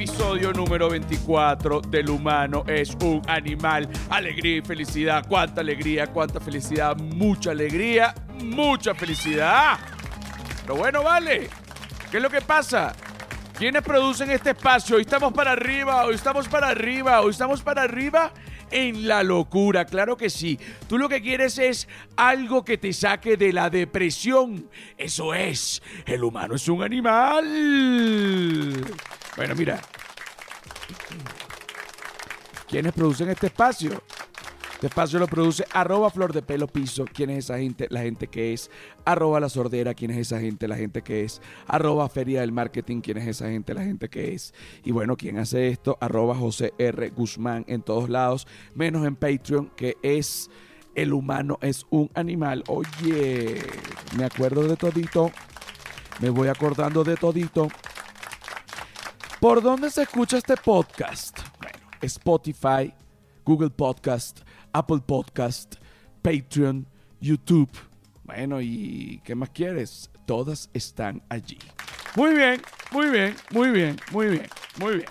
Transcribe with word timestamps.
Episodio 0.00 0.50
número 0.54 0.88
24 0.88 1.82
del 1.82 2.08
humano 2.08 2.64
es 2.66 2.96
un 3.02 3.20
animal. 3.28 3.86
Alegría 4.08 4.56
y 4.56 4.62
felicidad. 4.62 5.26
Cuánta 5.28 5.60
alegría, 5.60 6.06
cuánta 6.06 6.40
felicidad. 6.40 6.96
Mucha 6.96 7.50
alegría, 7.50 8.14
mucha 8.42 8.94
felicidad. 8.94 9.78
Pero 10.62 10.76
bueno, 10.76 11.02
vale. 11.02 11.50
¿Qué 12.10 12.16
es 12.16 12.22
lo 12.22 12.30
que 12.30 12.40
pasa? 12.40 12.94
¿Quiénes 13.58 13.82
producen 13.82 14.30
este 14.30 14.52
espacio? 14.52 14.96
Hoy 14.96 15.02
estamos 15.02 15.34
para 15.34 15.52
arriba, 15.52 16.06
hoy 16.06 16.14
estamos 16.14 16.48
para 16.48 16.68
arriba, 16.68 17.20
hoy 17.20 17.32
estamos 17.32 17.60
para 17.60 17.82
arriba 17.82 18.32
en 18.70 19.06
la 19.06 19.22
locura, 19.22 19.84
claro 19.84 20.16
que 20.16 20.30
sí. 20.30 20.58
Tú 20.88 20.96
lo 20.96 21.10
que 21.10 21.20
quieres 21.20 21.58
es 21.58 21.86
algo 22.16 22.64
que 22.64 22.78
te 22.78 22.94
saque 22.94 23.36
de 23.36 23.52
la 23.52 23.68
depresión. 23.68 24.70
Eso 24.96 25.34
es, 25.34 25.82
el 26.06 26.24
humano 26.24 26.54
es 26.54 26.66
un 26.68 26.82
animal. 26.82 27.44
Bueno, 29.36 29.54
mira. 29.54 29.80
¿Quiénes 32.68 32.92
producen 32.92 33.28
este 33.30 33.46
espacio? 33.48 34.02
Este 34.80 34.86
espacio 34.86 35.18
lo 35.18 35.26
produce 35.26 35.66
arroba 35.74 36.08
flor 36.08 36.32
de 36.32 36.40
pelo 36.40 36.66
piso. 36.66 37.04
¿Quién 37.12 37.28
es 37.28 37.44
esa 37.44 37.58
gente? 37.58 37.86
La 37.90 38.00
gente 38.00 38.28
que 38.28 38.54
es. 38.54 38.70
Arroba 39.04 39.38
la 39.38 39.50
sordera. 39.50 39.92
¿Quién 39.92 40.10
es 40.12 40.16
esa 40.16 40.40
gente? 40.40 40.66
La 40.66 40.76
gente 40.76 41.02
que 41.02 41.22
es. 41.22 41.42
Arroba 41.66 42.08
feria 42.08 42.40
del 42.40 42.50
marketing. 42.50 43.02
¿Quién 43.02 43.18
es 43.18 43.26
esa 43.26 43.50
gente? 43.50 43.74
La 43.74 43.84
gente 43.84 44.08
que 44.08 44.32
es. 44.32 44.54
Y 44.82 44.92
bueno, 44.92 45.18
¿quién 45.18 45.36
hace 45.36 45.68
esto? 45.68 45.98
Arroba 46.00 46.34
José 46.34 46.72
R. 46.78 47.10
Guzmán 47.10 47.66
en 47.68 47.82
todos 47.82 48.08
lados. 48.08 48.46
Menos 48.74 49.06
en 49.06 49.16
Patreon, 49.16 49.70
que 49.76 49.98
es. 50.02 50.48
El 50.94 51.12
humano 51.12 51.58
es 51.60 51.84
un 51.90 52.10
animal. 52.14 52.64
Oye, 52.66 53.60
me 54.16 54.24
acuerdo 54.24 54.62
de 54.62 54.76
todito. 54.76 55.30
Me 56.20 56.30
voy 56.30 56.48
acordando 56.48 57.04
de 57.04 57.16
todito. 57.16 57.68
¿Por 59.40 59.62
dónde 59.62 59.90
se 59.90 60.02
escucha 60.02 60.36
este 60.36 60.54
podcast? 60.54 61.38
Bueno, 61.62 61.78
Spotify, 62.02 62.92
Google 63.42 63.70
Podcast, 63.70 64.40
Apple 64.70 65.00
Podcast, 65.06 65.76
Patreon, 66.20 66.86
YouTube. 67.22 67.70
Bueno, 68.22 68.60
¿y 68.60 69.22
qué 69.24 69.34
más 69.34 69.48
quieres? 69.48 70.10
Todas 70.26 70.68
están 70.74 71.22
allí. 71.30 71.56
Muy 72.16 72.34
bien, 72.34 72.60
muy 72.92 73.08
bien, 73.08 73.34
muy 73.50 73.70
bien, 73.70 73.96
muy 74.12 74.26
bien, 74.26 74.46
muy 74.78 74.96
bien. 74.96 75.08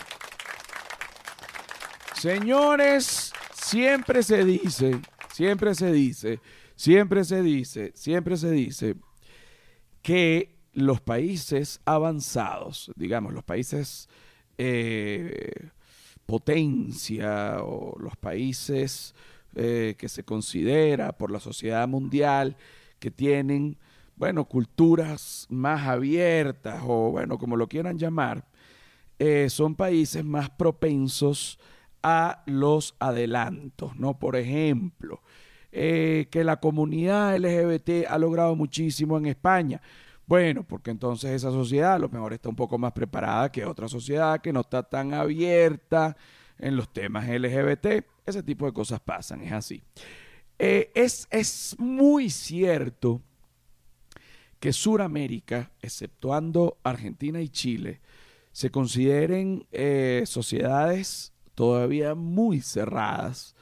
Señores, 2.14 3.32
siempre 3.52 4.22
se 4.22 4.44
dice, 4.44 5.00
siempre 5.34 5.74
se 5.74 5.90
dice, 5.90 6.40
siempre 6.76 7.24
se 7.24 7.42
dice, 7.42 7.90
siempre 7.96 8.36
se 8.36 8.52
dice 8.52 8.94
que 10.02 10.59
los 10.72 11.00
países 11.00 11.80
avanzados, 11.84 12.90
digamos, 12.96 13.32
los 13.32 13.44
países 13.44 14.08
eh, 14.58 15.70
potencia 16.26 17.62
o 17.62 17.98
los 17.98 18.16
países 18.16 19.14
eh, 19.54 19.96
que 19.98 20.08
se 20.08 20.22
considera 20.22 21.12
por 21.12 21.30
la 21.30 21.40
sociedad 21.40 21.88
mundial 21.88 22.56
que 22.98 23.10
tienen, 23.10 23.78
bueno, 24.16 24.44
culturas 24.44 25.46
más 25.48 25.88
abiertas 25.88 26.82
o, 26.86 27.10
bueno, 27.10 27.38
como 27.38 27.56
lo 27.56 27.68
quieran 27.68 27.98
llamar, 27.98 28.44
eh, 29.18 29.48
son 29.50 29.74
países 29.74 30.24
más 30.24 30.50
propensos 30.50 31.58
a 32.02 32.42
los 32.46 32.94
adelantos, 32.98 33.96
¿no? 33.96 34.18
Por 34.18 34.36
ejemplo, 34.36 35.22
que 35.70 36.42
la 36.44 36.58
comunidad 36.58 37.36
LGBT 37.38 38.06
ha 38.08 38.18
logrado 38.18 38.56
muchísimo 38.56 39.18
en 39.18 39.26
España. 39.26 39.80
Bueno, 40.30 40.62
porque 40.62 40.92
entonces 40.92 41.32
esa 41.32 41.50
sociedad 41.50 41.94
a 41.94 41.98
lo 41.98 42.08
mejor 42.08 42.32
está 42.32 42.48
un 42.48 42.54
poco 42.54 42.78
más 42.78 42.92
preparada 42.92 43.50
que 43.50 43.64
otra 43.64 43.88
sociedad 43.88 44.40
que 44.40 44.52
no 44.52 44.60
está 44.60 44.84
tan 44.84 45.12
abierta 45.12 46.16
en 46.56 46.76
los 46.76 46.92
temas 46.92 47.28
LGBT. 47.28 48.04
Ese 48.24 48.40
tipo 48.44 48.64
de 48.64 48.72
cosas 48.72 49.00
pasan, 49.00 49.42
es 49.42 49.50
así. 49.50 49.82
Eh, 50.56 50.92
es, 50.94 51.26
es 51.32 51.74
muy 51.80 52.30
cierto 52.30 53.20
que 54.60 54.72
Suramérica, 54.72 55.72
exceptuando 55.82 56.78
Argentina 56.84 57.40
y 57.40 57.48
Chile, 57.48 58.00
se 58.52 58.70
consideren 58.70 59.66
eh, 59.72 60.22
sociedades 60.26 61.32
todavía 61.56 62.14
muy 62.14 62.60
cerradas 62.60 63.56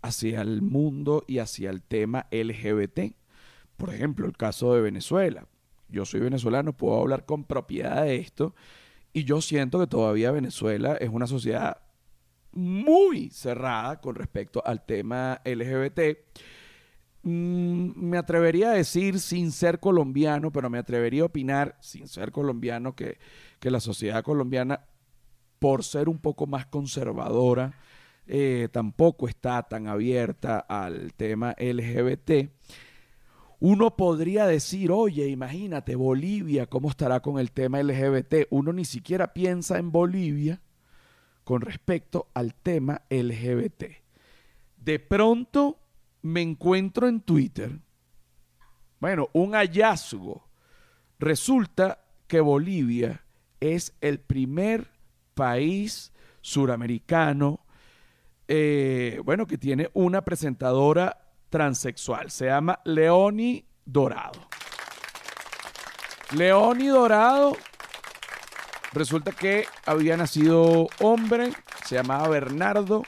hacia 0.00 0.40
el 0.40 0.62
mundo 0.62 1.22
y 1.26 1.40
hacia 1.40 1.68
el 1.68 1.82
tema 1.82 2.28
LGBT. 2.30 3.14
Por 3.76 3.92
ejemplo, 3.92 4.24
el 4.24 4.38
caso 4.38 4.72
de 4.72 4.80
Venezuela. 4.80 5.46
Yo 5.88 6.04
soy 6.04 6.20
venezolano, 6.20 6.72
puedo 6.72 7.00
hablar 7.00 7.24
con 7.24 7.44
propiedad 7.44 8.04
de 8.04 8.16
esto 8.16 8.54
y 9.12 9.24
yo 9.24 9.40
siento 9.40 9.78
que 9.78 9.86
todavía 9.86 10.30
Venezuela 10.30 10.96
es 10.96 11.08
una 11.08 11.26
sociedad 11.26 11.78
muy 12.52 13.30
cerrada 13.30 14.00
con 14.00 14.14
respecto 14.14 14.62
al 14.64 14.84
tema 14.84 15.40
LGBT. 15.44 16.18
Mm, 17.22 17.90
me 17.96 18.18
atrevería 18.18 18.70
a 18.70 18.74
decir, 18.74 19.20
sin 19.20 19.52
ser 19.52 19.80
colombiano, 19.80 20.50
pero 20.52 20.70
me 20.70 20.78
atrevería 20.78 21.22
a 21.22 21.26
opinar, 21.26 21.76
sin 21.80 22.08
ser 22.08 22.32
colombiano, 22.32 22.94
que, 22.94 23.18
que 23.58 23.70
la 23.70 23.80
sociedad 23.80 24.22
colombiana, 24.22 24.84
por 25.58 25.84
ser 25.84 26.08
un 26.08 26.18
poco 26.18 26.46
más 26.46 26.66
conservadora, 26.66 27.74
eh, 28.26 28.68
tampoco 28.70 29.26
está 29.26 29.62
tan 29.62 29.88
abierta 29.88 30.58
al 30.60 31.14
tema 31.14 31.54
LGBT. 31.58 32.50
Uno 33.60 33.96
podría 33.96 34.46
decir, 34.46 34.92
oye, 34.92 35.28
imagínate, 35.28 35.96
Bolivia, 35.96 36.66
¿cómo 36.66 36.90
estará 36.90 37.20
con 37.20 37.40
el 37.40 37.50
tema 37.50 37.82
LGBT? 37.82 38.46
Uno 38.50 38.72
ni 38.72 38.84
siquiera 38.84 39.32
piensa 39.32 39.78
en 39.78 39.90
Bolivia 39.90 40.60
con 41.42 41.60
respecto 41.60 42.28
al 42.34 42.54
tema 42.54 43.02
LGBT. 43.10 43.84
De 44.76 44.98
pronto 45.00 45.80
me 46.22 46.40
encuentro 46.42 47.08
en 47.08 47.20
Twitter, 47.20 47.80
bueno, 49.00 49.28
un 49.32 49.52
hallazgo. 49.52 50.48
Resulta 51.18 52.04
que 52.26 52.40
Bolivia 52.40 53.24
es 53.60 53.94
el 54.00 54.20
primer 54.20 54.90
país 55.34 56.12
suramericano, 56.40 57.60
eh, 58.46 59.20
bueno, 59.24 59.46
que 59.46 59.58
tiene 59.58 59.90
una 59.94 60.24
presentadora 60.24 61.27
transexual. 61.48 62.30
Se 62.30 62.46
llama 62.46 62.80
Leoni 62.84 63.64
Dorado. 63.84 64.48
Leoni 66.32 66.88
Dorado 66.88 67.56
Resulta 68.92 69.32
que 69.32 69.66
había 69.84 70.16
nacido 70.16 70.88
hombre, 71.00 71.52
se 71.84 71.96
llamaba 71.96 72.28
Bernardo. 72.28 73.02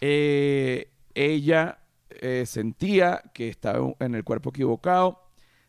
Eh, 0.00 0.90
ella 1.14 1.78
eh, 2.10 2.44
sentía 2.46 3.22
que 3.32 3.48
estaba 3.48 3.94
en 4.00 4.16
el 4.16 4.24
cuerpo 4.24 4.50
equivocado, 4.50 5.22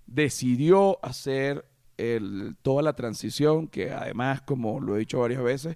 decidió 0.05 0.99
hacer 1.05 1.65
toda 2.61 2.81
la 2.81 2.93
transición, 2.93 3.67
que 3.67 3.91
además, 3.91 4.41
como 4.41 4.79
lo 4.79 4.95
he 4.95 4.99
dicho 4.99 5.19
varias 5.19 5.43
veces, 5.43 5.75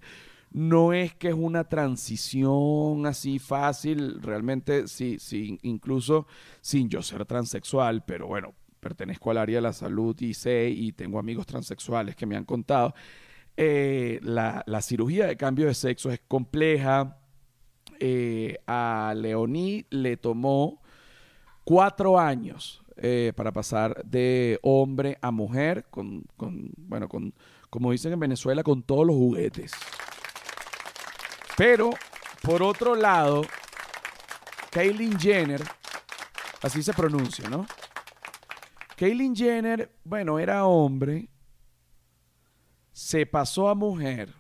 no 0.54 0.94
es 0.94 1.14
que 1.16 1.30
es 1.30 1.36
una 1.36 1.66
transición 1.66 3.06
así 3.06 3.40
fácil, 3.40 4.22
realmente 4.22 4.88
sí, 4.88 5.18
sí, 5.20 5.60
incluso 5.64 6.28
sin 6.62 6.90
yo 6.90 7.02
ser 7.02 7.26
transexual, 7.26 8.06
pero 8.06 8.28
bueno, 8.28 8.54
pertenezco 8.80 9.32
al 9.32 9.38
área 9.38 9.58
de 9.58 9.62
la 9.62 9.74
salud 9.74 10.16
y 10.22 10.34
sé 10.34 10.70
y 10.70 10.92
tengo 10.94 11.20
amigos 11.20 11.46
transexuales 11.46 12.16
que 12.16 12.26
me 12.26 12.36
han 12.36 12.46
contado 12.46 12.94
eh, 13.56 14.20
la, 14.24 14.64
cirugía 14.82 15.28
de 15.28 15.38
cambio 15.38 15.68
de 15.68 15.74
sexo 15.74 16.12
es 16.12 16.20
compleja. 16.28 17.20
Eh, 18.00 18.58
a 18.68 19.14
Leoní 19.16 19.86
le 19.90 20.18
tomó 20.18 20.82
cuatro 21.64 22.20
años 22.20 22.84
eh, 22.98 23.32
para 23.36 23.52
pasar 23.52 24.04
de 24.04 24.60
hombre 24.62 25.18
a 25.22 25.32
mujer, 25.32 25.86
con, 25.90 26.26
bueno, 26.78 27.08
con, 27.08 27.34
como 27.70 27.92
dicen 27.92 28.14
en 28.14 28.20
Venezuela, 28.20 28.64
con 28.64 28.84
todos 28.84 29.06
los 29.06 29.16
juguetes. 29.16 29.72
Pero, 31.56 31.92
por 32.42 32.64
otro 32.64 32.96
lado, 32.96 33.44
Kaylin 34.72 35.20
Jenner, 35.20 35.62
así 36.62 36.82
se 36.82 36.94
pronuncia, 36.94 37.48
¿no? 37.50 37.66
Kaylin 38.98 39.36
Jenner, 39.36 39.92
bueno, 40.04 40.40
era 40.40 40.66
hombre, 40.66 41.30
se 42.92 43.26
pasó 43.26 43.70
a 43.70 43.76
mujer 43.76 44.34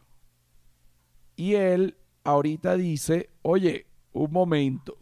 y 1.35 1.55
él 1.55 1.97
ahorita 2.23 2.77
dice, 2.77 3.29
oye, 3.41 3.87
un 4.11 4.31
momento, 4.31 4.97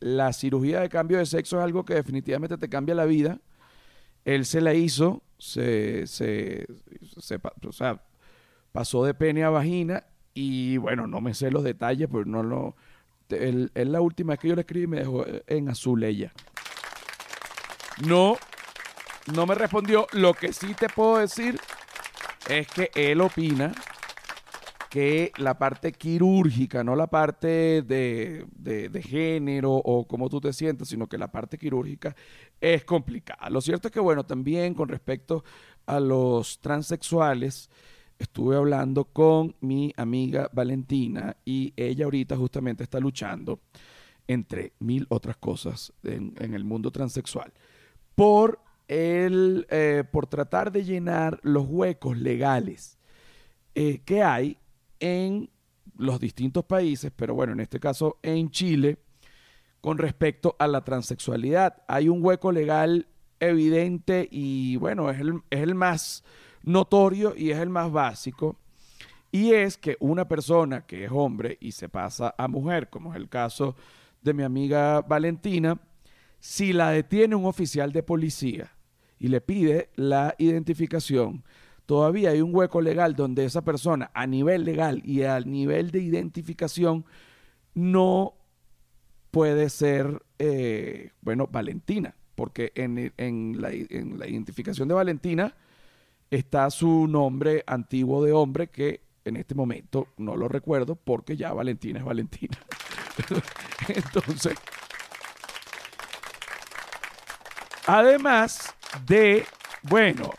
la 0.00 0.32
cirugía 0.32 0.80
de 0.80 0.88
cambio 0.88 1.18
de 1.18 1.26
sexo 1.26 1.58
es 1.58 1.64
algo 1.64 1.84
que 1.84 1.94
definitivamente 1.94 2.58
te 2.58 2.68
cambia 2.68 2.94
la 2.94 3.04
vida. 3.04 3.40
Él 4.24 4.44
se 4.44 4.60
la 4.60 4.74
hizo, 4.74 5.22
se, 5.38 6.06
se, 6.06 6.66
o 7.66 7.72
sea, 7.72 8.02
pasó 8.72 9.04
de 9.04 9.14
pene 9.14 9.44
a 9.44 9.50
vagina 9.50 10.06
y 10.36 10.76
bueno, 10.76 11.06
no 11.06 11.22
me 11.22 11.32
sé 11.32 11.50
los 11.50 11.64
detalles, 11.64 12.08
pero 12.12 12.26
no 12.26 12.42
lo... 12.42 12.76
Es 13.30 13.88
la 13.88 14.02
última 14.02 14.34
vez 14.34 14.38
que 14.38 14.48
yo 14.48 14.54
le 14.54 14.60
escribí 14.60 14.86
me 14.86 14.98
dejó 14.98 15.24
en 15.46 15.70
azul 15.70 16.04
ella. 16.04 16.30
No, 18.06 18.36
no 19.34 19.46
me 19.46 19.54
respondió. 19.54 20.06
Lo 20.12 20.34
que 20.34 20.52
sí 20.52 20.74
te 20.74 20.90
puedo 20.90 21.16
decir 21.16 21.58
es 22.50 22.68
que 22.68 22.90
él 22.94 23.22
opina 23.22 23.72
que 24.90 25.32
la 25.38 25.58
parte 25.58 25.92
quirúrgica, 25.92 26.84
no 26.84 26.94
la 26.94 27.06
parte 27.06 27.80
de, 27.80 28.46
de, 28.58 29.02
género 29.02 29.72
o 29.72 30.06
cómo 30.06 30.28
tú 30.28 30.38
te 30.40 30.52
sientes, 30.52 30.88
sino 30.88 31.06
que 31.08 31.16
la 31.16 31.32
parte 31.32 31.56
quirúrgica 31.56 32.14
es 32.60 32.84
complicada. 32.84 33.48
Lo 33.48 33.62
cierto 33.62 33.88
es 33.88 33.92
que, 33.92 34.00
bueno, 34.00 34.26
también 34.26 34.74
con 34.74 34.90
respecto 34.90 35.44
a 35.86 35.98
los 35.98 36.60
transexuales, 36.60 37.70
estuve 38.18 38.56
hablando 38.56 39.04
con 39.04 39.54
mi 39.60 39.92
amiga 39.96 40.50
Valentina 40.52 41.36
y 41.44 41.72
ella 41.76 42.04
ahorita 42.04 42.36
justamente 42.36 42.82
está 42.82 43.00
luchando, 43.00 43.60
entre 44.26 44.72
mil 44.80 45.06
otras 45.08 45.36
cosas, 45.36 45.92
en, 46.02 46.34
el 46.54 46.64
mundo 46.64 46.90
transexual, 46.90 47.52
por, 48.14 48.60
el, 48.88 49.66
eh, 49.70 50.04
por 50.10 50.26
tratar 50.26 50.72
de 50.72 50.84
llenar 50.84 51.38
los 51.42 51.66
huecos 51.68 52.18
legales 52.18 52.98
eh, 53.74 54.00
que 54.04 54.22
hay 54.22 54.58
en 55.00 55.50
los 55.96 56.20
distintos 56.20 56.64
países, 56.64 57.12
pero 57.14 57.34
bueno, 57.34 57.52
en 57.52 57.60
este 57.60 57.80
caso 57.80 58.18
en 58.22 58.50
Chile, 58.50 58.98
con 59.80 59.98
respecto 59.98 60.56
a 60.58 60.66
la 60.66 60.82
transexualidad. 60.82 61.82
Hay 61.86 62.08
un 62.08 62.24
hueco 62.24 62.50
legal 62.50 63.06
evidente 63.38 64.28
y 64.30 64.76
bueno, 64.76 65.10
es 65.10 65.20
el, 65.20 65.42
es 65.50 65.60
el 65.60 65.74
más 65.74 66.24
notorio 66.66 67.34
y 67.34 67.50
es 67.50 67.58
el 67.58 67.70
más 67.70 67.90
básico. 67.90 68.56
Y 69.32 69.52
es 69.52 69.78
que 69.78 69.96
una 70.00 70.28
persona 70.28 70.86
que 70.86 71.04
es 71.04 71.10
hombre 71.10 71.56
y 71.60 71.72
se 71.72 71.88
pasa 71.88 72.34
a 72.36 72.48
mujer, 72.48 72.90
como 72.90 73.12
es 73.12 73.16
el 73.16 73.28
caso 73.28 73.74
de 74.22 74.34
mi 74.34 74.42
amiga 74.42 75.00
Valentina, 75.00 75.80
si 76.38 76.72
la 76.72 76.90
detiene 76.90 77.34
un 77.34 77.46
oficial 77.46 77.92
de 77.92 78.02
policía 78.02 78.72
y 79.18 79.28
le 79.28 79.40
pide 79.40 79.90
la 79.96 80.34
identificación, 80.38 81.44
todavía 81.86 82.30
hay 82.30 82.40
un 82.40 82.54
hueco 82.54 82.80
legal 82.80 83.14
donde 83.14 83.44
esa 83.44 83.62
persona 83.62 84.10
a 84.14 84.26
nivel 84.26 84.64
legal 84.64 85.02
y 85.04 85.22
a 85.22 85.40
nivel 85.40 85.90
de 85.90 86.00
identificación 86.00 87.04
no 87.74 88.34
puede 89.30 89.70
ser, 89.70 90.22
eh, 90.38 91.10
bueno, 91.20 91.46
Valentina, 91.50 92.14
porque 92.34 92.72
en, 92.74 93.60
la, 93.60 93.70
en 93.70 94.18
la 94.18 94.26
identificación 94.26 94.88
de 94.88 94.94
Valentina 94.94 95.54
está 96.30 96.70
su 96.70 97.06
nombre 97.06 97.62
antiguo 97.66 98.24
de 98.24 98.32
hombre 98.32 98.68
que 98.68 99.00
en 99.24 99.36
este 99.36 99.54
momento 99.54 100.08
no 100.16 100.36
lo 100.36 100.48
recuerdo 100.48 100.96
porque 100.96 101.36
ya 101.36 101.52
Valentina 101.52 101.98
es 101.98 102.04
Valentina. 102.04 102.58
Entonces, 103.88 104.54
además 107.86 108.74
de, 109.06 109.44
bueno, 109.82 110.30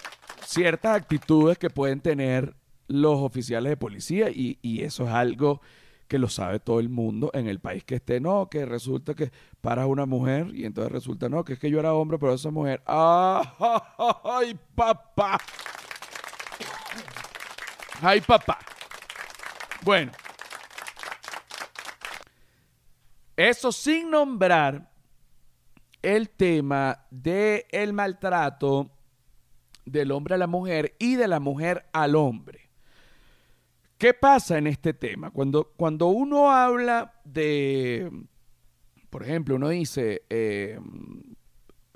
ciertas 0.46 0.96
actitudes 0.96 1.58
que 1.58 1.70
pueden 1.70 2.00
tener 2.00 2.56
los 2.88 3.18
oficiales 3.22 3.70
de 3.70 3.78
policía 3.78 4.30
y, 4.30 4.58
eso 4.82 5.06
es 5.06 5.10
algo 5.10 5.62
que 6.08 6.20
lo 6.20 6.30
sabe 6.30 6.60
todo 6.60 6.80
el 6.80 6.90
mundo 6.90 7.32
en 7.34 7.48
el 7.48 7.60
país 7.60 7.84
que 7.84 7.96
esté, 7.96 8.20
no, 8.20 8.50
que 8.50 8.66
resulta 8.66 9.14
que 9.14 9.32
para 9.62 9.86
una 9.86 10.06
mujer 10.06 10.48
y 10.54 10.66
entonces 10.66 10.92
resulta, 10.92 11.30
no, 11.30 11.44
que 11.44 11.54
es 11.54 11.60
que 11.60 11.70
yo 11.70 11.80
era 11.80 11.94
hombre, 11.94 12.18
pero 12.18 12.34
esa 12.34 12.50
mujer, 12.50 12.82
¡ay, 12.86 14.58
papá! 14.76 15.40
¡Ay, 18.02 18.22
papá! 18.22 18.60
Bueno, 19.84 20.12
eso 23.36 23.72
sin 23.72 24.10
nombrar 24.10 24.92
el 26.02 26.30
tema 26.30 27.06
del 27.12 27.66
el 27.72 27.94
maltrato 27.94 28.92
del 29.86 30.12
hombre 30.12 30.36
a 30.36 30.38
la 30.38 30.48
mujer 30.48 30.96
y 31.00 31.16
de 31.16 31.28
la 31.28 31.40
mujer 31.40 31.88
al 31.94 32.16
hombre. 32.16 32.67
¿Qué 33.98 34.14
pasa 34.14 34.58
en 34.60 34.68
este 34.68 34.94
tema? 34.94 35.32
Cuando, 35.32 35.74
cuando 35.76 36.08
uno 36.08 36.52
habla 36.52 37.14
de, 37.24 38.12
por 39.10 39.24
ejemplo, 39.24 39.56
uno 39.56 39.70
dice 39.70 40.24
eh, 40.30 40.80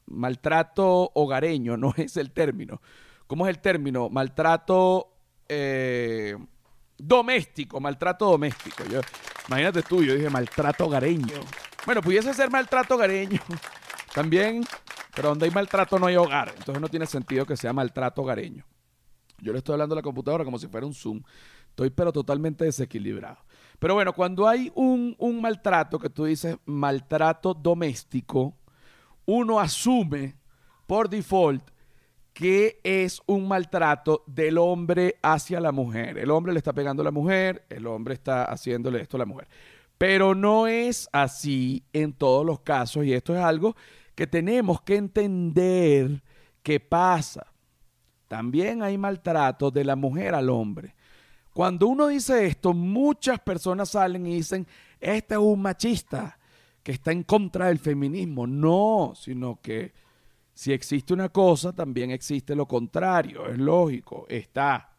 maltrato 0.07 1.12
hogareño, 1.13 1.77
no 1.77 1.94
es 1.95 2.18
el 2.18 2.31
término. 2.31 2.81
¿Cómo 3.27 3.48
es 3.48 3.56
el 3.56 3.62
término? 3.62 4.09
Maltrato 4.09 5.13
eh, 5.48 6.36
doméstico, 6.98 7.80
maltrato 7.80 8.25
doméstico. 8.31 8.83
Yo, 8.86 9.01
imagínate 9.48 9.83
tú, 9.83 10.03
yo 10.03 10.15
dije 10.15 10.30
maltrato 10.30 10.86
hogareño. 10.86 11.39
Bueno, 11.86 12.01
pudiese 12.01 12.33
ser 12.33 12.50
maltrato 12.50 12.95
hogareño 12.95 13.42
también, 14.13 14.63
pero 15.15 15.30
donde 15.30 15.45
hay 15.45 15.51
maltrato 15.51 16.00
no 16.00 16.07
hay 16.07 16.15
hogar. 16.15 16.51
Entonces 16.57 16.81
no 16.81 16.89
tiene 16.89 17.06
sentido 17.06 17.45
que 17.45 17.56
sea 17.56 17.74
maltrato 17.74 18.24
hogareño. 18.24 18.65
Yo 19.39 19.51
le 19.51 19.59
estoy 19.59 19.74
hablando 19.74 19.94
a 19.94 19.98
la 19.98 20.01
computadora 20.01 20.44
como 20.44 20.59
si 20.59 20.68
fuera 20.68 20.86
un 20.86 20.94
Zoom. 20.94 21.21
Estoy 21.81 21.95
pero 21.95 22.13
totalmente 22.13 22.63
desequilibrado. 22.63 23.39
Pero 23.80 23.95
bueno, 23.95 24.13
cuando 24.13 24.48
hay 24.48 24.72
un, 24.75 25.16
un 25.18 25.42
maltrato 25.42 25.98
que 25.98 26.12
tú 26.12 26.25
dices 26.25 26.56
maltrato 26.66 27.56
doméstico, 27.56 28.56
uno 29.25 29.60
asume 29.60 30.36
por 30.86 31.10
default 31.10 31.68
que 32.33 32.80
es 32.83 33.19
un 33.25 33.48
maltrato 33.48 34.24
del 34.28 34.60
hombre 34.60 35.16
hacia 35.24 35.60
la 35.60 35.72
mujer. 35.72 36.19
El 36.19 36.30
hombre 36.30 36.54
le 36.54 36.60
está 36.60 36.72
pegando 36.72 37.01
a 37.01 37.06
la 37.06 37.10
mujer, 37.10 37.66
el 37.68 37.88
hombre 37.88 38.13
está 38.13 38.44
haciéndole 38.44 39.01
esto 39.01 39.18
a 39.18 39.22
la 39.22 39.25
mujer. 39.25 39.48
Pero 39.98 40.36
no 40.36 40.68
es 40.68 41.10
así 41.12 41.84
en 41.94 42.13
todos 42.13 42.45
los 42.45 42.60
casos 42.60 43.06
y 43.06 43.13
esto 43.13 43.36
es 43.36 43.42
algo 43.42 43.75
que 44.13 44.27
tenemos 44.27 44.81
que 44.81 44.98
entender 44.98 46.22
que 46.62 46.80
pasa. 46.80 47.48
También 48.27 48.84
hay 48.84 49.00
maltrato 49.00 49.72
de 49.72 49.84
la 49.84 49.95
mujer 49.95 50.36
al 50.36 50.51
hombre. 50.51 50.94
Cuando 51.53 51.88
uno 51.88 52.07
dice 52.07 52.45
esto, 52.45 52.74
muchas 52.74 53.39
personas 53.39 53.89
salen 53.89 54.25
y 54.25 54.36
dicen, 54.36 54.65
este 55.00 55.36
es 55.36 55.39
un 55.39 55.62
machista 55.62 56.38
que 56.81 56.94
está 56.94 57.12
en 57.12 57.24
contra 57.24 57.68
del 57.68 57.80
feminismo. 57.80 58.48
No, 58.48 59.13
sino 59.15 59.59
que 59.62 59.94
si 60.53 60.71
existe 60.71 61.13
una 61.13 61.30
cosa, 61.30 61.74
también 61.74 62.12
existe 62.12 62.56
lo 62.56 62.68
contrario, 62.68 63.48
es 63.48 63.58
lógico. 63.58 64.25
Está 64.29 64.91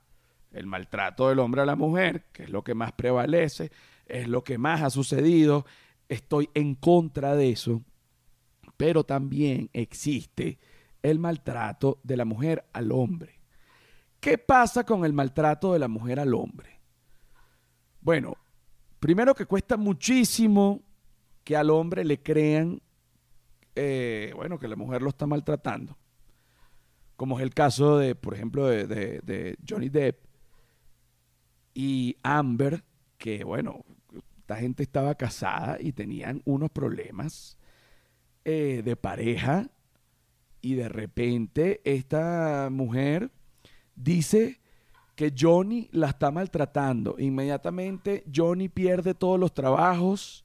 el 0.52 0.66
maltrato 0.66 1.28
del 1.28 1.38
hombre 1.38 1.62
a 1.62 1.66
la 1.66 1.76
mujer, 1.76 2.26
que 2.32 2.44
es 2.44 2.50
lo 2.50 2.62
que 2.62 2.74
más 2.74 2.92
prevalece, 2.92 3.70
es 4.06 4.28
lo 4.28 4.44
que 4.44 4.58
más 4.58 4.82
ha 4.82 4.90
sucedido. 4.90 5.64
Estoy 6.08 6.50
en 6.54 6.74
contra 6.74 7.34
de 7.34 7.50
eso. 7.50 7.82
Pero 8.76 9.04
también 9.04 9.70
existe 9.72 10.58
el 11.02 11.18
maltrato 11.18 11.98
de 12.02 12.16
la 12.16 12.24
mujer 12.24 12.64
al 12.72 12.92
hombre. 12.92 13.41
¿Qué 14.22 14.38
pasa 14.38 14.84
con 14.84 15.04
el 15.04 15.12
maltrato 15.12 15.72
de 15.72 15.80
la 15.80 15.88
mujer 15.88 16.20
al 16.20 16.32
hombre? 16.32 16.78
Bueno, 18.00 18.36
primero 19.00 19.34
que 19.34 19.46
cuesta 19.46 19.76
muchísimo 19.76 20.80
que 21.42 21.56
al 21.56 21.70
hombre 21.70 22.04
le 22.04 22.22
crean 22.22 22.80
eh, 23.74 24.32
bueno, 24.36 24.60
que 24.60 24.68
la 24.68 24.76
mujer 24.76 25.02
lo 25.02 25.08
está 25.08 25.26
maltratando, 25.26 25.98
como 27.16 27.36
es 27.36 27.42
el 27.42 27.52
caso 27.52 27.98
de, 27.98 28.14
por 28.14 28.34
ejemplo, 28.34 28.68
de, 28.68 29.58
Johnny 29.68 29.88
Depp 29.88 30.24
y 31.74 32.16
Amber, 32.22 32.84
que 33.18 33.42
bueno, 33.42 33.84
esta 34.38 34.54
gente 34.54 34.84
estaba 34.84 35.16
casada 35.16 35.78
y 35.80 35.90
tenían 35.90 36.42
unos 36.44 36.70
problemas 36.70 37.58
eh, 38.44 38.82
de 38.84 38.94
pareja 38.94 39.68
y 40.60 40.74
de 40.74 40.88
repente 40.88 41.80
esta 41.82 42.68
mujer 42.70 43.32
dice 44.02 44.60
que 45.14 45.32
Johnny 45.38 45.88
la 45.92 46.08
está 46.08 46.30
maltratando. 46.30 47.16
Inmediatamente 47.18 48.24
Johnny 48.34 48.68
pierde 48.68 49.14
todos 49.14 49.38
los 49.38 49.52
trabajos, 49.52 50.44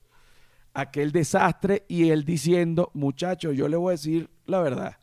aquel 0.74 1.12
desastre 1.12 1.86
y 1.88 2.10
él 2.10 2.24
diciendo, 2.26 2.92
muchachos, 2.94 3.56
yo 3.56 3.68
le 3.68 3.78
voy 3.78 3.92
a 3.92 3.92
decir 3.92 4.30
la 4.46 4.62
verdad. 4.62 4.98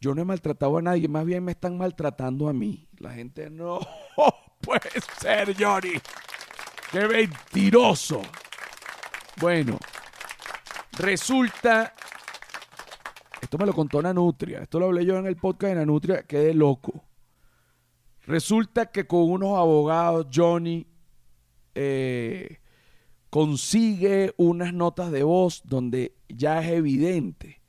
Yo 0.00 0.14
no 0.14 0.22
he 0.22 0.24
maltratado 0.24 0.78
a 0.78 0.82
nadie, 0.82 1.08
más 1.08 1.24
bien 1.24 1.44
me 1.44 1.52
están 1.52 1.76
maltratando 1.78 2.48
a 2.48 2.52
mí. 2.52 2.86
La 2.98 3.12
gente 3.12 3.50
no 3.50 3.80
puede 4.60 4.90
ser, 5.18 5.54
Johnny. 5.58 5.94
Qué 6.92 7.06
mentiroso. 7.08 8.22
Bueno, 9.40 9.78
resulta, 10.92 11.92
esto 13.40 13.58
me 13.58 13.66
lo 13.66 13.74
contó 13.74 14.00
Nanutria, 14.00 14.60
esto 14.60 14.78
lo 14.78 14.86
hablé 14.86 15.04
yo 15.04 15.18
en 15.18 15.26
el 15.26 15.36
podcast 15.36 15.74
de 15.74 15.80
Nanutria, 15.80 16.22
quedé 16.22 16.54
loco. 16.54 17.05
Resulta 18.26 18.86
que 18.86 19.06
con 19.06 19.30
unos 19.30 19.56
abogados, 19.56 20.26
Johnny 20.34 20.86
eh, 21.74 22.58
consigue 23.30 24.34
unas 24.36 24.74
notas 24.74 25.12
de 25.12 25.22
voz 25.22 25.62
donde 25.64 26.16
ya 26.28 26.60
es 26.60 26.68
evidente 26.72 27.62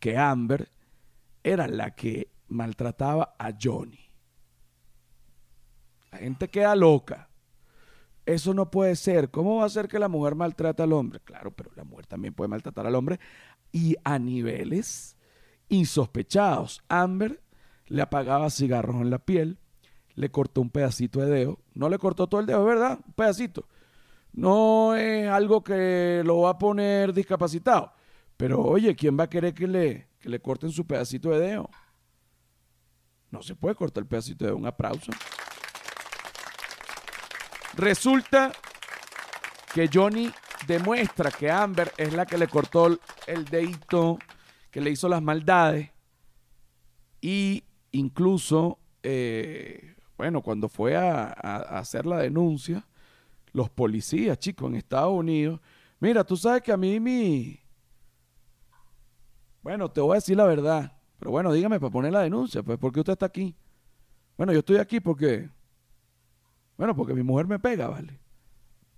que 0.00 0.16
Amber 0.16 0.70
era 1.44 1.68
la 1.68 1.94
que 1.94 2.32
maltrataba 2.48 3.36
a 3.38 3.52
Johnny. 3.60 4.00
La 6.10 6.18
gente 6.18 6.48
queda 6.48 6.74
loca. 6.74 7.30
Eso 8.26 8.52
no 8.52 8.70
puede 8.70 8.96
ser. 8.96 9.30
¿Cómo 9.30 9.56
va 9.58 9.66
a 9.66 9.70
ser 9.70 9.88
que 9.88 9.98
la 9.98 10.08
mujer 10.08 10.34
maltrata 10.34 10.82
al 10.82 10.92
hombre? 10.92 11.20
Claro, 11.20 11.52
pero 11.52 11.70
la 11.76 11.84
mujer 11.84 12.06
también 12.06 12.34
puede 12.34 12.48
maltratar 12.48 12.86
al 12.86 12.96
hombre 12.96 13.20
y 13.70 13.96
a 14.02 14.18
niveles 14.18 15.16
insospechados. 15.68 16.82
Amber 16.88 17.42
le 17.86 18.02
apagaba 18.02 18.50
cigarros 18.50 18.96
en 18.96 19.10
la 19.10 19.20
piel, 19.20 19.59
le 20.20 20.30
cortó 20.30 20.60
un 20.60 20.70
pedacito 20.70 21.20
de 21.20 21.30
dedo. 21.30 21.58
No 21.74 21.88
le 21.88 21.98
cortó 21.98 22.26
todo 22.28 22.40
el 22.40 22.46
dedo, 22.46 22.62
¿verdad? 22.64 23.00
Un 23.04 23.12
pedacito. 23.14 23.66
No 24.32 24.94
es 24.94 25.28
algo 25.28 25.64
que 25.64 26.22
lo 26.24 26.40
va 26.40 26.50
a 26.50 26.58
poner 26.58 27.12
discapacitado. 27.14 27.92
Pero 28.36 28.60
oye, 28.60 28.94
¿quién 28.94 29.18
va 29.18 29.24
a 29.24 29.30
querer 29.30 29.54
que 29.54 29.66
le, 29.66 30.08
que 30.18 30.28
le 30.28 30.40
corten 30.40 30.70
su 30.70 30.86
pedacito 30.86 31.30
de 31.30 31.40
dedo? 31.40 31.70
No 33.30 33.42
se 33.42 33.54
puede 33.54 33.74
cortar 33.74 34.02
el 34.02 34.08
pedacito 34.08 34.44
de 34.44 34.50
dedo. 34.50 34.58
Un 34.58 34.66
aplauso. 34.66 35.10
Resulta 37.76 38.52
que 39.72 39.88
Johnny 39.92 40.30
demuestra 40.66 41.30
que 41.30 41.50
Amber 41.50 41.92
es 41.96 42.12
la 42.12 42.26
que 42.26 42.36
le 42.36 42.46
cortó 42.46 42.98
el 43.26 43.44
dedito, 43.46 44.18
que 44.70 44.82
le 44.82 44.90
hizo 44.90 45.08
las 45.08 45.22
maldades. 45.22 45.90
Y 47.22 47.64
incluso, 47.92 48.78
eh, 49.02 49.94
bueno, 50.20 50.42
cuando 50.42 50.68
fue 50.68 50.94
a, 50.98 51.30
hacer 51.78 52.04
la 52.04 52.18
denuncia, 52.18 52.86
los 53.54 53.70
policías, 53.70 54.38
chicos, 54.38 54.68
en 54.68 54.76
Estados 54.76 55.14
Unidos, 55.14 55.58
mira, 55.98 56.24
tú 56.24 56.36
sabes 56.36 56.60
que 56.60 56.70
a 56.70 56.76
mí 56.76 57.00
mi... 57.00 57.58
Bueno, 59.62 59.90
te 59.90 60.02
voy 60.02 60.12
a 60.12 60.16
decir 60.16 60.36
la 60.36 60.44
verdad, 60.44 60.94
pero 61.18 61.30
bueno, 61.30 61.50
dígame 61.54 61.80
para 61.80 61.90
poner 61.90 62.12
la 62.12 62.20
denuncia, 62.20 62.62
pues, 62.62 62.76
¿por 62.76 62.92
qué 62.92 63.00
usted 63.00 63.14
está 63.14 63.24
aquí? 63.24 63.56
Bueno, 64.36 64.52
yo 64.52 64.58
estoy 64.58 64.76
aquí 64.76 65.00
porque... 65.00 65.48
Bueno, 66.76 66.94
porque 66.94 67.14
mi 67.14 67.22
mujer 67.22 67.46
me 67.46 67.58
pega, 67.58 67.88
¿vale? 67.88 68.20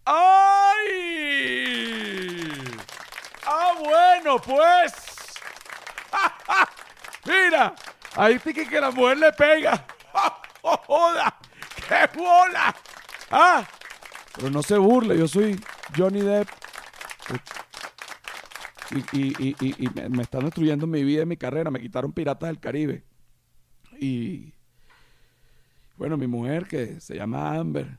¡Ay! 0.05 0.25
¡Ah, 3.47 3.75
bueno, 3.79 4.39
pues! 4.41 4.93
Mira, 7.27 7.77
ahí 8.17 8.41
sí 8.41 8.53
que 8.53 8.81
la 8.81 8.91
mujer 8.91 9.19
le 9.19 9.33
pega. 9.33 9.87
¡Oh, 10.63 10.77
¡Joda! 10.87 11.39
¡Qué 11.89 12.19
bola! 12.19 12.75
¡Ah! 13.31 13.65
Pero 14.35 14.51
no 14.51 14.63
se 14.63 14.79
burle, 14.79 15.19
yo 15.19 15.29
soy 15.29 15.61
Johnny 15.97 16.21
Depp. 16.21 16.49
Y, 19.13 19.55
y, 19.59 19.89
me, 20.11 20.23
están 20.23 20.45
destruyendo 20.45 20.87
mi 20.87 21.03
vida 21.03 21.23
y 21.23 21.27
mi 21.27 21.37
carrera. 21.37 21.71
Me 21.71 21.81
quitaron 21.81 22.13
Piratas 22.13 22.49
del 22.49 22.61
Caribe. 22.61 23.05
Y 23.99 24.53
bueno, 25.97 26.17
mi 26.17 26.27
mujer 26.27 26.67
que 26.67 27.01
se 27.01 27.17
llama 27.17 27.55
Amber. 27.55 27.99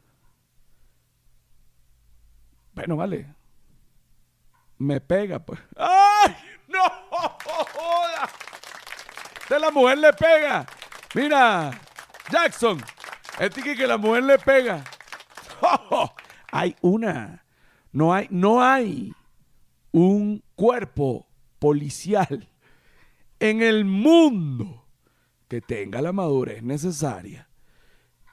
Bueno, 2.74 2.96
vale. 2.96 3.34
Me 4.78 5.02
pega, 5.02 5.40
pues. 5.40 5.60
¡Ay! 5.78 6.36
¡No! 6.68 6.84
¡Joda! 7.10 8.30
De 9.50 9.60
la 9.60 9.72
mujer 9.72 9.98
le 9.98 10.14
pega. 10.14 10.66
Mira, 11.16 11.72
Jackson. 12.32 12.82
El 13.40 13.50
tiki 13.50 13.76
que 13.76 13.88
la 13.88 13.98
mujer 13.98 14.24
le 14.24 14.38
pega. 14.38 14.84
Hay 16.52 16.76
una. 16.82 17.44
No 17.92 18.12
hay, 18.12 18.28
no 18.32 18.64
hay 18.64 19.14
un 19.92 20.44
cuerpo 20.56 21.28
policial 21.60 22.50
en 23.40 23.62
el 23.62 23.86
mundo 23.86 24.88
que 25.48 25.62
tenga 25.62 26.02
la 26.02 26.12
madurez 26.12 26.64
necesaria 26.64 27.48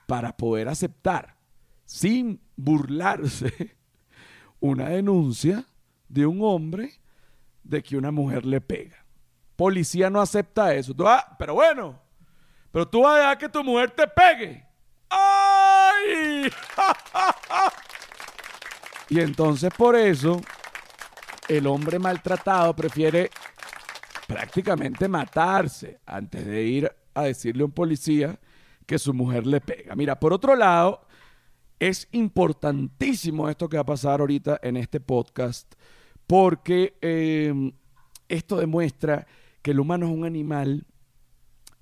para 0.07 0.35
poder 0.35 0.69
aceptar, 0.69 1.37
sin 1.85 2.41
burlarse, 2.57 3.77
una 4.61 4.89
denuncia 4.89 5.67
de 6.09 6.25
un 6.25 6.41
hombre 6.43 6.99
de 7.63 7.83
que 7.83 7.99
una 7.99 8.11
mujer 8.11 8.47
le 8.47 8.63
pega. 8.63 9.05
Policía 9.57 10.09
no 10.09 10.23
acepta 10.23 10.75
eso. 10.75 10.95
Ah, 11.01 11.37
pero 11.39 11.55
bueno, 11.55 12.01
pero 12.73 12.89
tú 12.89 13.03
vas 13.03 13.17
a 13.17 13.19
dejar 13.19 13.39
que 13.39 13.49
tu 13.49 13.65
mujer 13.65 13.91
te 13.91 14.07
pegue. 14.07 14.65
¡Ay! 15.09 16.51
y 19.09 19.21
entonces 19.21 19.71
por 19.77 19.97
eso 19.97 20.41
el 21.49 21.67
hombre 21.67 21.99
maltratado 21.99 22.75
prefiere 22.75 23.31
prácticamente 24.27 25.09
matarse 25.09 25.99
antes 26.07 26.47
de 26.47 26.63
ir 26.63 26.93
a 27.15 27.25
decirle 27.25 27.63
a 27.63 27.67
un 27.67 27.73
policía 27.73 28.39
que 28.87 28.99
su 28.99 29.13
mujer 29.13 29.47
le 29.47 29.61
pega. 29.61 29.97
Mira, 29.97 30.19
por 30.19 30.33
otro 30.33 30.55
lado, 30.55 31.09
es 31.81 32.09
importantísimo 32.13 33.49
esto 33.49 33.69
que 33.69 33.77
va 33.77 33.83
a 33.83 33.87
pasar 33.87 34.21
ahorita 34.21 34.61
en 34.63 34.77
este 34.77 35.01
podcast 35.01 35.75
porque 36.27 36.97
em, 37.01 37.73
esto 38.29 38.57
demuestra 38.57 39.27
que 39.63 39.73
el 39.73 39.81
humano 39.81 40.07
es 40.07 40.13
un 40.13 40.25
animal 40.25 40.87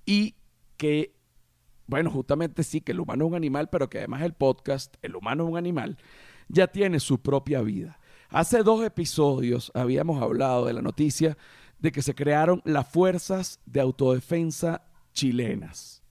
y 0.07 0.37
que, 0.79 1.15
bueno, 1.87 2.11
justamente 2.11 2.63
sí, 2.63 2.81
que 2.81 2.93
el 2.93 3.01
humano 3.01 3.27
es 3.27 3.31
un 3.31 3.37
animal, 3.37 3.69
pero 3.69 3.91
que 3.91 3.99
además 3.99 4.23
el 4.23 4.33
podcast, 4.33 4.97
el 5.03 5.17
humano 5.17 5.45
es 5.45 5.51
un 5.51 5.59
animal, 5.59 5.99
ya 6.49 6.69
tiene 6.69 7.01
su 7.01 7.21
propia 7.21 7.61
vida. 7.61 8.01
Hace 8.31 8.63
dos 8.63 8.85
episodios 8.85 9.71
habíamos 9.75 10.23
hablado 10.23 10.65
de 10.65 10.73
la 10.73 10.83
noticia 10.83 11.37
de 11.79 11.93
que 11.93 12.03
se 12.03 12.15
crearon 12.15 12.63
las 12.65 12.89
fuerzas 12.89 13.61
de 13.67 13.81
autodefensa 13.81 14.83
chilenas. 15.13 16.03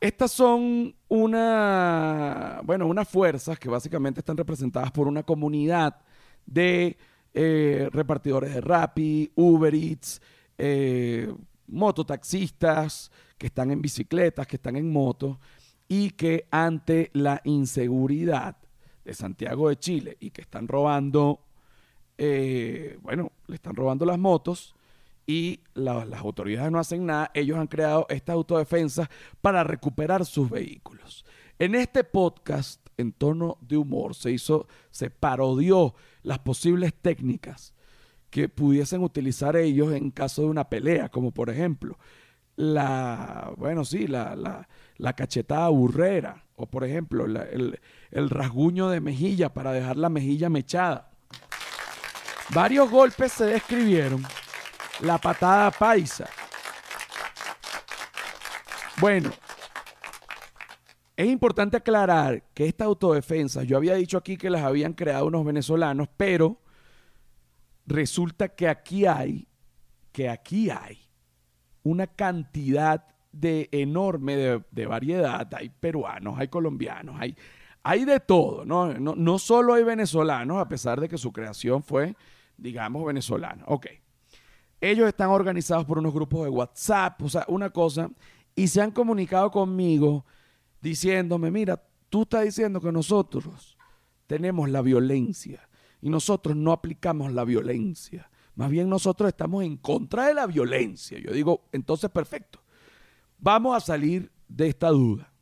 Estas 0.00 0.32
son 0.32 0.96
una, 1.08 2.60
bueno, 2.64 2.86
unas 2.86 3.08
fuerzas 3.08 3.58
que 3.58 3.68
básicamente 3.68 4.20
están 4.20 4.36
representadas 4.36 4.90
por 4.90 5.06
una 5.06 5.22
comunidad 5.22 6.00
de 6.44 6.96
eh, 7.34 7.88
repartidores 7.92 8.52
de 8.52 8.60
Rappi, 8.60 9.30
Uber 9.36 9.72
Eats, 9.72 10.20
eh, 10.58 11.32
mototaxistas 11.72 13.10
que 13.38 13.46
están 13.46 13.70
en 13.70 13.82
bicicletas, 13.82 14.46
que 14.46 14.56
están 14.56 14.76
en 14.76 14.92
moto 14.92 15.40
y 15.88 16.10
que 16.10 16.46
ante 16.50 17.10
la 17.14 17.40
inseguridad 17.44 18.56
de 19.04 19.14
Santiago 19.14 19.68
de 19.68 19.78
Chile 19.78 20.16
y 20.20 20.30
que 20.30 20.42
están 20.42 20.68
robando, 20.68 21.40
eh, 22.18 22.98
bueno, 23.02 23.32
le 23.46 23.56
están 23.56 23.74
robando 23.74 24.04
las 24.04 24.18
motos 24.18 24.74
y 25.26 25.60
las 25.74 26.20
autoridades 26.20 26.70
no 26.70 26.78
hacen 26.78 27.06
nada, 27.06 27.30
ellos 27.34 27.58
han 27.58 27.66
creado 27.66 28.06
estas 28.08 28.34
autodefensas 28.34 29.08
para 29.40 29.64
recuperar 29.64 30.24
sus 30.24 30.50
vehículos. 30.50 31.24
En 31.58 31.74
este 31.74 32.04
podcast, 32.04 32.86
en 32.96 33.12
tono 33.12 33.58
de 33.60 33.76
humor, 33.76 34.14
se 34.14 34.30
hizo, 34.30 34.66
se 34.90 35.10
parodió 35.10 35.94
las 36.22 36.40
posibles 36.40 36.92
técnicas 36.94 37.74
que 38.32 38.48
pudiesen 38.48 39.02
utilizar 39.02 39.56
ellos 39.56 39.92
en 39.92 40.10
caso 40.10 40.40
de 40.40 40.48
una 40.48 40.64
pelea, 40.70 41.10
como 41.10 41.32
por 41.32 41.50
ejemplo 41.50 41.98
la, 42.56 43.52
bueno, 43.58 43.84
sí, 43.84 44.06
la, 44.06 44.34
la, 44.34 44.66
la 44.96 45.12
cachetada 45.12 45.68
burrera, 45.68 46.42
o 46.56 46.64
por 46.64 46.82
ejemplo 46.82 47.26
el, 47.26 47.78
el 48.10 48.30
rasguño 48.30 48.88
de 48.88 49.02
mejilla 49.02 49.52
para 49.52 49.70
dejar 49.72 49.98
la 49.98 50.08
mejilla 50.08 50.48
mechada. 50.48 51.10
Varios 52.54 52.90
golpes 52.90 53.32
se 53.32 53.44
describieron. 53.44 54.24
La 55.00 55.18
patada 55.18 55.70
paisa. 55.70 56.26
Bueno, 58.98 59.30
es 61.16 61.26
importante 61.26 61.76
aclarar 61.76 62.44
que 62.54 62.66
esta 62.66 62.84
autodefensa, 62.84 63.62
yo 63.62 63.76
había 63.76 63.94
dicho 63.94 64.16
aquí 64.16 64.38
que 64.38 64.48
las 64.48 64.62
habían 64.62 64.94
creado 64.94 65.26
unos 65.26 65.44
venezolanos, 65.44 66.08
pero 66.16 66.62
resulta 67.92 68.48
que 68.48 68.68
aquí 68.68 69.06
hay, 69.06 69.46
que 70.10 70.28
aquí 70.28 70.70
hay 70.70 70.98
una 71.82 72.06
cantidad 72.06 73.04
de 73.32 73.68
enorme 73.72 74.36
de, 74.70 74.86
variedad. 74.86 75.48
Hay 75.54 75.68
peruanos, 75.68 76.38
hay 76.38 76.48
colombianos, 76.48 77.16
hay, 77.18 77.36
hay 77.82 78.04
de 78.04 78.20
todo, 78.20 78.64
¿no? 78.64 78.92
¿no? 78.94 79.14
No 79.14 79.38
solo 79.38 79.74
hay 79.74 79.84
venezolanos, 79.84 80.58
a 80.58 80.68
pesar 80.68 81.00
de 81.00 81.08
que 81.08 81.18
su 81.18 81.32
creación 81.32 81.82
fue, 81.82 82.14
digamos, 82.56 83.04
venezolana. 83.04 83.64
Ok. 83.66 83.86
Ellos 84.80 85.06
están 85.06 85.30
organizados 85.30 85.84
por 85.84 85.98
unos 85.98 86.12
grupos 86.12 86.42
de 86.42 86.50
WhatsApp, 86.50 87.22
o 87.22 87.28
sea, 87.28 87.44
una 87.46 87.70
cosa, 87.70 88.10
y 88.54 88.66
se 88.66 88.80
han 88.80 88.90
comunicado 88.90 89.50
conmigo 89.50 90.26
diciéndome, 90.80 91.50
mira, 91.50 91.80
tú 92.10 92.22
estás 92.22 92.44
diciendo 92.44 92.80
que 92.80 92.90
nosotros 92.90 93.78
tenemos 94.26 94.68
la 94.68 94.82
violencia 94.82 95.68
y 96.02 96.10
nosotros 96.10 96.54
no 96.54 96.72
aplicamos 96.72 97.32
la 97.32 97.44
violencia. 97.44 98.28
Más 98.54 98.68
bien 98.68 98.90
nosotros 98.90 99.28
estamos 99.28 99.64
en 99.64 99.78
contra 99.78 100.26
de 100.26 100.34
la 100.34 100.46
violencia. 100.46 101.18
Yo 101.18 101.32
digo, 101.32 101.64
entonces 101.72 102.10
perfecto. 102.10 102.60
Vamos 103.38 103.74
a 103.74 103.80
salir 103.80 104.30
de 104.48 104.68
esta 104.68 104.88
duda 104.88 105.32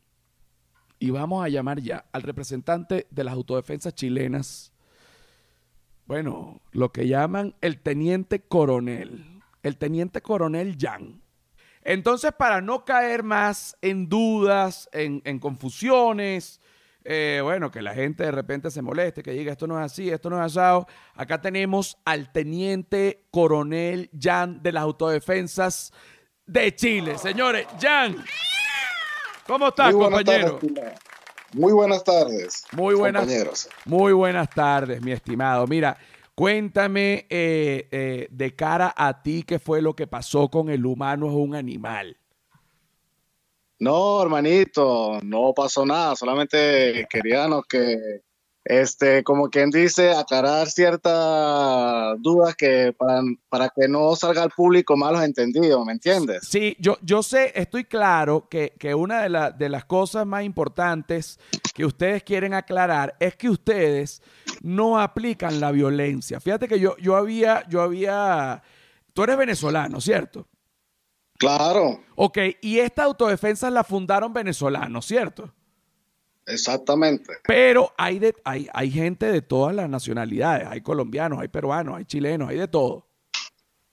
y 1.00 1.10
vamos 1.10 1.44
a 1.44 1.48
llamar 1.48 1.80
ya 1.80 2.04
al 2.12 2.22
representante 2.22 3.06
de 3.10 3.24
las 3.24 3.34
autodefensas 3.34 3.94
chilenas, 3.94 4.72
bueno, 6.06 6.60
lo 6.72 6.92
que 6.92 7.08
llaman 7.08 7.54
el 7.60 7.80
teniente 7.80 8.40
coronel, 8.40 9.42
el 9.62 9.76
teniente 9.78 10.20
coronel 10.20 10.76
Yang. 10.76 11.22
Entonces, 11.82 12.32
para 12.32 12.60
no 12.60 12.84
caer 12.84 13.22
más 13.22 13.76
en 13.80 14.08
dudas, 14.08 14.90
en, 14.92 15.38
confusiones, 15.38 16.60
eh, 17.04 17.40
bueno, 17.42 17.70
que 17.70 17.82
la 17.82 17.94
gente 17.94 18.24
de 18.24 18.30
repente 18.30 18.70
se 18.70 18.82
moleste, 18.82 19.22
que 19.22 19.32
diga 19.32 19.52
esto 19.52 19.66
no 19.66 19.78
es 19.78 19.84
así, 19.92 20.10
esto 20.10 20.30
no 20.30 20.36
es 20.38 20.52
asado, 20.52 20.86
acá 21.14 21.40
tenemos 21.40 21.96
al 22.04 22.30
teniente 22.32 23.24
coronel 23.30 24.10
Jan 24.18 24.62
de 24.62 24.72
las 24.72 24.82
autodefensas 24.82 25.92
de 26.46 26.74
Chile. 26.74 27.18
Señores, 27.18 27.66
Jan. 27.80 28.16
¿Cómo 29.46 29.68
estás, 29.68 29.94
Muy 29.94 30.04
compañero? 30.04 30.58
tardes. 30.58 30.98
Muy 31.52 31.72
buenas 31.72 32.04
tardes, 32.04 32.64
Muy 32.72 32.94
buenas, 32.94 33.22
compañeros. 33.22 33.68
muy 33.84 34.12
buenas 34.12 34.48
tardes, 34.50 35.02
mi 35.02 35.10
estimado. 35.10 35.66
Mira, 35.66 35.96
cuéntame 36.36 37.26
eh, 37.28 37.88
eh, 37.90 38.28
de 38.30 38.54
cara 38.54 38.94
a 38.96 39.20
ti 39.22 39.42
qué 39.42 39.58
fue 39.58 39.82
lo 39.82 39.94
que 39.96 40.06
pasó 40.06 40.48
con 40.48 40.68
el 40.70 40.86
humano 40.86 41.26
es 41.26 41.32
un 41.34 41.56
animal. 41.56 42.16
No, 43.80 44.20
hermanito, 44.22 45.18
no 45.22 45.52
pasó 45.54 45.86
nada, 45.86 46.14
solamente 46.14 47.06
queríamos 47.08 47.64
que, 47.66 47.96
este, 48.62 49.24
como 49.24 49.48
quien 49.48 49.70
dice, 49.70 50.12
aclarar 50.12 50.68
ciertas 50.68 52.14
dudas 52.20 52.54
que 52.56 52.92
para, 52.96 53.22
para 53.48 53.70
que 53.74 53.88
no 53.88 54.14
salga 54.16 54.42
al 54.42 54.50
público 54.50 54.96
malos 54.98 55.22
entendidos, 55.22 55.84
¿me 55.86 55.92
entiendes? 55.92 56.46
Sí, 56.46 56.76
yo, 56.78 56.98
yo 57.02 57.22
sé, 57.22 57.52
estoy 57.54 57.84
claro 57.84 58.48
que, 58.50 58.74
que 58.78 58.94
una 58.94 59.22
de, 59.22 59.30
la- 59.30 59.50
de 59.50 59.70
las 59.70 59.86
cosas 59.86 60.26
más 60.26 60.44
importantes 60.44 61.38
que 61.72 61.86
ustedes 61.86 62.22
quieren 62.22 62.52
aclarar 62.52 63.16
es 63.18 63.34
que 63.36 63.48
ustedes 63.48 64.20
no 64.62 65.00
aplican 65.00 65.58
la 65.58 65.72
violencia. 65.72 66.38
Fíjate 66.38 66.68
que 66.68 66.78
yo, 66.78 66.98
yo 66.98 67.16
había, 67.16 67.66
yo 67.68 67.80
había, 67.80 68.62
tú 69.14 69.22
eres 69.22 69.38
venezolano, 69.38 70.02
¿cierto? 70.02 70.46
Claro, 71.40 72.02
Ok, 72.16 72.36
y 72.60 72.78
esta 72.80 73.04
autodefensa 73.04 73.70
la 73.70 73.82
fundaron 73.82 74.30
venezolanos, 74.30 75.06
¿cierto? 75.06 75.50
exactamente. 76.46 77.32
Pero 77.44 77.94
hay, 77.96 78.18
de, 78.18 78.34
hay, 78.44 78.68
hay 78.74 78.90
gente 78.90 79.24
de 79.24 79.40
todas 79.40 79.74
las 79.74 79.88
nacionalidades, 79.88 80.68
hay 80.68 80.82
colombianos, 80.82 81.38
hay 81.40 81.48
peruanos, 81.48 81.96
hay 81.96 82.04
chilenos, 82.04 82.50
hay 82.50 82.58
de 82.58 82.68
todo. 82.68 83.06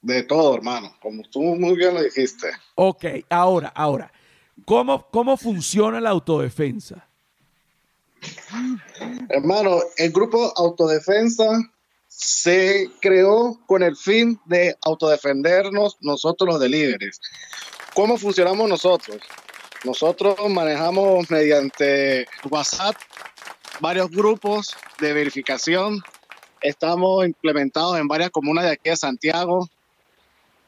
De 0.01 0.23
todo, 0.23 0.55
hermano, 0.55 0.93
como 1.01 1.23
tú 1.23 1.41
muy 1.41 1.77
bien 1.77 1.93
lo 1.93 2.03
dijiste. 2.03 2.47
Ok, 2.75 3.05
ahora, 3.29 3.69
ahora, 3.69 4.11
¿cómo, 4.65 5.07
cómo 5.09 5.37
funciona 5.37 6.01
la 6.01 6.09
autodefensa? 6.09 7.07
Hermano, 9.29 9.79
el 9.95 10.11
grupo 10.11 10.51
Autodefensa 10.57 11.45
se 12.17 12.89
creó 12.99 13.59
con 13.67 13.83
el 13.83 13.95
fin 13.95 14.39
de 14.45 14.75
autodefendernos 14.81 15.97
nosotros 16.01 16.49
los 16.49 16.59
deliveries. 16.59 17.21
¿Cómo 17.93 18.17
funcionamos 18.17 18.67
nosotros? 18.67 19.17
Nosotros 19.83 20.35
manejamos 20.49 21.29
mediante 21.29 22.27
WhatsApp 22.49 22.95
varios 23.79 24.09
grupos 24.09 24.75
de 24.99 25.13
verificación. 25.13 26.01
Estamos 26.61 27.23
implementados 27.23 27.99
en 27.99 28.07
varias 28.07 28.31
comunas 28.31 28.65
de 28.65 28.71
aquí 28.71 28.89
de 28.89 28.97
Santiago. 28.97 29.69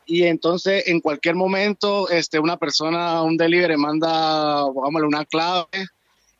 Y 0.05 0.25
entonces 0.25 0.87
en 0.87 1.01
cualquier 1.01 1.33
momento 1.33 2.09
este, 2.09 2.37
una 2.37 2.57
persona, 2.57 3.23
un 3.23 3.37
delivery 3.37 3.75
manda, 3.75 4.65
pongámosle 4.71 5.07
una 5.07 5.25
clave 5.25 5.89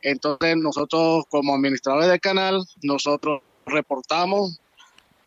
entonces 0.02 0.56
nosotros 0.56 1.26
como 1.30 1.56
administradores 1.56 2.08
del 2.10 2.20
canal, 2.20 2.64
nosotros 2.84 3.42
reportamos 3.66 4.60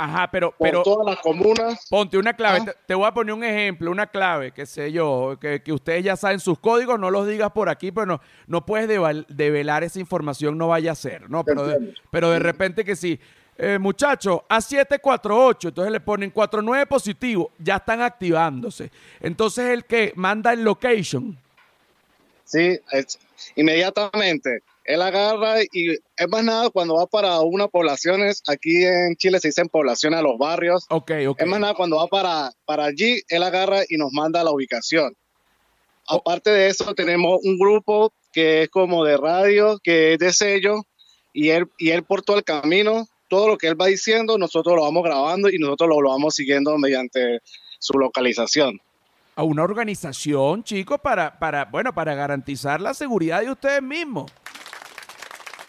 Ajá, 0.02 0.28
pero, 0.30 0.50
por 0.50 0.66
pero 0.66 0.82
todas 0.82 1.06
las 1.06 1.22
comunas. 1.22 1.86
ponte 1.88 2.18
una 2.18 2.34
clave. 2.34 2.58
Ah. 2.62 2.64
Te, 2.64 2.74
te 2.86 2.94
voy 2.94 3.06
a 3.06 3.14
poner 3.14 3.34
un 3.34 3.44
ejemplo, 3.44 3.90
una 3.90 4.08
clave, 4.08 4.50
qué 4.50 4.66
sé 4.66 4.90
yo, 4.90 5.36
que, 5.40 5.62
que 5.62 5.72
ustedes 5.72 6.02
ya 6.02 6.16
saben 6.16 6.40
sus 6.40 6.58
códigos, 6.58 6.98
no 6.98 7.10
los 7.10 7.26
digas 7.28 7.52
por 7.52 7.68
aquí, 7.68 7.92
pero 7.92 8.06
no, 8.06 8.20
no 8.48 8.66
puedes 8.66 8.88
develar 9.28 9.84
esa 9.84 10.00
información, 10.00 10.58
no 10.58 10.68
vaya 10.68 10.90
a 10.90 10.96
ser, 10.96 11.30
¿no? 11.30 11.44
Pero 11.44 11.66
de, 11.68 11.94
pero 12.10 12.30
de 12.30 12.40
repente 12.40 12.84
que 12.84 12.96
sí. 12.96 13.20
Eh, 13.58 13.78
muchachos, 13.78 14.40
A748, 14.48 15.68
entonces 15.68 15.92
le 15.92 16.00
ponen 16.00 16.30
49 16.30 16.86
positivo, 16.86 17.52
ya 17.58 17.76
están 17.76 18.00
activándose. 18.00 18.90
Entonces 19.20 19.66
el 19.70 19.84
que 19.84 20.12
manda 20.16 20.52
el 20.52 20.64
location. 20.64 21.38
Sí, 22.52 22.78
es- 22.92 23.18
inmediatamente. 23.56 24.60
Él 24.84 25.00
agarra 25.00 25.62
y 25.62 25.92
es 25.92 26.28
más 26.28 26.44
nada 26.44 26.68
cuando 26.68 26.96
va 26.96 27.06
para 27.06 27.40
unas 27.40 27.68
poblaciones, 27.68 28.42
aquí 28.46 28.84
en 28.84 29.16
Chile 29.16 29.40
se 29.40 29.48
dicen 29.48 29.68
poblaciones 29.68 30.18
a 30.18 30.22
los 30.22 30.36
barrios. 30.36 30.84
Ok, 30.90 31.12
ok. 31.28 31.40
Es 31.40 31.46
más 31.46 31.60
nada 31.60 31.74
cuando 31.74 31.96
va 31.96 32.08
para, 32.08 32.50
para 32.66 32.84
allí, 32.84 33.22
él 33.28 33.42
agarra 33.42 33.82
y 33.88 33.96
nos 33.96 34.12
manda 34.12 34.44
la 34.44 34.50
ubicación. 34.50 35.16
Oh. 36.08 36.16
Aparte 36.16 36.50
de 36.50 36.68
eso, 36.68 36.94
tenemos 36.94 37.40
un 37.42 37.58
grupo 37.58 38.12
que 38.32 38.64
es 38.64 38.68
como 38.68 39.04
de 39.04 39.16
radio, 39.16 39.78
que 39.82 40.14
es 40.14 40.18
de 40.18 40.32
sello, 40.32 40.82
y 41.32 41.50
él, 41.50 41.70
y 41.78 41.90
él 41.90 42.02
por 42.02 42.22
todo 42.22 42.36
el 42.36 42.44
camino, 42.44 43.08
todo 43.28 43.48
lo 43.48 43.56
que 43.56 43.68
él 43.68 43.80
va 43.80 43.86
diciendo, 43.86 44.36
nosotros 44.36 44.76
lo 44.76 44.82
vamos 44.82 45.04
grabando 45.04 45.48
y 45.48 45.58
nosotros 45.58 45.88
lo, 45.88 46.02
lo 46.02 46.10
vamos 46.10 46.34
siguiendo 46.34 46.76
mediante 46.76 47.40
su 47.78 47.94
localización. 47.98 48.78
A 49.34 49.42
una 49.42 49.62
organización, 49.62 50.62
chicos, 50.62 51.00
para, 51.00 51.38
para, 51.38 51.64
bueno, 51.66 51.92
para 51.94 52.14
garantizar 52.14 52.80
la 52.80 52.94
seguridad 52.94 53.40
de 53.40 53.50
ustedes 53.50 53.82
mismos. 53.82 54.30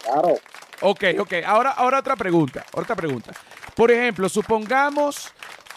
Claro. 0.03 0.35
Ok, 0.81 1.03
ok. 1.19 1.33
Ahora, 1.45 1.71
ahora 1.71 1.99
otra 1.99 2.15
pregunta. 2.15 2.65
Otra 2.73 2.95
pregunta. 2.95 3.31
Por 3.75 3.89
ejemplo, 3.89 4.27
supongamos 4.27 5.31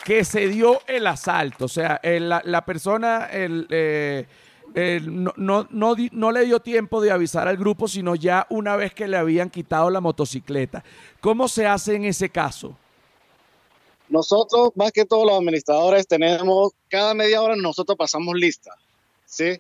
que 0.05 0.25
se 0.25 0.49
dio 0.49 0.81
el 0.87 1.07
asalto. 1.07 1.67
O 1.67 1.69
sea, 1.69 2.01
el- 2.03 2.29
la, 2.29 2.43
la 2.45 2.65
persona 2.65 3.27
el, 3.27 3.67
eh, 3.71 4.27
el- 4.75 5.23
no, 5.25 5.33
no, 5.37 5.69
no 5.71 5.95
di- 5.95 6.11
no 6.13 6.33
le 6.33 6.45
dio 6.45 6.61
tiempo 6.61 7.01
de 7.01 7.13
avisar 7.13 7.47
al 7.47 7.57
grupo, 7.57 7.87
sino 7.87 8.15
ya 8.17 8.47
una 8.51 8.75
vez 8.77 8.93
que 8.95 9.07
le 9.07 9.17
habían 9.17 9.49
quitado 9.49 9.91
la 9.91 10.01
motocicleta. 10.01 10.83
¿Cómo 11.21 11.47
se 11.49 11.67
hace 11.67 11.95
en 11.95 12.05
ese 12.05 12.29
caso? 12.31 12.77
Nosotros, 14.09 14.71
más 14.75 14.93
que 14.93 15.05
todos 15.05 15.27
los 15.27 15.39
administradores, 15.39 16.07
tenemos, 16.07 16.73
cada 16.89 17.15
media 17.15 17.43
hora 17.43 17.57
nosotros 17.57 17.97
pasamos 17.99 18.35
lista, 18.37 18.73
¿sí? 19.25 19.59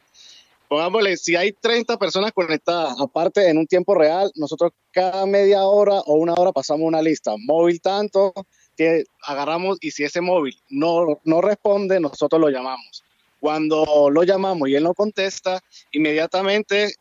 Pongámosle, 0.68 1.16
si 1.16 1.36
hay 1.36 1.52
30 1.52 1.96
personas 1.96 2.32
conectadas, 2.32 2.96
aparte 3.00 3.48
en 3.48 3.58
un 3.58 3.66
tiempo 3.66 3.94
real, 3.94 4.30
nosotros 4.34 4.72
cada 4.90 5.24
media 5.26 5.64
hora 5.64 6.00
o 6.00 6.14
una 6.14 6.34
hora 6.34 6.52
pasamos 6.52 6.86
una 6.86 7.02
lista. 7.02 7.34
Móvil 7.38 7.80
tanto, 7.80 8.32
que 8.76 9.04
agarramos 9.22 9.78
y 9.80 9.90
si 9.92 10.04
ese 10.04 10.20
móvil 10.20 10.56
no, 10.68 11.20
no 11.24 11.40
responde, 11.40 11.98
nosotros 11.98 12.40
lo 12.40 12.50
llamamos. 12.50 13.04
Cuando 13.40 14.10
lo 14.10 14.22
llamamos 14.22 14.68
y 14.68 14.74
él 14.74 14.82
no 14.84 14.94
contesta, 14.94 15.62
inmediatamente 15.92 16.94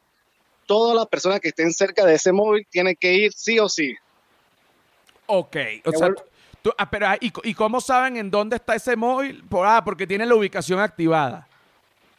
todas 0.66 0.96
las 0.96 1.08
personas 1.08 1.40
que 1.40 1.50
estén 1.50 1.74
cerca 1.74 2.06
de 2.06 2.16
ese 2.16 2.32
móvil 2.32 2.66
tienen 2.70 2.96
que 3.00 3.14
ir 3.14 3.34
sí 3.34 3.60
o 3.60 3.68
sí. 3.68 3.96
Ok. 5.28 5.58
O 5.86 5.92
sea, 5.92 6.10
tú- 6.66 6.74
ah, 6.80 6.90
pero, 6.90 7.08
ah, 7.10 7.18
¿y, 7.22 7.30
co- 7.30 7.42
¿y 7.44 7.54
cómo 7.54 7.80
saben 7.80 8.18
en 8.18 8.32
dónde 8.32 8.56
está 8.56 8.74
ese 8.74 8.96
móvil? 8.96 9.44
Por, 9.48 9.68
ah, 9.68 9.84
porque 9.86 10.08
tiene 10.08 10.26
la 10.26 10.34
ubicación 10.34 10.80
activada. 10.80 11.48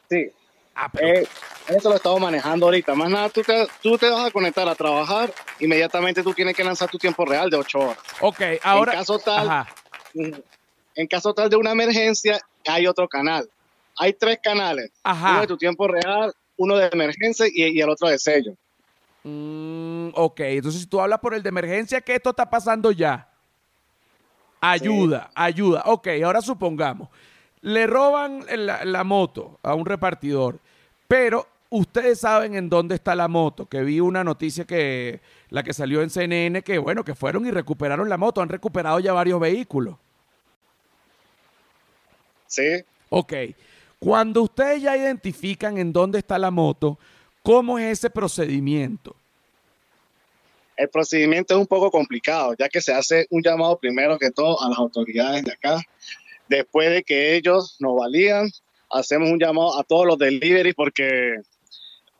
Sí, 0.08 0.30
Ah, 0.78 0.88
pero, 0.92 1.08
Eh, 1.08 1.26
eso 1.68 1.88
lo 1.88 1.96
estamos 1.96 2.20
manejando 2.20 2.66
ahorita. 2.66 2.94
Más 2.94 3.08
nada, 3.10 3.28
tú 3.30 3.42
te, 3.42 3.66
tú 3.82 3.96
te 3.96 4.08
vas 4.10 4.26
a 4.26 4.30
conectar 4.30 4.68
a 4.68 4.74
trabajar, 4.74 5.32
inmediatamente 5.58 6.22
tú 6.22 6.32
tienes 6.34 6.54
que 6.54 6.62
lanzar 6.62 6.88
tu 6.90 6.98
tiempo 6.98 7.24
real 7.24 7.48
de 7.50 7.56
8 7.56 7.78
horas. 7.78 7.98
ok, 8.20 8.40
ahora. 8.62 8.92
en 8.92 8.98
caso 8.98 9.18
tal, 9.18 9.48
Ajá. 9.48 9.66
en 10.14 11.06
caso 11.08 11.32
tal 11.34 11.48
de 11.50 11.56
una 11.56 11.72
emergencia, 11.72 12.38
hay 12.66 12.86
otro 12.86 13.08
canal. 13.08 13.48
Hay 13.98 14.12
tres 14.12 14.38
canales. 14.42 14.90
Ajá. 15.02 15.30
Uno 15.32 15.40
de 15.40 15.46
tu 15.46 15.56
tiempo 15.56 15.88
real, 15.88 16.32
uno 16.58 16.76
de 16.76 16.88
emergencia 16.92 17.46
y, 17.50 17.64
y 17.76 17.80
el 17.80 17.88
otro 17.88 18.08
de 18.08 18.18
sello. 18.18 18.52
Mm, 19.24 20.10
ok, 20.14 20.40
entonces 20.40 20.82
si 20.82 20.86
tú 20.86 21.00
hablas 21.00 21.18
por 21.20 21.32
el 21.34 21.42
de 21.42 21.48
emergencia, 21.48 22.00
que 22.02 22.14
esto 22.14 22.30
está 22.30 22.48
pasando 22.48 22.92
ya. 22.92 23.28
Ayuda, 24.60 25.30
ayuda. 25.34 25.82
Ok, 25.86 26.08
ahora 26.24 26.40
supongamos, 26.40 27.08
le 27.60 27.86
roban 27.86 28.44
la, 28.56 28.84
la 28.84 29.04
moto 29.04 29.58
a 29.62 29.74
un 29.74 29.86
repartidor, 29.86 30.58
pero 31.06 31.46
ustedes 31.70 32.20
saben 32.20 32.54
en 32.54 32.68
dónde 32.68 32.94
está 32.94 33.14
la 33.14 33.28
moto, 33.28 33.66
que 33.66 33.82
vi 33.82 34.00
una 34.00 34.24
noticia 34.24 34.64
que 34.64 35.20
la 35.50 35.62
que 35.62 35.72
salió 35.72 36.02
en 36.02 36.10
CNN, 36.10 36.62
que 36.62 36.78
bueno, 36.78 37.04
que 37.04 37.14
fueron 37.14 37.46
y 37.46 37.50
recuperaron 37.50 38.08
la 38.08 38.16
moto, 38.16 38.40
han 38.40 38.48
recuperado 38.48 38.98
ya 39.00 39.12
varios 39.12 39.40
vehículos. 39.40 39.96
¿Sí? 42.46 42.84
Ok, 43.10 43.32
cuando 43.98 44.42
ustedes 44.42 44.82
ya 44.82 44.96
identifican 44.96 45.78
en 45.78 45.92
dónde 45.92 46.18
está 46.18 46.38
la 46.38 46.50
moto, 46.50 46.98
¿cómo 47.42 47.78
es 47.78 47.98
ese 47.98 48.10
procedimiento? 48.10 49.16
El 50.76 50.88
procedimiento 50.90 51.54
es 51.54 51.60
un 51.60 51.66
poco 51.66 51.90
complicado, 51.90 52.54
ya 52.58 52.68
que 52.68 52.80
se 52.80 52.92
hace 52.92 53.26
un 53.30 53.42
llamado 53.42 53.78
primero 53.78 54.18
que 54.18 54.30
todo 54.30 54.62
a 54.62 54.68
las 54.68 54.78
autoridades 54.78 55.44
de 55.44 55.52
acá. 55.52 55.80
Después 56.48 56.90
de 56.90 57.02
que 57.02 57.34
ellos 57.34 57.76
nos 57.80 57.96
valían, 57.96 58.50
hacemos 58.90 59.30
un 59.30 59.38
llamado 59.38 59.78
a 59.78 59.84
todos 59.84 60.06
los 60.06 60.18
delivery 60.18 60.74
porque, 60.74 61.36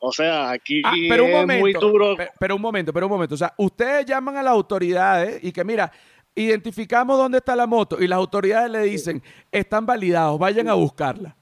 o 0.01 0.11
sea, 0.11 0.51
aquí 0.51 0.81
Ah, 0.85 0.95
pero 1.09 1.25
un 1.25 1.31
es 1.31 1.37
momento, 1.37 1.61
muy 1.61 1.73
duro. 1.75 2.17
pe- 2.17 2.31
Pero 2.41 2.57
un 2.57 2.63
momento, 2.63 2.93
pero 2.93 3.07
un 3.07 3.13
momento. 3.13 3.35
O 3.35 3.39
sea, 3.39 3.53
ustedes 3.59 4.07
llaman 4.07 4.37
a 4.37 4.43
las 4.43 4.53
autoridades 4.53 5.39
y 5.45 5.53
que, 5.53 5.63
mira, 5.65 5.93
identificamos 6.35 7.17
dónde 7.19 7.39
está 7.39 7.55
la 7.57 7.67
moto 7.67 8.01
y 8.03 8.07
las 8.07 8.17
autoridades 8.19 8.71
le 8.71 8.81
dicen, 8.83 9.23
están 9.53 9.87
validados, 9.87 10.39
vayan 10.39 10.69
a 10.69 10.75
buscarla. 10.75 11.37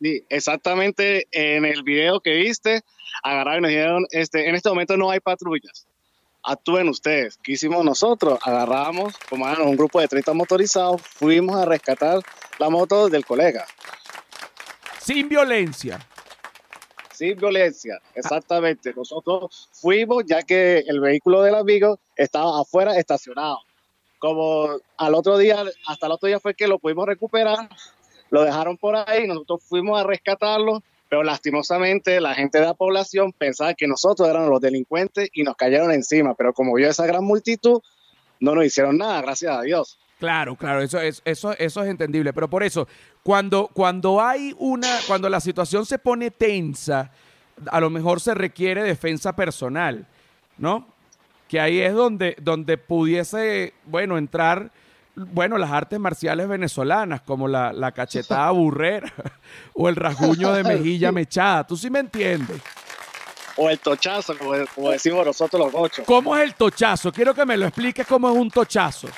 Sí, 0.00 0.24
exactamente 0.28 1.28
en 1.30 1.64
el 1.64 1.82
video 1.84 2.20
que 2.20 2.34
viste, 2.34 2.80
agarraron 3.22 3.60
y 3.60 3.62
nos 3.62 3.70
dijeron, 3.70 4.06
este, 4.10 4.48
en 4.48 4.54
este 4.56 4.68
momento 4.68 4.96
no 4.96 5.10
hay 5.10 5.20
patrullas. 5.20 5.86
Actúen 6.44 6.88
ustedes. 6.88 7.38
¿Qué 7.42 7.52
hicimos 7.52 7.84
nosotros? 7.84 8.38
Agarramos, 8.42 9.16
como 9.28 9.48
eran 9.48 9.62
un 9.62 9.76
grupo 9.76 10.00
de 10.00 10.08
30 10.08 10.32
motorizados, 10.34 11.00
fuimos 11.02 11.56
a 11.56 11.64
rescatar 11.64 12.20
la 12.58 12.68
moto 12.68 13.08
del 13.08 13.24
colega. 13.24 13.64
Sin 15.00 15.28
violencia. 15.28 15.98
sin 17.12 17.36
violencia, 17.36 18.00
exactamente. 18.14 18.92
Nosotros 18.94 19.68
fuimos 19.72 20.24
ya 20.26 20.42
que 20.42 20.78
el 20.78 20.98
vehículo 20.98 21.42
del 21.42 21.54
amigo 21.54 22.00
estaba 22.16 22.60
afuera 22.60 22.98
estacionado. 22.98 23.58
Como 24.18 24.78
al 24.96 25.14
otro 25.14 25.38
día, 25.38 25.62
hasta 25.86 26.06
el 26.06 26.12
otro 26.12 26.26
día 26.26 26.40
fue 26.40 26.54
que 26.54 26.66
lo 26.66 26.78
pudimos 26.78 27.06
recuperar, 27.06 27.68
lo 28.30 28.42
dejaron 28.42 28.76
por 28.76 28.96
ahí, 28.96 29.26
nosotros 29.26 29.62
fuimos 29.62 30.00
a 30.00 30.04
rescatarlo, 30.04 30.82
pero 31.12 31.24
lastimosamente 31.24 32.22
la 32.22 32.34
gente 32.34 32.58
de 32.58 32.64
la 32.64 32.72
población 32.72 33.34
pensaba 33.34 33.74
que 33.74 33.86
nosotros 33.86 34.26
éramos 34.26 34.48
los 34.48 34.62
delincuentes 34.62 35.28
y 35.34 35.42
nos 35.42 35.56
cayeron 35.56 35.92
encima, 35.92 36.34
pero 36.34 36.54
como 36.54 36.72
vio 36.72 36.88
esa 36.88 37.04
gran 37.04 37.22
multitud, 37.22 37.82
no 38.40 38.54
nos 38.54 38.64
hicieron 38.64 38.96
nada, 38.96 39.20
gracias 39.20 39.54
a 39.54 39.60
Dios. 39.60 39.98
Claro, 40.18 40.56
claro, 40.56 40.80
eso 40.80 40.98
es, 40.98 41.20
eso, 41.26 41.52
eso 41.58 41.82
es 41.82 41.90
entendible. 41.90 42.32
Pero 42.32 42.48
por 42.48 42.62
eso, 42.62 42.88
cuando, 43.22 43.68
cuando 43.74 44.22
hay 44.22 44.54
una, 44.58 44.88
cuando 45.06 45.28
la 45.28 45.40
situación 45.40 45.84
se 45.84 45.98
pone 45.98 46.30
tensa, 46.30 47.12
a 47.66 47.78
lo 47.78 47.90
mejor 47.90 48.18
se 48.18 48.32
requiere 48.32 48.82
defensa 48.82 49.36
personal, 49.36 50.06
¿no? 50.56 50.86
Que 51.46 51.60
ahí 51.60 51.80
es 51.80 51.92
donde, 51.92 52.38
donde 52.40 52.78
pudiese, 52.78 53.74
bueno, 53.84 54.16
entrar, 54.16 54.72
bueno, 55.14 55.58
las 55.58 55.70
artes 55.70 55.98
marciales 55.98 56.48
venezolanas, 56.48 57.20
como 57.22 57.48
la, 57.48 57.72
la 57.72 57.92
cachetada 57.92 58.50
burrera 58.52 59.12
o 59.74 59.88
el 59.88 59.96
rasguño 59.96 60.52
de 60.52 60.64
mejilla 60.64 61.12
mechada. 61.12 61.66
¿Tú 61.66 61.76
sí 61.76 61.90
me 61.90 62.00
entiendes? 62.00 62.60
O 63.56 63.68
el 63.68 63.78
tochazo, 63.78 64.36
como, 64.38 64.52
como 64.74 64.90
decimos 64.90 65.26
nosotros 65.26 65.66
los 65.66 65.74
ocho. 65.74 66.04
¿Cómo 66.06 66.36
es 66.36 66.42
el 66.44 66.54
tochazo? 66.54 67.12
Quiero 67.12 67.34
que 67.34 67.44
me 67.44 67.56
lo 67.56 67.66
expliques 67.66 68.06
cómo 68.06 68.30
es 68.30 68.36
un 68.36 68.50
tochazo. 68.50 69.08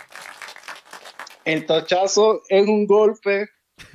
El 1.45 1.67
tochazo 1.67 2.43
es 2.49 2.67
un 2.67 2.87
golpe 2.87 3.49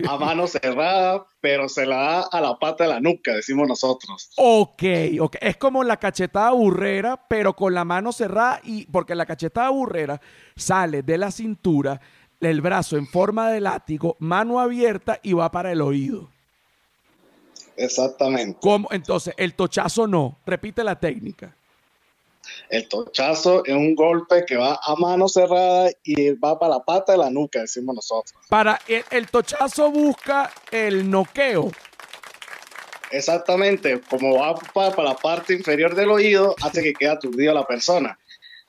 a 0.07 0.17
mano 0.17 0.47
cerrada, 0.47 1.25
pero 1.41 1.69
se 1.69 1.85
la 1.85 1.97
da 1.97 2.21
a 2.31 2.41
la 2.41 2.57
pata 2.57 2.83
de 2.85 2.89
la 2.91 2.99
nuca, 2.99 3.33
decimos 3.33 3.67
nosotros. 3.67 4.31
Ok, 4.37 4.83
ok. 5.19 5.37
Es 5.41 5.57
como 5.57 5.83
la 5.83 5.97
cachetada 5.97 6.51
burrera, 6.51 7.27
pero 7.27 7.55
con 7.55 7.73
la 7.73 7.85
mano 7.85 8.11
cerrada 8.11 8.61
y 8.63 8.85
porque 8.87 9.15
la 9.15 9.25
cachetada 9.25 9.69
burrera 9.69 10.21
sale 10.55 11.01
de 11.03 11.17
la 11.17 11.31
cintura, 11.31 11.99
el 12.39 12.61
brazo 12.61 12.97
en 12.97 13.07
forma 13.07 13.51
de 13.51 13.61
látigo, 13.61 14.15
mano 14.19 14.59
abierta 14.59 15.19
y 15.23 15.33
va 15.33 15.51
para 15.51 15.71
el 15.71 15.81
oído. 15.81 16.29
Exactamente. 17.75 18.59
¿Cómo? 18.61 18.89
Entonces, 18.91 19.33
el 19.37 19.53
tochazo 19.53 20.05
no. 20.05 20.37
Repite 20.45 20.83
la 20.83 20.99
técnica. 20.99 21.55
El 22.69 22.87
tochazo 22.87 23.63
es 23.65 23.73
un 23.73 23.95
golpe 23.95 24.45
que 24.45 24.57
va 24.57 24.79
a 24.83 24.95
mano 24.95 25.27
cerrada 25.27 25.89
y 26.03 26.31
va 26.31 26.57
para 26.57 26.75
la 26.75 26.83
pata 26.83 27.13
de 27.13 27.17
la 27.17 27.29
nuca, 27.29 27.61
decimos 27.61 27.95
nosotros. 27.95 28.33
Para 28.49 28.79
el, 28.87 29.03
el 29.11 29.27
tochazo 29.27 29.91
busca 29.91 30.51
el 30.71 31.09
noqueo. 31.09 31.71
Exactamente, 33.11 34.01
como 34.09 34.37
va 34.37 34.55
para, 34.55 34.95
para 34.95 35.09
la 35.09 35.15
parte 35.15 35.53
inferior 35.53 35.95
del 35.95 36.11
oído, 36.11 36.55
hace 36.61 36.83
que 36.83 36.93
quede 36.93 37.09
aturdido 37.09 37.53
la 37.53 37.65
persona. 37.65 38.17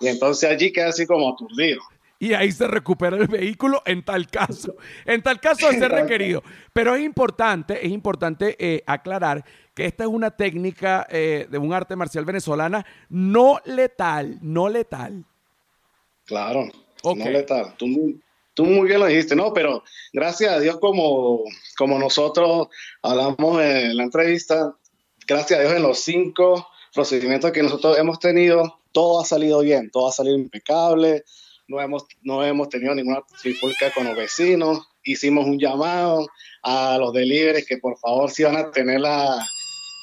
Y 0.00 0.08
entonces 0.08 0.50
allí 0.50 0.72
queda 0.72 0.88
así 0.88 1.06
como 1.06 1.28
aturdido. 1.28 1.80
y 2.18 2.34
ahí 2.34 2.52
se 2.52 2.66
recupera 2.66 3.16
el 3.16 3.28
vehículo 3.28 3.82
en 3.84 4.02
tal 4.02 4.26
caso. 4.28 4.76
En 5.04 5.22
tal 5.22 5.40
caso 5.40 5.68
de 5.68 5.72
ser 5.78 5.90
requerido. 5.90 6.42
Pero 6.72 6.94
es 6.94 7.02
importante, 7.02 7.84
es 7.84 7.92
importante 7.92 8.56
eh, 8.58 8.82
aclarar 8.86 9.44
que 9.80 9.86
esta 9.86 10.04
es 10.04 10.10
una 10.10 10.30
técnica 10.30 11.06
eh, 11.08 11.46
de 11.50 11.56
un 11.56 11.72
arte 11.72 11.96
marcial 11.96 12.26
venezolana 12.26 12.84
no 13.08 13.60
letal, 13.64 14.38
no 14.42 14.68
letal. 14.68 15.24
Claro, 16.26 16.68
no 17.02 17.30
letal. 17.30 17.74
Tú, 17.78 17.86
muy- 17.86 18.20
tú 18.52 18.66
muy 18.66 18.88
bien 18.88 19.00
lo 19.00 19.06
dijiste, 19.06 19.34
¿no? 19.34 19.54
Pero 19.54 19.82
gracias 20.12 20.52
a 20.52 20.60
Dios, 20.60 20.78
como, 20.78 21.44
como 21.78 21.98
nosotros 21.98 22.68
hablamos 23.00 23.62
en 23.62 23.96
la 23.96 24.02
entrevista, 24.02 24.76
gracias 25.26 25.58
a 25.58 25.62
Dios 25.62 25.72
en 25.74 25.82
los 25.82 25.98
cinco 26.00 26.68
procedimientos 26.92 27.50
que 27.50 27.62
nosotros 27.62 27.96
hemos 27.96 28.18
tenido, 28.18 28.80
todo 28.92 29.22
ha 29.22 29.24
salido 29.24 29.60
bien, 29.60 29.90
todo 29.90 30.08
ha 30.08 30.12
salido 30.12 30.36
impecable, 30.36 31.24
no 31.68 31.80
hemos, 31.80 32.04
no 32.20 32.44
hemos 32.44 32.68
tenido 32.68 32.94
ninguna 32.94 33.22
trifulca 33.40 33.90
con 33.94 34.04
los 34.04 34.14
vecinos, 34.14 34.86
hicimos 35.04 35.46
un 35.46 35.58
llamado 35.58 36.26
a 36.62 36.98
los 36.98 37.14
deliveries 37.14 37.66
que 37.66 37.78
por 37.78 37.96
favor 37.98 38.30
si 38.30 38.42
van 38.42 38.56
a 38.56 38.70
tener 38.70 39.00
la, 39.00 39.42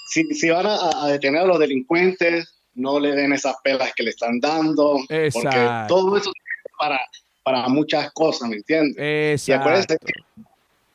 si, 0.10 0.24
si 0.34 0.50
van 0.50 0.65
a, 0.65 0.78
a 1.04 1.08
detener 1.08 1.41
a 1.41 1.46
los 1.46 1.60
delincuentes, 1.60 2.54
no 2.74 3.00
le 3.00 3.12
den 3.15 3.34
esas 3.34 3.56
pelas 3.63 3.91
que 3.96 4.04
le 4.04 4.12
están 4.12 4.39
dando, 4.39 5.00
porque 5.08 5.26
Exacto. 5.26 5.96
todo 5.96 6.17
eso 6.17 6.30
es 6.30 6.72
para, 6.78 7.00
para 7.43 7.67
muchas 7.70 8.12
cosas, 8.13 8.50
¿me 8.50 8.58
entiendes? 8.58 9.48
Y 9.48 9.52
acuérdense 9.52 9.93
Exacto. 9.93 10.08
que, 10.08 10.43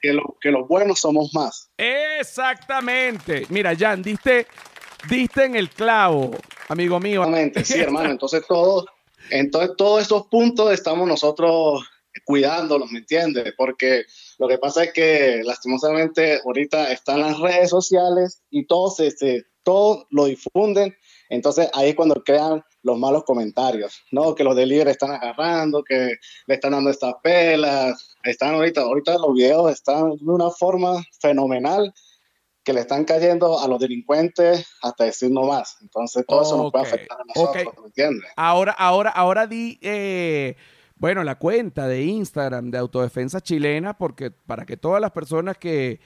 que, 0.01 0.13
lo- 0.13 0.37
que 0.41 0.51
los 0.51 0.69
buenos 0.69 1.01
somos 1.01 1.33
más. 1.35 1.69
Exactamente. 1.77 3.47
Mira, 3.51 3.75
Jan, 3.77 4.03
diste, 4.03 4.47
diste 5.09 5.45
en 5.45 5.57
el 5.57 5.71
clavo, 5.71 6.31
amigo 6.69 6.99
mío. 7.01 7.23
Exactamente, 7.23 7.65
sí, 7.65 7.79
hermano. 7.81 8.11
Entonces, 8.11 8.45
todos, 8.47 8.87
entonces, 9.31 9.73
todos 9.77 10.03
estos 10.03 10.27
puntos 10.29 10.73
estamos 10.73 11.07
nosotros 11.09 11.83
cuidándolos, 12.25 12.91
¿me 12.91 12.99
entiendes? 13.01 13.55
Porque 13.57 14.05
lo 14.43 14.49
que 14.49 14.59
pasa 14.59 14.83
es 14.83 14.93
que 14.93 15.41
lastimosamente 15.45 16.41
ahorita 16.45 16.91
están 16.91 17.21
las 17.21 17.39
redes 17.39 17.71
sociales 17.71 18.43
y 18.51 18.67
todos, 18.67 18.99
este, 18.99 19.47
todos 19.63 20.05
lo 20.11 20.25
difunden. 20.25 20.97
Entonces 21.29 21.71
ahí 21.73 21.91
es 21.91 21.95
cuando 21.95 22.25
crean 22.25 22.61
los 22.83 22.99
malos 22.99 23.23
comentarios, 23.23 24.03
¿no? 24.11 24.35
Que 24.35 24.43
los 24.43 24.57
delivery 24.57 24.91
están 24.91 25.13
agarrando, 25.13 25.85
que 25.85 26.17
le 26.49 26.55
están 26.55 26.73
dando 26.73 26.91
estas 26.91 27.15
pelas. 27.23 28.17
Están 28.25 28.57
ahorita, 28.57 28.81
ahorita 28.81 29.17
los 29.19 29.33
videos 29.33 29.71
están 29.71 30.11
de 30.17 30.25
una 30.33 30.51
forma 30.51 31.01
fenomenal 31.21 31.95
que 32.65 32.73
le 32.73 32.81
están 32.81 33.05
cayendo 33.05 33.61
a 33.61 33.69
los 33.69 33.79
delincuentes 33.79 34.67
hasta 34.83 35.05
decir 35.05 35.31
no 35.31 35.43
más. 35.45 35.77
Entonces 35.83 36.25
todo 36.27 36.43
eso 36.43 36.57
nos 36.57 36.73
puede 36.73 36.87
afectar 36.87 37.17
a 37.21 37.25
nosotros, 37.29 37.65
ok. 37.69 37.81
¿me 37.81 37.87
entiendes? 37.87 38.29
Ahora, 38.35 38.73
ahora, 38.73 39.11
ahora 39.11 39.47
di, 39.47 39.79
eh, 39.83 40.57
bueno, 41.03 41.25
la 41.25 41.35
cuenta 41.35 41.89
de 41.89 42.05
Instagram 42.05 42.71
de 42.71 42.79
Autodefensa 42.79 43.41
Chilena, 43.41 43.99
porque 43.99 44.31
para 44.31 44.65
que 44.65 44.77
todas 44.77 45.01
las 45.01 45.11
personas 45.11 45.59
que, 45.59 45.99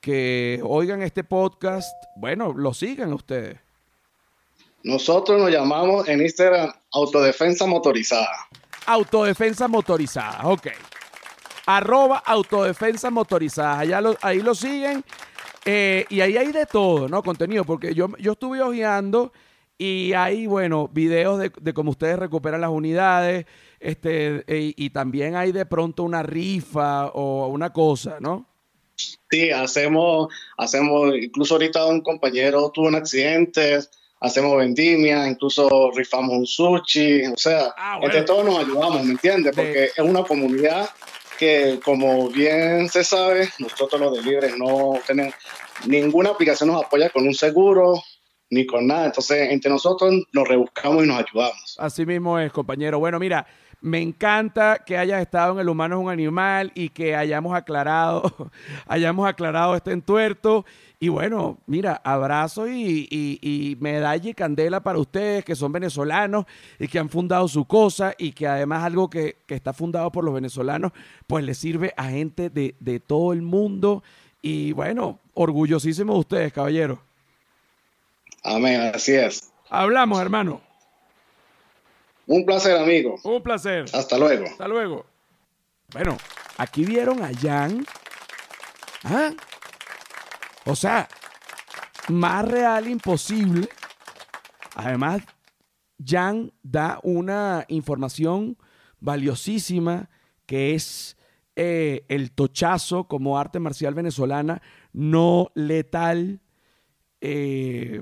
que 0.00 0.60
oigan 0.62 1.02
este 1.02 1.24
podcast, 1.24 1.92
bueno, 2.14 2.52
lo 2.52 2.72
sigan 2.72 3.12
ustedes. 3.12 3.58
Nosotros 4.84 5.40
nos 5.40 5.50
llamamos 5.50 6.06
en 6.08 6.20
Instagram 6.22 6.72
Autodefensa 6.92 7.66
Motorizada. 7.66 8.28
Autodefensa 8.86 9.66
motorizada, 9.66 10.46
ok. 10.46 10.68
Arroba 11.66 12.18
autodefensa 12.18 13.10
motorizada. 13.10 13.80
Allá 13.80 14.00
lo- 14.00 14.16
ahí 14.22 14.40
lo 14.40 14.54
siguen. 14.54 15.02
eh, 15.64 16.04
y 16.10 16.20
ahí 16.20 16.36
hay 16.36 16.52
de 16.52 16.66
todo, 16.66 17.08
¿no? 17.08 17.22
Contenido, 17.24 17.64
porque 17.64 17.92
yo, 17.94 18.08
yo 18.20 18.32
estuve 18.32 18.60
hojeando 18.62 19.32
y 19.78 20.12
hay, 20.12 20.46
bueno, 20.46 20.86
videos 20.92 21.40
de, 21.40 21.50
de 21.60 21.72
cómo 21.74 21.90
ustedes 21.90 22.18
recuperan 22.18 22.60
las 22.60 22.70
unidades. 22.70 23.46
Este, 23.84 24.42
e- 24.46 24.72
y 24.76 24.88
también 24.90 25.36
hay 25.36 25.52
de 25.52 25.66
pronto 25.66 26.04
una 26.04 26.22
rifa 26.22 27.08
o 27.08 27.48
una 27.48 27.70
cosa, 27.70 28.16
¿no? 28.18 28.46
Sí, 29.30 29.50
hacemos, 29.50 30.28
hacemos, 30.56 31.14
incluso 31.20 31.54
ahorita 31.56 31.84
un 31.84 32.00
compañero 32.00 32.70
tuvo 32.70 32.86
un 32.86 32.94
accidente, 32.94 33.80
hacemos 34.20 34.56
vendimia, 34.56 35.28
incluso 35.28 35.90
rifamos 35.94 36.30
un 36.34 36.46
sushi, 36.46 37.26
o 37.26 37.36
sea, 37.36 37.74
Ah, 37.76 37.98
bueno. 37.98 38.06
entre 38.14 38.22
todos 38.22 38.42
nos 38.44 38.58
ayudamos, 38.60 39.04
¿me 39.04 39.12
entiendes? 39.12 39.54
De- 39.54 39.62
Porque 39.62 39.84
es 39.84 39.98
una 39.98 40.22
comunidad 40.22 40.88
que, 41.38 41.78
como 41.84 42.28
bien 42.30 42.88
se 42.88 43.04
sabe, 43.04 43.50
nosotros 43.58 44.00
los 44.00 44.14
delibres 44.16 44.56
no 44.56 44.94
tenemos, 45.06 45.34
ninguna 45.86 46.30
aplicación 46.30 46.70
nos 46.70 46.82
apoya 46.84 47.10
con 47.10 47.26
un 47.26 47.34
seguro 47.34 48.02
ni 48.48 48.64
con 48.64 48.86
nada, 48.86 49.06
entonces 49.06 49.50
entre 49.50 49.70
nosotros 49.70 50.14
nos 50.32 50.48
rebuscamos 50.48 51.04
y 51.04 51.08
nos 51.08 51.18
ayudamos. 51.22 51.76
Así 51.78 52.06
mismo 52.06 52.38
es, 52.38 52.52
compañero. 52.52 52.98
Bueno, 53.00 53.18
mira, 53.18 53.44
me 53.84 54.00
encanta 54.00 54.78
que 54.78 54.96
hayas 54.96 55.20
estado 55.20 55.52
en 55.52 55.58
El 55.60 55.68
Humano 55.68 55.96
es 55.96 56.04
un 56.06 56.10
Animal 56.10 56.72
y 56.74 56.88
que 56.88 57.14
hayamos 57.14 57.54
aclarado, 57.54 58.50
hayamos 58.88 59.28
aclarado 59.28 59.76
este 59.76 59.92
entuerto. 59.92 60.64
Y 60.98 61.10
bueno, 61.10 61.58
mira, 61.66 62.00
abrazo 62.02 62.66
y, 62.66 63.06
y- 63.10 63.38
y 63.42 63.76
medalla 63.80 64.30
y 64.30 64.32
candela 64.32 64.80
para 64.82 64.98
ustedes 64.98 65.44
que 65.44 65.54
son 65.54 65.70
venezolanos 65.70 66.46
y 66.78 66.88
que 66.88 66.98
han 66.98 67.10
fundado 67.10 67.46
su 67.46 67.66
cosa 67.66 68.14
y 68.16 68.32
que 68.32 68.46
además 68.48 68.84
algo 68.84 69.10
que, 69.10 69.36
que 69.46 69.54
está 69.54 69.74
fundado 69.74 70.10
por 70.10 70.24
los 70.24 70.32
venezolanos, 70.32 70.92
pues 71.26 71.44
le 71.44 71.52
sirve 71.52 71.92
a 71.98 72.04
gente 72.04 72.48
de, 72.48 72.74
de 72.80 73.00
todo 73.00 73.34
el 73.34 73.42
mundo. 73.42 74.02
Y 74.40 74.72
bueno, 74.72 75.18
orgullosísimo 75.34 76.14
de 76.14 76.18
ustedes, 76.20 76.52
caballeros. 76.54 77.00
Amén, 78.42 78.80
así 78.94 79.12
es. 79.12 79.52
Hablamos, 79.68 80.20
hermano. 80.22 80.62
Un 82.26 82.44
placer, 82.44 82.76
amigo. 82.76 83.16
Un 83.22 83.42
placer. 83.42 83.84
Hasta 83.92 84.18
luego. 84.18 84.46
Hasta 84.46 84.68
luego. 84.68 85.06
Bueno, 85.92 86.16
aquí 86.56 86.84
vieron 86.84 87.22
a 87.22 87.30
Jan. 87.34 87.84
¿Ah? 89.04 89.32
O 90.64 90.74
sea, 90.74 91.08
más 92.08 92.46
real 92.48 92.88
imposible. 92.88 93.68
Además, 94.74 95.22
Jan 96.04 96.52
da 96.62 96.98
una 97.02 97.64
información 97.68 98.56
valiosísima 99.00 100.08
que 100.46 100.74
es 100.74 101.16
eh, 101.56 102.04
el 102.08 102.32
tochazo 102.32 103.06
como 103.06 103.38
arte 103.38 103.60
marcial 103.60 103.94
venezolana 103.94 104.62
no 104.92 105.50
letal. 105.54 106.40
eh, 107.20 108.00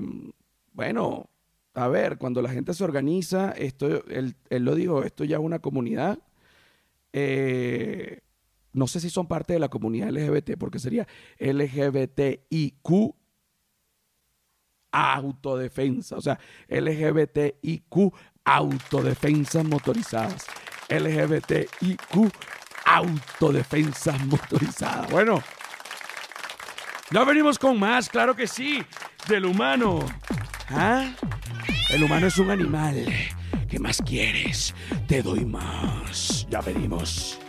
bueno, 0.71 1.29
a 1.73 1.87
ver, 1.87 2.17
cuando 2.17 2.41
la 2.41 2.49
gente 2.49 2.73
se 2.73 2.83
organiza, 2.83 3.51
esto, 3.51 4.05
él, 4.07 4.35
él 4.49 4.63
lo 4.63 4.75
dijo, 4.75 5.03
esto 5.03 5.23
ya 5.23 5.37
es 5.37 5.41
una 5.43 5.59
comunidad. 5.59 6.19
Eh, 7.13 8.21
no 8.73 8.87
sé 8.87 8.99
si 8.99 9.09
son 9.09 9.27
parte 9.27 9.53
de 9.53 9.59
la 9.59 9.69
comunidad 9.69 10.09
LGBT, 10.09 10.57
porque 10.57 10.79
sería 10.79 11.07
LGBTIQ 11.39 13.15
autodefensa, 14.91 16.17
o 16.17 16.21
sea, 16.21 16.39
LGBTIQ 16.67 18.13
autodefensas 18.45 19.65
motorizadas. 19.65 20.45
LGBTIQ 20.89 22.31
autodefensas 22.85 24.25
motorizadas. 24.25 25.09
Bueno, 25.09 25.41
ya 27.09 27.23
venimos 27.23 27.57
con 27.57 27.79
más, 27.79 28.09
claro 28.09 28.35
que 28.35 28.47
sí, 28.47 28.83
del 29.27 29.45
humano. 29.45 30.05
¿Ah? 30.69 31.11
El 31.89 32.03
humano 32.03 32.27
es 32.27 32.37
un 32.37 32.51
animal. 32.51 33.05
¿Qué 33.69 33.79
más 33.79 34.01
quieres? 34.01 34.73
Te 35.07 35.21
doy 35.21 35.45
más. 35.45 36.47
Ya 36.49 36.61
venimos. 36.61 37.39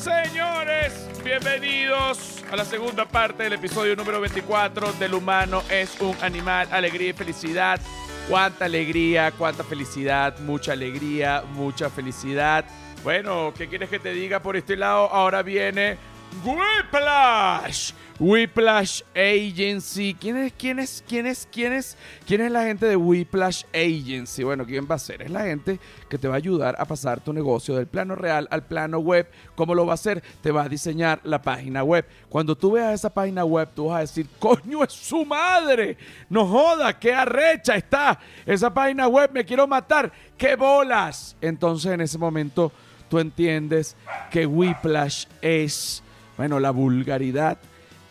Señores, 0.00 1.08
bienvenidos 1.24 2.44
a 2.50 2.56
la 2.56 2.64
segunda 2.64 3.06
parte 3.06 3.42
del 3.42 3.54
episodio 3.54 3.96
número 3.96 4.20
24 4.20 4.92
del 4.94 5.14
humano 5.14 5.62
es 5.70 6.00
un 6.00 6.16
animal, 6.22 6.68
alegría 6.70 7.10
y 7.10 7.12
felicidad. 7.12 7.80
Cuánta 8.28 8.66
alegría, 8.66 9.32
cuánta 9.32 9.64
felicidad, 9.64 10.38
mucha 10.40 10.72
alegría, 10.72 11.42
mucha 11.54 11.90
felicidad. 11.90 12.64
Bueno, 13.02 13.52
¿qué 13.56 13.68
quieres 13.68 13.88
que 13.88 13.98
te 13.98 14.12
diga 14.12 14.40
por 14.40 14.56
este 14.56 14.76
lado? 14.76 15.10
Ahora 15.10 15.42
viene 15.42 15.96
Whiplash. 16.44 17.92
Whiplash 18.20 19.02
Agency. 19.14 20.16
¿Quién 20.18 20.36
es, 20.38 20.52
quién 20.58 20.78
es, 20.80 21.04
quién 21.06 21.26
es, 21.26 21.48
quién 21.52 21.72
es, 21.72 21.96
quién 22.26 22.40
es 22.40 22.50
la 22.50 22.64
gente 22.64 22.86
de 22.86 22.96
Whiplash 22.96 23.62
Agency? 23.72 24.42
Bueno, 24.42 24.66
¿quién 24.66 24.88
va 24.90 24.96
a 24.96 24.98
ser? 24.98 25.22
Es 25.22 25.30
la 25.30 25.42
gente 25.42 25.78
que 26.08 26.18
te 26.18 26.26
va 26.26 26.34
a 26.34 26.38
ayudar 26.38 26.74
a 26.78 26.84
pasar 26.84 27.20
tu 27.20 27.32
negocio 27.32 27.76
del 27.76 27.86
plano 27.86 28.16
real 28.16 28.48
al 28.50 28.64
plano 28.64 28.98
web. 28.98 29.30
¿Cómo 29.54 29.74
lo 29.74 29.86
va 29.86 29.92
a 29.92 29.94
hacer? 29.94 30.22
Te 30.42 30.50
va 30.50 30.64
a 30.64 30.68
diseñar 30.68 31.20
la 31.22 31.40
página 31.40 31.84
web. 31.84 32.06
Cuando 32.28 32.56
tú 32.56 32.72
veas 32.72 32.92
esa 32.94 33.12
página 33.14 33.44
web, 33.44 33.68
tú 33.74 33.86
vas 33.86 33.98
a 33.98 34.00
decir, 34.00 34.26
coño, 34.40 34.82
es 34.82 34.92
su 34.92 35.24
madre. 35.24 35.96
No 36.28 36.44
joda, 36.44 36.98
qué 36.98 37.14
arrecha 37.14 37.76
está. 37.76 38.18
Esa 38.44 38.74
página 38.74 39.06
web, 39.06 39.30
me 39.32 39.44
quiero 39.44 39.68
matar. 39.68 40.10
¡Qué 40.36 40.56
bolas! 40.56 41.36
Entonces 41.40 41.92
en 41.92 42.00
ese 42.00 42.18
momento 42.18 42.72
tú 43.08 43.18
entiendes 43.18 43.96
que 44.30 44.44
Whiplash 44.44 45.26
es, 45.40 46.02
bueno, 46.38 46.60
la 46.60 46.70
vulgaridad 46.70 47.58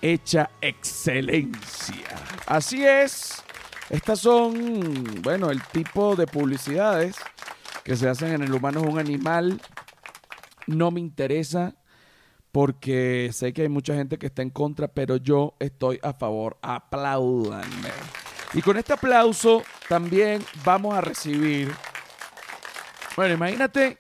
hecha 0.02 0.52
excelencia. 0.62 2.06
Así 2.46 2.86
es. 2.86 3.42
Estas 3.90 4.20
son, 4.20 5.22
bueno, 5.22 5.50
el 5.50 5.64
tipo 5.64 6.16
de 6.18 6.28
publicidades 6.28 7.16
que 7.86 7.96
se 7.96 8.10
hacen 8.10 8.34
en 8.34 8.44
el 8.44 8.54
humano 8.54 8.82
es 8.82 8.86
un 8.86 9.00
animal. 9.00 9.62
No 10.68 10.92
me 10.92 11.00
interesa 11.00 11.76
porque 12.52 13.30
sé 13.32 13.54
que 13.54 13.62
hay 13.62 13.70
mucha 13.70 13.96
gente 13.96 14.18
que 14.18 14.28
está 14.28 14.42
en 14.42 14.50
contra, 14.50 14.90
pero 14.90 15.16
yo 15.16 15.56
estoy 15.60 15.98
a 16.04 16.12
favor. 16.12 16.58
Aplaudanme. 16.62 17.92
Y 18.54 18.62
con 18.62 18.76
este 18.76 18.92
aplauso 18.92 19.64
también 19.88 20.46
vamos 20.66 20.94
a 20.94 21.00
recibir. 21.00 21.74
Bueno, 23.16 23.36
imagínate, 23.36 23.98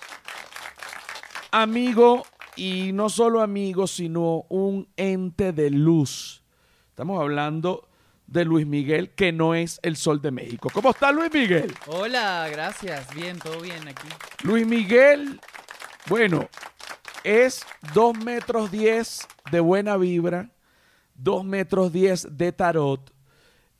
amigo 1.51 2.25
y 2.57 2.91
no 2.91 3.09
solo 3.09 3.41
amigo, 3.41 3.87
sino 3.87 4.45
un 4.49 4.89
ente 4.97 5.53
de 5.53 5.69
luz. 5.69 6.43
Estamos 6.89 7.21
hablando 7.21 7.87
de 8.25 8.43
Luis 8.43 8.65
Miguel, 8.65 9.11
que 9.11 9.31
no 9.31 9.55
es 9.55 9.79
el 9.83 9.95
sol 9.95 10.21
de 10.21 10.31
México. 10.31 10.69
¿Cómo 10.73 10.89
está 10.89 11.11
Luis 11.11 11.31
Miguel? 11.33 11.73
Hola, 11.85 12.49
gracias. 12.51 13.13
Bien, 13.15 13.39
todo 13.39 13.61
bien 13.61 13.87
aquí. 13.87 14.07
Luis 14.43 14.67
Miguel, 14.67 15.39
bueno, 16.09 16.49
es 17.23 17.65
2 17.93 18.17
metros 18.17 18.71
10 18.71 19.27
de 19.51 19.59
buena 19.59 19.95
vibra, 19.95 20.49
2 21.15 21.45
metros 21.45 21.93
10 21.93 22.37
de 22.37 22.51
tarot 22.51 23.13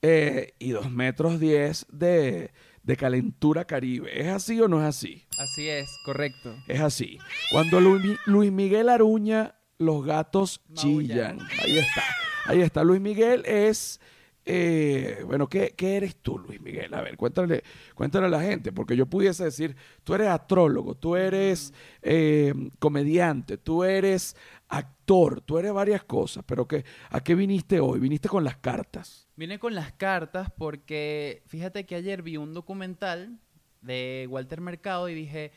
eh, 0.02 0.54
y 0.60 0.70
2 0.70 0.92
metros 0.92 1.40
10 1.40 1.88
de, 1.90 2.52
de 2.88 2.96
calentura 2.96 3.66
caribe. 3.66 4.20
¿Es 4.20 4.28
así 4.30 4.62
o 4.62 4.70
no 4.70 4.80
es 4.80 4.86
así? 4.86 5.28
Así 5.38 5.68
es, 5.68 5.90
correcto. 6.06 6.56
Es 6.70 6.80
así. 6.80 7.20
Cuando 7.52 7.82
Luis, 7.82 8.18
Luis 8.26 8.50
Miguel 8.50 8.88
aruña, 8.88 9.56
los 9.78 10.06
gatos 10.06 10.62
chillan. 10.74 11.38
Ahí 11.62 11.80
está. 11.80 12.04
Ahí 12.46 12.62
está. 12.62 12.84
Luis 12.86 13.02
Miguel 13.02 13.44
es. 13.46 14.00
Eh, 14.50 15.24
bueno, 15.26 15.50
¿qué, 15.50 15.74
eres 15.78 16.16
tú, 16.22 16.40
Luis 16.40 16.62
Miguel? 16.62 16.94
A 16.94 17.02
ver, 17.02 17.18
cuéntale, 17.18 17.64
cuéntale 17.94 18.28
a 18.28 18.30
la 18.30 18.42
gente, 18.42 18.72
porque 18.72 18.96
yo 18.96 19.06
pudiese 19.06 19.44
decir, 19.44 19.76
tú 20.06 20.14
eres 20.14 20.30
astrólogo, 20.30 20.96
tú 20.96 21.18
eres 21.18 21.74
eh, 22.02 22.54
comediante, 22.80 23.58
tú 23.58 23.84
eres 23.84 24.38
actor, 24.70 25.42
tú 25.42 25.58
eres 25.58 25.74
varias 25.74 26.06
cosas, 26.06 26.46
pero 26.48 26.66
¿qué, 26.66 26.86
¿a 27.10 27.20
qué 27.20 27.36
viniste 27.36 27.82
hoy? 27.82 28.00
Viniste 28.00 28.30
con 28.30 28.46
las 28.46 28.56
cartas. 28.56 29.28
Vine 29.36 29.60
con 29.60 29.76
las 29.76 29.92
cartas 29.92 30.50
porque 30.58 31.44
fíjate 31.48 31.86
que 31.86 31.96
ayer 31.96 32.22
vi 32.22 32.38
un 32.38 32.54
documental 32.54 33.42
de 33.82 34.28
Walter 34.30 34.62
Mercado 34.62 35.10
y 35.10 35.14
dije, 35.14 35.52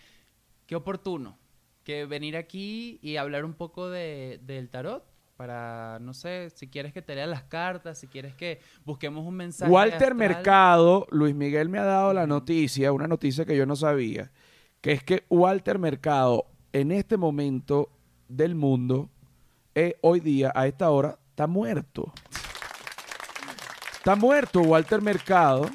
qué 0.67 0.75
oportuno 0.75 1.39
que 1.85 2.07
venir 2.07 2.37
aquí 2.37 2.99
y 3.03 3.17
hablar 3.17 3.45
un 3.45 3.55
poco 3.55 3.89
de, 3.89 4.41
del 4.43 4.69
tarot 4.69 5.10
para, 5.41 5.99
no 6.03 6.13
sé, 6.13 6.51
si 6.55 6.69
quieres 6.69 6.93
que 6.93 7.01
te 7.01 7.15
lea 7.15 7.27
las 7.27 7.45
cartas, 7.45 7.97
si 7.97 8.09
quieres 8.09 8.35
que 8.35 8.61
busquemos 8.85 9.27
un 9.27 9.37
mensaje. 9.37 9.73
Walter 9.73 9.95
astral. 9.95 10.15
Mercado, 10.15 11.07
Luis 11.11 11.35
Miguel 11.35 11.71
me 11.71 11.79
ha 11.79 11.85
dado 11.85 12.13
la 12.13 12.27
noticia, 12.27 12.93
una 12.93 13.09
noticia 13.09 13.47
que 13.47 13.57
yo 13.57 13.65
no 13.65 13.75
sabía, 13.75 14.31
que 14.83 14.93
es 14.93 15.03
que 15.03 15.25
Walter 15.31 15.79
Mercado 15.79 16.45
en 16.75 16.93
este 16.93 17.17
momento 17.17 17.89
del 18.29 18.55
mundo, 18.55 19.09
eh, 19.75 19.97
hoy 20.03 20.21
día, 20.21 20.53
a 20.55 20.67
esta 20.67 20.91
hora, 20.91 21.19
está 21.31 21.47
muerto. 21.47 22.13
Está 23.95 24.17
muerto 24.17 24.61
Walter 24.61 25.01
Mercado. 25.01 25.71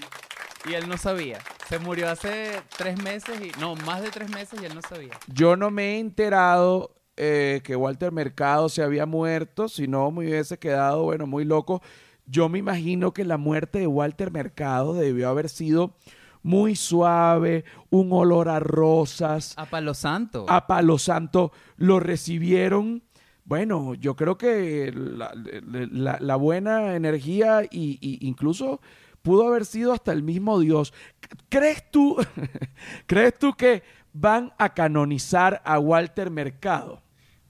Y 0.69 0.75
él 0.75 0.87
no 0.87 0.95
sabía. 0.95 1.39
Se 1.67 1.79
murió 1.79 2.11
hace 2.11 2.61
tres 2.77 3.01
meses 3.01 3.41
y, 3.41 3.49
no, 3.59 3.75
más 3.77 4.03
de 4.03 4.11
tres 4.11 4.29
meses 4.29 4.61
y 4.61 4.65
él 4.65 4.75
no 4.75 4.83
sabía. 4.83 5.19
Yo 5.25 5.57
no 5.57 5.71
me 5.71 5.95
he 5.95 5.99
enterado 5.99 6.93
eh, 7.17 7.61
que 7.63 7.75
Walter 7.75 8.11
Mercado 8.11 8.69
se 8.69 8.83
había 8.83 9.05
muerto, 9.05 9.67
si 9.69 9.87
no 9.87 10.11
me 10.11 10.19
hubiese 10.27 10.57
quedado, 10.59 11.03
bueno, 11.03 11.27
muy 11.27 11.45
loco. 11.45 11.81
Yo 12.27 12.49
me 12.49 12.59
imagino 12.59 13.13
que 13.13 13.23
la 13.23 13.37
muerte 13.37 13.79
de 13.79 13.87
Walter 13.87 14.31
Mercado 14.31 14.93
debió 14.93 15.29
haber 15.29 15.47
sido 15.49 15.95
muy 16.41 16.75
suave, 16.75 17.65
un 17.89 18.11
olor 18.11 18.49
a 18.49 18.59
rosas, 18.59 19.53
A 19.57 19.65
Palo 19.65 19.93
Santo. 19.93 20.45
a 20.47 20.67
Palo 20.67 20.97
Santo. 20.97 21.51
Lo 21.77 21.99
recibieron, 21.99 23.03
bueno, 23.45 23.93
yo 23.95 24.15
creo 24.15 24.37
que 24.37 24.91
la, 24.93 25.31
la- 25.91 26.17
la 26.19 26.35
buena 26.35 26.95
energía 26.95 27.63
y, 27.63 27.97
y 28.01 28.27
incluso 28.27 28.81
pudo 29.21 29.47
haber 29.47 29.65
sido 29.65 29.91
hasta 29.93 30.11
el 30.11 30.21
mismo 30.21 30.59
Dios. 30.59 30.93
¿Crees 31.49 31.89
tú, 31.91 32.17
crees 33.07 33.37
tú 33.39 33.53
que 33.53 33.81
van 34.13 34.53
a 34.57 34.73
canonizar 34.73 35.61
a 35.65 35.79
Walter 35.79 36.29
Mercado? 36.29 37.01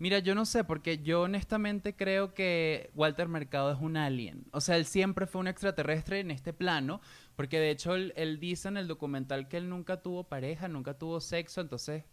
Mira, 0.05 0.19
yo 0.19 0.35
no 0.35 0.45
sé, 0.45 0.63
porque 0.63 0.99
yo 0.99 1.23
honestamente 1.23 1.95
creo 1.95 2.35
que 2.35 2.91
Walter 2.93 3.27
Mercado 3.27 3.71
es 3.71 3.79
un 3.81 3.97
alien. 3.97 4.45
O 4.51 4.61
sea, 4.61 4.77
él 4.77 4.85
siempre 4.85 5.25
fue 5.25 5.41
un 5.41 5.47
extraterrestre 5.47 6.19
en 6.19 6.29
este 6.29 6.53
plano, 6.53 7.01
porque 7.35 7.59
de 7.59 7.71
hecho 7.71 7.95
él, 7.95 8.13
él 8.15 8.39
dice 8.39 8.67
en 8.67 8.77
el 8.77 8.87
documental 8.87 9.47
que 9.47 9.57
él 9.57 9.67
nunca 9.67 10.03
tuvo 10.03 10.23
pareja, 10.25 10.67
nunca 10.67 10.93
tuvo 10.99 11.19
sexo, 11.19 11.59
entonces 11.59 12.03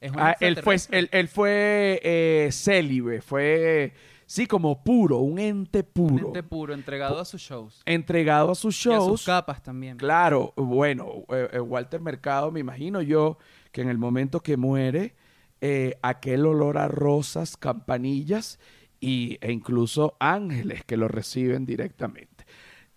es 0.00 0.12
un 0.12 0.18
Ah, 0.18 0.34
él 0.40 0.56
fue, 0.56 0.76
él, 0.92 1.10
él 1.12 1.28
fue 1.28 2.00
eh, 2.02 2.48
célibe, 2.52 3.20
fue, 3.20 3.92
sí, 4.24 4.46
como 4.46 4.82
puro, 4.82 5.18
un 5.18 5.38
ente 5.38 5.86
Un 6.08 6.08
puro, 6.08 6.26
ente 6.28 6.42
puro, 6.42 6.72
entregado 6.72 7.20
a 7.20 7.26
sus 7.26 7.42
shows. 7.42 7.82
entregado 7.84 8.50
a 8.52 8.54
sus 8.54 8.86
Y 8.86 8.94
a 8.94 8.94
shows. 8.94 9.06
sus 9.10 9.22
capas 9.22 9.62
también. 9.62 9.98
Claro, 9.98 10.54
bueno, 10.56 11.26
eh, 11.28 11.50
eh, 11.52 11.60
Walter 11.60 12.00
Mercado, 12.00 12.50
me 12.50 12.60
imagino 12.60 13.02
yo 13.02 13.36
que 13.72 13.82
en 13.82 13.90
el 13.90 13.98
momento 13.98 14.40
que 14.40 14.56
muere, 14.56 15.14
eh, 15.60 15.98
aquel 16.02 16.46
olor 16.46 16.78
a 16.78 16.88
rosas, 16.88 17.56
campanillas 17.56 18.58
y, 18.98 19.38
e 19.40 19.52
incluso 19.52 20.16
ángeles 20.18 20.84
que 20.84 20.96
lo 20.96 21.08
reciben 21.08 21.66
directamente. 21.66 22.46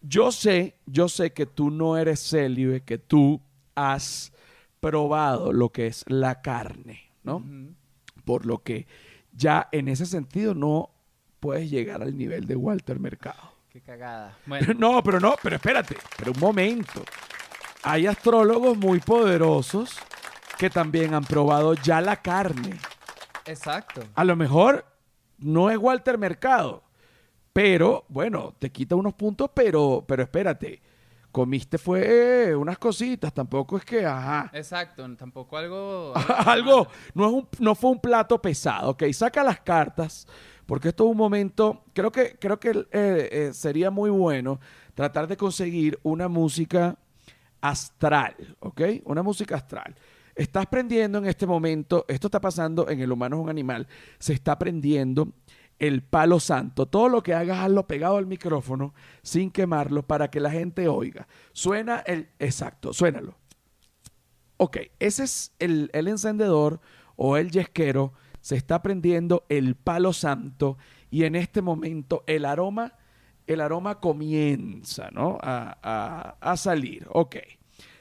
Yo 0.02 0.32
sé, 0.32 0.76
yo 0.86 1.10
sé 1.10 1.34
que 1.34 1.46
tú 1.46 1.72
no 1.72 1.98
eres 1.98 2.20
célibe, 2.20 2.82
que 2.82 2.98
tú 2.98 3.42
has 3.76 4.34
probado 4.80 5.54
lo 5.54 5.70
que 5.70 5.88
es 5.88 6.04
la 6.08 6.42
carne, 6.42 7.12
¿no? 7.24 7.44
Por 8.26 8.46
lo 8.46 8.64
que 8.64 8.86
ya 9.32 9.70
en 9.72 9.88
ese 9.88 10.06
sentido 10.06 10.54
no 10.54 10.92
puedes 11.40 11.70
llegar 11.70 12.02
al 12.02 12.18
nivel 12.18 12.46
de 12.48 12.56
Walter 12.56 13.00
Mercado. 13.00 13.54
Qué 13.70 13.82
cagada. 13.82 14.38
Bueno, 14.46 14.74
No, 14.74 15.04
pero 15.04 15.20
no, 15.20 15.36
pero 15.42 15.56
espérate, 15.56 15.98
pero 16.18 16.32
un 16.32 16.40
momento. 16.40 17.04
Hay 17.84 18.06
astrólogos 18.08 18.78
muy 18.78 19.00
poderosos 19.00 19.98
que 20.58 20.70
también 20.70 21.14
han 21.14 21.24
probado 21.24 21.74
ya 21.76 22.02
la 22.02 22.22
carne. 22.22 22.80
exacto. 23.46 24.02
A 24.16 24.24
lo 24.24 24.36
mejor 24.36 24.86
no 25.40 25.70
es 25.70 25.78
Walter 25.78 26.18
Mercado, 26.18 26.84
Pero, 27.52 28.06
bueno, 28.10 28.56
te 28.58 28.72
quita 28.72 28.96
unos 28.96 29.14
puntos, 29.14 29.52
pero, 29.54 30.04
pero 30.08 30.24
espérate. 30.24 30.82
Comiste 31.32 31.78
fue 31.80 32.56
unas 32.56 32.78
cositas, 32.78 33.34
tampoco 33.34 33.78
es 33.78 33.86
que, 33.86 34.06
ajá. 34.06 34.50
Exacto, 34.54 35.04
tampoco 35.16 35.58
algo... 35.58 36.14
Algo, 36.46 36.88
no, 37.16 37.26
es 37.28 37.34
un- 37.34 37.48
no 37.60 37.74
fue 37.76 37.90
un 37.92 38.00
plato 38.00 38.40
pesado, 38.42 38.92
ok. 38.92 39.04
Saca 39.14 39.44
las 39.44 39.60
cartas, 39.62 40.28
porque 40.68 40.90
esto 40.90 41.06
es 41.06 41.12
un 41.12 41.18
momento, 41.18 41.84
creo 41.94 42.12
que, 42.12 42.38
creo 42.40 42.60
que 42.60 42.70
eh, 42.70 43.30
eh, 43.32 43.50
sería 43.54 43.90
muy 43.92 44.10
bueno 44.12 44.60
tratar 44.94 45.28
de 45.28 45.36
conseguir 45.38 46.00
una 46.04 46.28
música 46.28 46.98
astral, 47.62 48.36
¿ok? 48.60 48.82
Una 49.06 49.24
música 49.24 49.56
astral. 49.56 49.96
Estás 50.36 50.66
prendiendo 50.68 51.20
en 51.20 51.26
este 51.26 51.46
momento, 51.46 52.06
esto 52.08 52.28
está 52.28 52.42
pasando 52.42 52.90
en 52.90 53.00
el 53.02 53.12
humano 53.12 53.36
es 53.38 53.44
un 53.44 53.50
animal, 53.50 53.88
se 54.20 54.34
está 54.34 54.58
prendiendo 54.58 55.34
el 55.80 56.02
palo 56.04 56.40
santo. 56.40 56.88
Todo 56.88 57.08
lo 57.10 57.22
que 57.22 57.34
hagas, 57.34 57.60
hazlo 57.60 57.86
pegado 57.88 58.18
al 58.18 58.26
micrófono 58.26 58.94
sin 59.22 59.52
quemarlo 59.52 60.04
para 60.08 60.30
que 60.32 60.40
la 60.40 60.50
gente 60.50 60.88
oiga. 60.88 61.28
Suena 61.52 62.00
el, 62.00 62.30
exacto, 62.40 62.94
suénalo. 62.94 63.36
Ok, 64.58 64.78
ese 65.00 65.24
es 65.24 65.52
el, 65.60 65.90
el 65.94 66.08
encendedor 66.08 66.80
o 67.16 67.38
el 67.38 67.52
yesquero. 67.52 68.14
Se 68.42 68.56
está 68.56 68.82
prendiendo 68.82 69.46
el 69.50 69.76
palo 69.76 70.14
santo 70.14 70.78
y 71.10 71.24
en 71.26 71.36
este 71.36 71.62
momento 71.62 72.24
el 72.28 72.46
aroma, 72.46 72.94
el 73.48 73.62
aroma 73.62 74.00
comienza, 74.00 75.10
¿no? 75.12 75.38
A, 75.42 75.78
a- 75.84 76.38
a 76.40 76.58
salir. 76.58 77.08
Ok. 77.12 77.38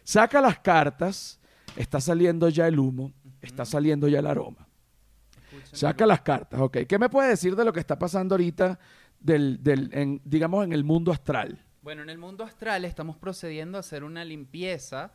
Saca 0.04 0.40
las 0.40 0.58
cartas. 0.60 1.38
Está 1.76 2.00
saliendo 2.00 2.48
ya 2.48 2.66
el 2.68 2.78
humo. 2.78 3.12
Está 3.40 3.64
saliendo 3.64 4.08
ya 4.08 4.20
el 4.20 4.26
aroma. 4.26 4.68
Saca 5.72 6.06
las 6.06 6.20
cartas, 6.20 6.60
ok. 6.60 6.78
¿Qué 6.88 6.98
me 6.98 7.08
puede 7.08 7.30
decir 7.30 7.56
de 7.56 7.64
lo 7.64 7.72
que 7.72 7.80
está 7.80 7.98
pasando 7.98 8.34
ahorita, 8.34 8.78
del, 9.20 9.62
del, 9.62 9.90
en, 9.92 10.20
digamos, 10.24 10.64
en 10.64 10.72
el 10.72 10.84
mundo 10.84 11.12
astral? 11.12 11.64
Bueno, 11.82 12.02
en 12.02 12.10
el 12.10 12.18
mundo 12.18 12.44
astral 12.44 12.84
estamos 12.84 13.16
procediendo 13.16 13.76
a 13.76 13.80
hacer 13.80 14.04
una 14.04 14.24
limpieza 14.24 15.12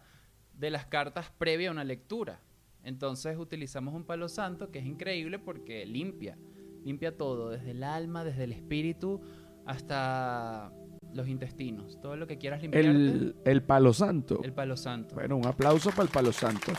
de 0.54 0.70
las 0.70 0.86
cartas 0.86 1.32
previa 1.38 1.70
a 1.70 1.72
una 1.72 1.84
lectura. 1.84 2.40
Entonces 2.84 3.38
utilizamos 3.38 3.94
un 3.94 4.04
palo 4.04 4.30
santo 4.30 4.72
que 4.72 4.80
es 4.80 4.86
increíble 4.86 5.40
porque 5.40 5.86
limpia, 5.86 6.38
limpia 6.84 7.16
todo, 7.16 7.50
desde 7.50 7.72
el 7.72 7.84
alma, 7.84 8.24
desde 8.24 8.46
el 8.46 8.52
espíritu 8.52 9.22
hasta 9.66 10.72
los 11.14 11.28
intestinos, 11.28 12.00
todo 12.02 12.16
lo 12.16 12.28
que 12.28 12.38
quieras 12.38 12.62
limpiarte. 12.62 12.90
El, 12.90 13.36
el 13.44 13.64
palo 13.64 13.94
santo. 13.94 14.42
el 14.44 14.54
palo 14.54 14.78
santo. 14.78 15.16
Bueno, 15.16 15.38
un 15.38 15.46
aplauso 15.46 15.90
para 15.92 16.04
el 16.04 16.10
palo 16.10 16.32
santo. 16.32 16.72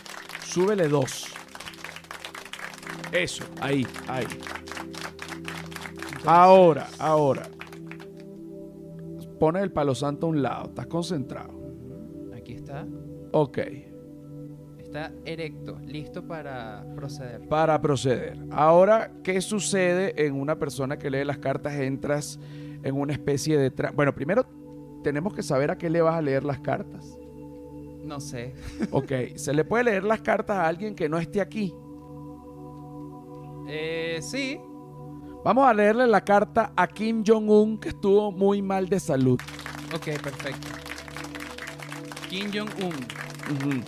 Súbele 0.44 0.88
dos. 0.88 1.26
Eso, 3.12 3.44
ahí, 3.60 3.86
ahí. 4.06 4.24
Entonces, 4.24 6.26
Ahora, 6.26 6.88
ahora. 6.98 7.48
Pone 9.38 9.60
el 9.60 9.70
palo 9.70 9.94
santo 9.94 10.26
a 10.26 10.30
un 10.30 10.42
lado. 10.42 10.68
Estás 10.68 10.86
concentrado. 10.86 11.54
Aquí 12.36 12.54
está. 12.54 12.86
Ok. 13.32 13.58
Está 14.78 15.12
erecto, 15.26 15.78
listo 15.86 16.26
para 16.26 16.84
proceder. 16.96 17.46
Para 17.48 17.80
proceder. 17.80 18.38
Ahora, 18.50 19.12
¿qué 19.22 19.40
sucede 19.42 20.26
en 20.26 20.34
una 20.34 20.58
persona 20.58 20.98
que 20.98 21.10
lee 21.10 21.24
las 21.24 21.38
cartas? 21.38 21.74
Entras 21.74 22.40
en 22.82 22.94
una 22.94 23.12
especie 23.12 23.58
de... 23.58 23.70
Bueno, 23.94 24.14
primero 24.14 24.44
tenemos 25.02 25.34
que 25.34 25.42
saber 25.42 25.70
a 25.70 25.78
qué 25.78 25.90
le 25.90 26.00
vas 26.00 26.14
a 26.14 26.22
leer 26.22 26.44
las 26.44 26.60
cartas. 26.60 27.18
No 28.04 28.20
sé. 28.20 28.54
Ok, 28.90 29.12
¿se 29.36 29.52
le 29.52 29.64
puede 29.64 29.84
leer 29.84 30.04
las 30.04 30.20
cartas 30.20 30.56
a 30.56 30.66
alguien 30.66 30.94
que 30.94 31.08
no 31.08 31.18
esté 31.18 31.40
aquí? 31.40 31.74
Eh, 33.68 34.18
sí. 34.22 34.58
Vamos 35.44 35.68
a 35.68 35.74
leerle 35.74 36.06
la 36.06 36.22
carta 36.22 36.72
a 36.74 36.86
Kim 36.88 37.22
Jong-un 37.26 37.78
que 37.78 37.90
estuvo 37.90 38.32
muy 38.32 38.62
mal 38.62 38.88
de 38.88 38.98
salud. 38.98 39.38
Ok, 39.94 40.20
perfecto. 40.22 40.68
Kim 42.28 42.50
Jong-un. 42.52 43.84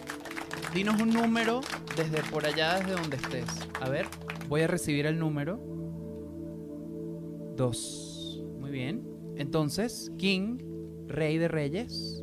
Dinos 0.75 1.01
un 1.01 1.11
número 1.11 1.61
desde 1.97 2.23
por 2.31 2.47
allá, 2.47 2.79
desde 2.79 2.93
donde 2.93 3.17
estés. 3.17 3.47
A 3.81 3.89
ver, 3.89 4.07
voy 4.49 4.63
a 4.63 4.67
recibir 4.67 5.07
el 5.07 5.19
número. 5.19 5.59
Dos. 7.57 8.10
Muy 8.71 8.79
bien. 8.79 9.03
Entonces, 9.37 10.13
King, 10.17 10.59
rey 11.09 11.39
de 11.39 11.49
reyes, 11.49 12.23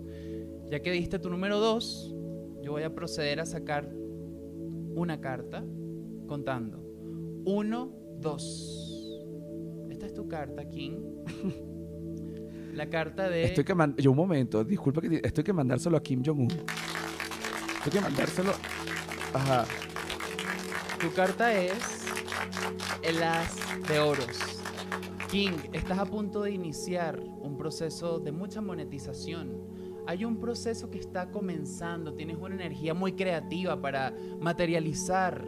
ya 0.72 0.80
que 0.82 0.92
diste 0.92 1.20
tu 1.20 1.30
número 1.30 1.60
dos, 1.60 2.16
yo 2.62 2.72
voy 2.72 2.84
a 2.84 2.96
proceder 2.96 3.42
a 3.42 3.46
sacar 3.46 3.92
una 4.96 5.20
carta 5.20 5.66
contando. 6.26 6.80
Uno, 7.44 7.92
dos. 8.22 9.20
Esta 9.90 10.06
es 10.06 10.14
tu 10.14 10.30
carta, 10.30 10.70
King. 10.70 11.02
La 12.74 12.90
carta 12.90 13.30
de... 13.30 13.44
Estoy 13.44 13.66
que 13.66 13.76
man- 13.76 13.96
yo 13.98 14.12
un 14.12 14.18
momento, 14.18 14.64
disculpa 14.64 15.02
que 15.02 15.10
te- 15.10 15.28
estoy 15.28 15.44
que 15.44 15.52
mandárselo 15.52 15.98
a 15.98 16.02
Kim 16.02 16.24
Jong-un. 16.26 16.48
Estoy 16.50 17.92
que 17.92 18.00
mandárselo. 18.00 18.52
Ajá. 19.34 19.66
Tu 21.02 21.12
carta 21.14 21.54
es 21.54 22.06
el 23.04 23.22
as 23.22 23.54
de 23.90 24.00
oros. 24.00 24.57
King, 25.28 25.58
estás 25.74 26.00
a 26.00 26.06
punto 26.06 26.44
de 26.44 26.52
iniciar 26.52 27.20
un 27.20 27.58
proceso 27.58 28.20
de 28.20 28.32
mucha 28.32 28.62
monetización. 28.62 29.62
Hay 30.08 30.24
un 30.24 30.40
proceso 30.40 30.90
que 30.90 31.00
está 31.00 31.32
comenzando, 31.32 32.14
tienes 32.14 32.38
una 32.38 32.56
energía 32.56 32.94
muy 32.94 33.12
creativa 33.12 33.82
para 33.82 34.16
materializar 34.40 35.46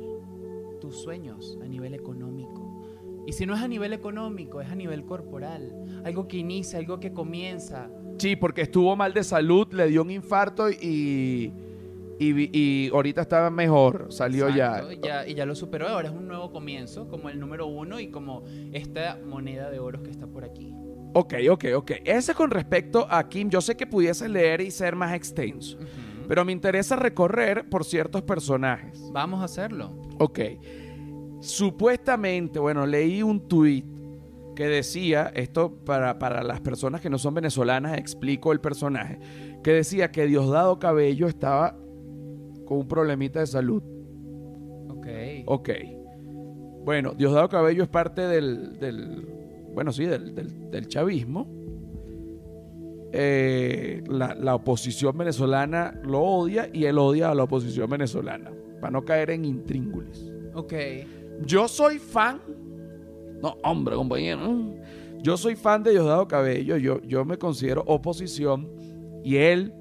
tus 0.82 0.98
sueños 0.98 1.58
a 1.64 1.66
nivel 1.66 1.94
económico. 1.94 2.84
Y 3.26 3.32
si 3.32 3.46
no 3.46 3.56
es 3.56 3.62
a 3.62 3.70
nivel 3.70 3.94
económico, 3.94 4.60
es 4.60 4.70
a 4.70 4.76
nivel 4.76 5.06
corporal. 5.06 6.02
Algo 6.04 6.28
que 6.28 6.36
inicia, 6.36 6.78
algo 6.78 7.00
que 7.00 7.14
comienza. 7.14 7.90
Sí, 8.18 8.36
porque 8.36 8.64
estuvo 8.64 8.98
mal 8.98 9.14
de 9.14 9.24
salud, 9.24 9.72
le 9.72 9.88
dio 9.88 10.02
un 10.02 10.12
infarto 10.12 10.70
y. 10.70 11.54
Y, 12.22 12.90
ahorita 12.90 13.22
estaba 13.22 13.50
mejor, 13.50 14.08
salió 14.10 14.50
Exacto, 14.50 14.92
ya. 14.92 14.94
y 14.94 15.00
ya. 15.00 15.28
Y 15.28 15.34
ya 15.36 15.46
lo 15.46 15.56
superó, 15.56 15.88
ahora 15.88 16.10
es 16.10 16.14
un 16.14 16.28
nuevo 16.28 16.52
comienzo, 16.52 17.08
como 17.08 17.30
el 17.30 17.40
número 17.40 17.68
uno 17.68 18.00
y 18.00 18.10
como 18.10 18.44
esta 18.74 19.18
moneda 19.26 19.70
de 19.70 19.80
oros 19.80 20.02
que 20.02 20.10
está 20.10 20.28
por 20.28 20.44
aquí. 20.44 20.74
Ok, 21.14 21.36
ok, 21.50 21.66
ok. 21.76 21.92
Ese 22.04 22.34
con 22.34 22.52
respecto 22.52 23.08
a 23.10 23.28
Kim, 23.30 23.50
yo 23.50 23.62
sé 23.62 23.76
que 23.76 23.88
pudiese 23.88 24.28
leer 24.28 24.62
y 24.62 24.70
ser 24.70 24.96
más 24.96 25.14
extenso, 25.14 25.78
pero 26.28 26.44
me 26.44 26.52
interesa 26.52 26.98
recorrer 26.98 27.70
por 27.70 27.86
ciertos 27.86 28.22
personajes. 28.22 29.02
Vamos 29.14 29.42
a 29.42 29.46
hacerlo. 29.46 29.92
Ok. 30.20 30.40
Supuestamente, 31.40 32.60
bueno, 32.60 32.86
leí 32.86 33.24
un 33.24 33.48
tuit 33.48 33.86
que 34.56 34.68
decía, 34.68 35.32
esto 35.36 35.74
para, 35.86 36.20
para 36.20 36.44
las 36.44 36.60
personas 36.60 37.00
que 37.00 37.10
no 37.10 37.18
son 37.18 37.34
venezolanas, 37.34 37.98
explico 37.98 38.52
el 38.52 38.60
personaje, 38.60 39.18
que 39.64 39.72
decía 39.72 40.12
que 40.12 40.26
Diosdado 40.28 40.80
Cabello 40.80 41.28
estaba 41.28 41.78
con 42.70 42.78
un 42.78 42.88
problemita 42.88 43.40
de 43.40 43.48
salud. 43.48 43.82
Ok. 44.90 45.08
Ok. 45.48 45.70
Bueno, 46.86 47.14
Diosdado 47.16 47.50
Cabello 47.50 47.82
es 47.82 47.90
parte 47.90 48.22
del, 48.22 48.78
del- 48.80 49.28
bueno, 49.74 49.92
sí, 49.92 50.06
del, 50.06 50.36
del- 50.36 50.70
del 50.70 50.88
chavismo. 50.88 51.48
Eh, 53.12 54.04
la, 54.08 54.36
la 54.36 54.54
oposición 54.56 55.18
venezolana 55.18 56.00
lo 56.04 56.22
odia 56.22 56.70
y 56.72 56.86
él 56.86 57.00
odia 57.00 57.32
a 57.32 57.36
la 57.36 57.44
oposición 57.44 57.90
venezolana, 57.90 58.52
para 58.80 58.92
no 58.92 59.04
caer 59.04 59.32
en 59.32 59.46
intríngulis. 59.46 60.32
Ok. 60.54 60.74
Yo 61.46 61.68
soy 61.68 61.98
fan. 61.98 62.40
No, 63.42 63.56
hombre, 63.64 63.96
compañero. 63.96 64.76
Yo 65.24 65.38
soy 65.38 65.56
fan 65.56 65.82
de 65.82 65.92
Diosdado 65.92 66.28
Cabello. 66.28 66.78
Yo, 66.78 67.02
yo 67.02 67.26
me 67.26 67.38
considero 67.38 67.84
oposición. 67.88 68.70
Y 69.24 69.38
él, 69.38 69.74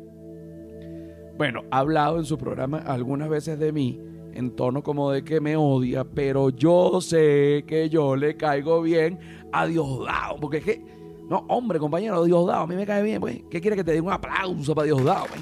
bueno, 1.38 1.62
ha 1.70 1.78
hablado 1.78 2.18
en 2.18 2.24
su 2.24 2.36
programa 2.36 2.78
algunas 2.78 3.28
veces 3.28 3.60
de 3.60 3.72
mí 3.72 4.00
en 4.34 4.56
tono 4.56 4.82
como 4.82 5.12
de 5.12 5.22
que 5.22 5.40
me 5.40 5.56
odia, 5.56 6.02
pero 6.02 6.50
yo 6.50 7.00
sé 7.00 7.64
que 7.66 7.88
yo 7.88 8.16
le 8.16 8.36
caigo 8.36 8.82
bien 8.82 9.20
a 9.52 9.66
Diosdado. 9.66 10.36
Porque 10.40 10.58
es 10.58 10.64
que, 10.64 10.84
no, 11.28 11.44
hombre, 11.48 11.78
compañero, 11.78 12.24
Diosdado, 12.24 12.62
a 12.62 12.66
mí 12.66 12.74
me 12.74 12.84
cae 12.84 13.04
bien. 13.04 13.20
Pues, 13.20 13.40
¿Qué 13.48 13.60
quiere 13.60 13.76
que 13.76 13.84
te 13.84 13.92
dé 13.92 14.00
un 14.00 14.10
aplauso 14.10 14.74
para 14.74 14.86
Diosdado? 14.86 15.26
pues? 15.26 15.40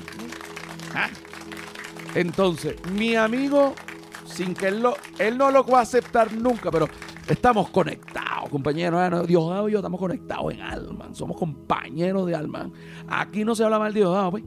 ¿Ah? 0.94 1.08
Entonces, 2.14 2.76
mi 2.92 3.16
amigo 3.16 3.72
sin 4.26 4.52
que 4.52 4.68
él 4.68 4.82
lo, 4.82 4.96
él 5.18 5.38
no 5.38 5.50
lo 5.50 5.64
va 5.64 5.78
a 5.78 5.82
aceptar 5.82 6.30
nunca, 6.34 6.70
pero 6.70 6.88
estamos 7.26 7.70
conectados, 7.70 8.50
compañeros. 8.50 9.26
Diosdado 9.26 9.68
y 9.70 9.72
yo 9.72 9.78
estamos 9.78 9.98
conectados 9.98 10.52
en 10.52 10.60
alma, 10.60 11.08
somos 11.12 11.38
compañeros 11.38 12.26
de 12.26 12.34
alma. 12.34 12.70
Aquí 13.08 13.46
no 13.46 13.54
se 13.54 13.64
habla 13.64 13.78
mal 13.78 13.94
de 13.94 14.00
Diosdado, 14.00 14.30
pues. 14.32 14.44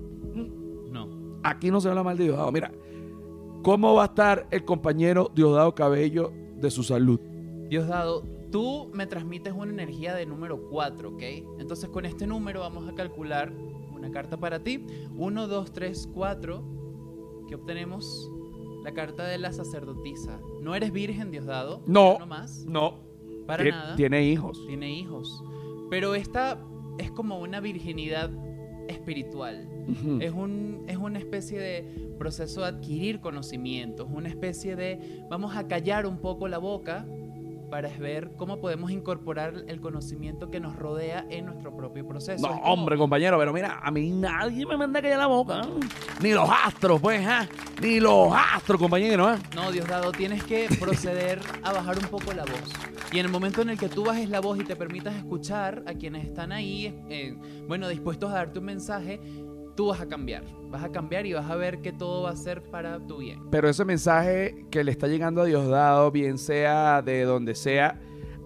Aquí 1.43 1.71
no 1.71 1.79
se 1.81 1.89
habla 1.89 2.03
mal 2.03 2.17
de 2.17 2.25
Diosdado. 2.25 2.51
Mira, 2.51 2.71
¿cómo 3.63 3.93
va 3.95 4.03
a 4.03 4.07
estar 4.07 4.47
el 4.51 4.65
compañero 4.65 5.31
Diosdado 5.33 5.73
Cabello 5.75 6.31
de 6.57 6.69
su 6.71 6.83
salud? 6.83 7.19
Diosdado, 7.69 8.23
tú 8.51 8.89
me 8.93 9.05
transmites 9.05 9.53
una 9.53 9.71
energía 9.71 10.15
de 10.15 10.25
número 10.25 10.67
4, 10.69 11.09
¿ok? 11.09 11.21
Entonces 11.59 11.89
con 11.89 12.05
este 12.05 12.25
número 12.27 12.61
vamos 12.61 12.87
a 12.89 12.95
calcular 12.95 13.51
una 13.95 14.11
carta 14.11 14.37
para 14.37 14.59
ti. 14.63 14.85
1, 15.15 15.47
2, 15.47 15.71
3, 15.71 16.09
4. 16.13 16.63
¿Qué 17.47 17.55
obtenemos? 17.55 18.29
La 18.83 18.93
carta 18.93 19.25
de 19.27 19.37
la 19.37 19.51
sacerdotisa. 19.51 20.39
¿No 20.61 20.73
eres 20.75 20.91
virgen, 20.91 21.31
Diosdado? 21.31 21.81
No. 21.85 22.17
¿No 22.19 22.25
más? 22.27 22.65
No. 22.65 22.95
Para 23.45 23.63
Tie- 23.63 23.71
nada. 23.71 23.95
Tiene 23.95 24.23
hijos. 24.23 24.63
Tiene 24.67 24.91
hijos. 24.91 25.43
Pero 25.89 26.15
esta 26.15 26.59
es 26.97 27.11
como 27.11 27.39
una 27.39 27.59
virginidad 27.59 28.29
espiritual. 28.89 29.67
Es, 30.19 30.31
un, 30.31 30.83
es 30.87 30.97
una 30.97 31.19
especie 31.19 31.59
de 31.59 31.85
proceso 32.17 32.61
de 32.61 32.67
adquirir 32.67 33.19
conocimientos, 33.21 34.07
una 34.11 34.29
especie 34.29 34.75
de 34.75 35.23
vamos 35.29 35.55
a 35.55 35.67
callar 35.67 36.05
un 36.05 36.17
poco 36.17 36.47
la 36.47 36.57
boca 36.57 37.05
para 37.69 37.89
ver 37.97 38.31
cómo 38.37 38.59
podemos 38.59 38.91
incorporar 38.91 39.53
el 39.67 39.79
conocimiento 39.81 40.49
que 40.49 40.59
nos 40.59 40.75
rodea 40.75 41.25
en 41.29 41.45
nuestro 41.45 41.75
propio 41.75 42.07
proceso. 42.07 42.47
No, 42.47 42.53
como- 42.59 42.71
hombre, 42.73 42.97
compañero, 42.97 43.37
pero 43.37 43.53
mira, 43.53 43.79
a 43.81 43.91
mí 43.91 44.09
nadie 44.11 44.65
me 44.65 44.75
manda 44.77 45.01
callar 45.01 45.19
la 45.19 45.27
boca. 45.27 45.61
¿eh? 45.61 45.79
Ni 46.21 46.31
los 46.33 46.49
astros, 46.65 46.99
pues, 47.01 47.25
¿ah? 47.25 47.47
Ni 47.81 47.99
los 47.99 48.31
astros, 48.33 48.79
compañero, 48.79 49.33
¿eh? 49.33 49.37
No, 49.55 49.71
Diosdado, 49.71 50.11
tienes 50.11 50.43
que 50.43 50.67
proceder 50.79 51.39
a 51.63 51.71
bajar 51.73 51.97
un 51.97 52.05
poco 52.05 52.33
la 52.33 52.43
voz. 52.43 52.73
Y 53.11 53.19
en 53.19 53.25
el 53.25 53.31
momento 53.31 53.61
en 53.61 53.69
el 53.69 53.77
que 53.77 53.89
tú 53.89 54.03
bajes 54.05 54.29
la 54.29 54.39
voz 54.39 54.59
y 54.59 54.63
te 54.63 54.75
permitas 54.75 55.15
escuchar 55.15 55.83
a 55.87 55.93
quienes 55.93 56.25
están 56.25 56.51
ahí, 56.51 56.95
eh, 57.09 57.35
bueno, 57.67 57.87
dispuestos 57.87 58.31
a 58.31 58.35
darte 58.35 58.59
un 58.59 58.65
mensaje, 58.65 59.19
tú 59.79 59.85
vas 59.85 60.01
a 60.01 60.09
cambiar. 60.09 60.43
Vas 60.69 60.83
a 60.83 60.91
cambiar 60.91 61.25
y 61.25 61.31
vas 61.31 61.49
a 61.49 61.55
ver 61.55 61.79
que 61.79 61.93
todo 61.93 62.23
va 62.23 62.31
a 62.31 62.35
ser 62.35 62.61
para 62.63 62.99
tu 62.99 63.19
bien. 63.19 63.39
Pero 63.49 63.69
ese 63.69 63.85
mensaje 63.85 64.65
que 64.69 64.83
le 64.83 64.91
está 64.91 65.07
llegando 65.07 65.41
a 65.41 65.45
Diosdado, 65.45 66.11
bien 66.11 66.37
sea 66.37 67.01
de 67.01 67.23
donde 67.23 67.55
sea, 67.55 67.97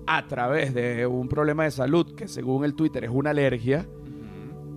a 0.05 0.27
través 0.27 0.75
de 0.75 1.07
un 1.07 1.27
problema 1.27 1.63
de 1.63 1.71
salud, 1.71 2.13
que 2.13 2.27
según 2.27 2.65
el 2.65 2.75
Twitter 2.75 3.05
es 3.05 3.09
una 3.09 3.31
alergia, 3.31 3.87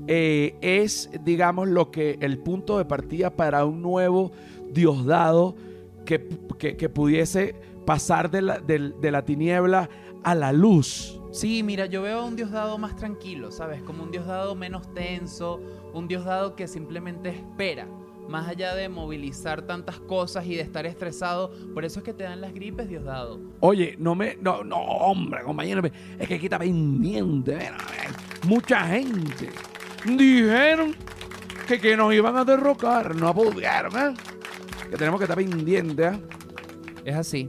eh, 0.07 0.57
es, 0.63 1.11
digamos, 1.27 1.69
lo 1.69 1.91
que 1.91 2.17
el 2.23 2.39
punto 2.39 2.79
de 2.79 2.87
partida 2.87 3.37
para 3.37 3.67
un 3.67 3.83
nuevo 3.83 4.33
Diosdado 4.73 5.57
que, 6.07 6.27
que, 6.59 6.79
que 6.79 6.89
pudiese 6.89 7.55
pasar 7.85 8.31
de 8.31 8.41
la, 8.41 8.61
de 8.61 9.11
la 9.11 9.27
tiniebla 9.27 9.91
a 10.23 10.35
la 10.35 10.55
luz. 10.55 11.21
Sí, 11.33 11.63
mira, 11.63 11.85
yo 11.85 12.01
veo 12.01 12.21
a 12.21 12.25
un 12.25 12.35
Diosdado 12.35 12.79
más 12.79 12.97
tranquilo, 12.97 13.51
¿sabes? 13.51 13.83
Como 13.83 14.03
un 14.03 14.11
Diosdado 14.11 14.55
menos 14.55 14.91
tenso, 14.95 15.61
un 15.97 16.09
Diosdado 16.09 16.55
que 16.55 16.69
simplemente 16.69 17.31
espera. 17.31 17.89
Más 18.29 18.49
allá 18.49 18.75
de 18.75 18.89
movilizar 18.89 19.63
tantas 19.63 20.01
cosas 20.01 20.45
y 20.47 20.57
de 20.57 20.61
estar 20.61 20.85
estresado, 20.85 21.53
por 21.73 21.85
eso 21.85 22.01
es 22.01 22.05
que 22.05 22.13
te 22.13 22.25
dan 22.25 22.41
las 22.41 22.53
gripes, 22.53 22.89
Diosdado. 22.89 23.41
Oye, 23.61 23.95
no 23.99 24.15
me. 24.17 24.37
No, 24.41 24.65
no, 24.65 24.77
hombre, 24.79 25.43
compañero. 25.45 25.81
Es 26.19 26.27
que 26.29 26.35
aquí 26.35 26.47
está 26.47 26.59
pendiente. 26.59 27.57
eh, 27.57 27.71
mucha 28.47 28.85
gente 28.89 29.49
dijeron 30.05 30.95
que, 31.69 31.79
que 31.81 31.97
nos 31.97 32.13
iban 32.13 32.37
a 32.37 32.45
derrocar. 32.45 33.15
No 33.15 33.33
pudieron, 33.33 33.97
¿eh? 33.97 34.15
Que 34.91 34.97
tenemos 34.97 35.21
que 35.21 35.25
estar 35.25 35.37
pendientes, 35.37 36.15
¿eh? 36.15 36.21
Es 37.05 37.15
así. 37.15 37.49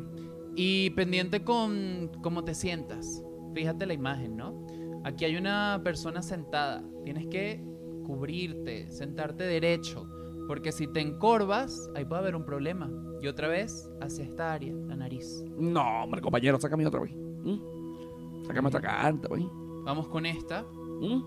Y 0.56 0.92
pendiente 0.92 1.44
con 1.44 2.12
cómo 2.22 2.44
te 2.44 2.54
sientas. 2.54 3.24
Fíjate 3.56 3.88
la 3.88 3.94
imagen, 3.94 4.38
¿no? 4.38 4.66
Aquí 5.04 5.26
hay 5.26 5.38
una 5.38 5.82
persona 5.84 6.22
sentada. 6.22 6.84
Tienes 7.04 7.26
que 7.28 7.64
cubrirte, 8.08 8.90
sentarte 8.90 9.44
derecho. 9.44 10.08
Porque 10.48 10.72
si 10.72 10.88
te 10.88 11.02
encorvas, 11.02 11.92
ahí 11.94 12.06
puede 12.06 12.22
haber 12.22 12.36
un 12.36 12.46
problema. 12.46 12.90
Y 13.22 13.28
otra 13.28 13.50
vez, 13.50 13.92
hacia 14.00 14.24
esta 14.24 14.54
área, 14.54 14.74
la 14.74 14.96
nariz. 14.96 15.44
No, 15.58 16.04
hombre, 16.04 16.22
compañero, 16.22 16.58
sácame 16.58 16.88
otra 16.88 17.02
vez. 17.02 17.12
¿Mm? 17.14 18.46
Sácame 18.46 18.70
otra 18.70 18.80
carta, 18.80 19.28
pues. 19.28 19.44
Vamos 19.84 20.08
con 20.08 20.26
esta. 20.26 20.64
¿Mm? 21.02 21.22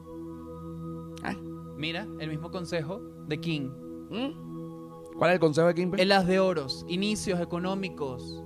Ah, 1.22 1.36
Mira, 1.76 2.06
el 2.18 2.30
mismo 2.30 2.50
consejo 2.50 3.00
de 3.26 3.40
King. 3.40 3.70
¿mm? 4.10 5.16
¿Cuál 5.18 5.30
es 5.30 5.34
el 5.34 5.40
consejo 5.40 5.66
de 5.66 5.74
Kimber? 5.74 6.00
El 6.00 6.12
as 6.12 6.26
de 6.26 6.40
oros, 6.40 6.86
inicios 6.88 7.40
económicos. 7.40 8.42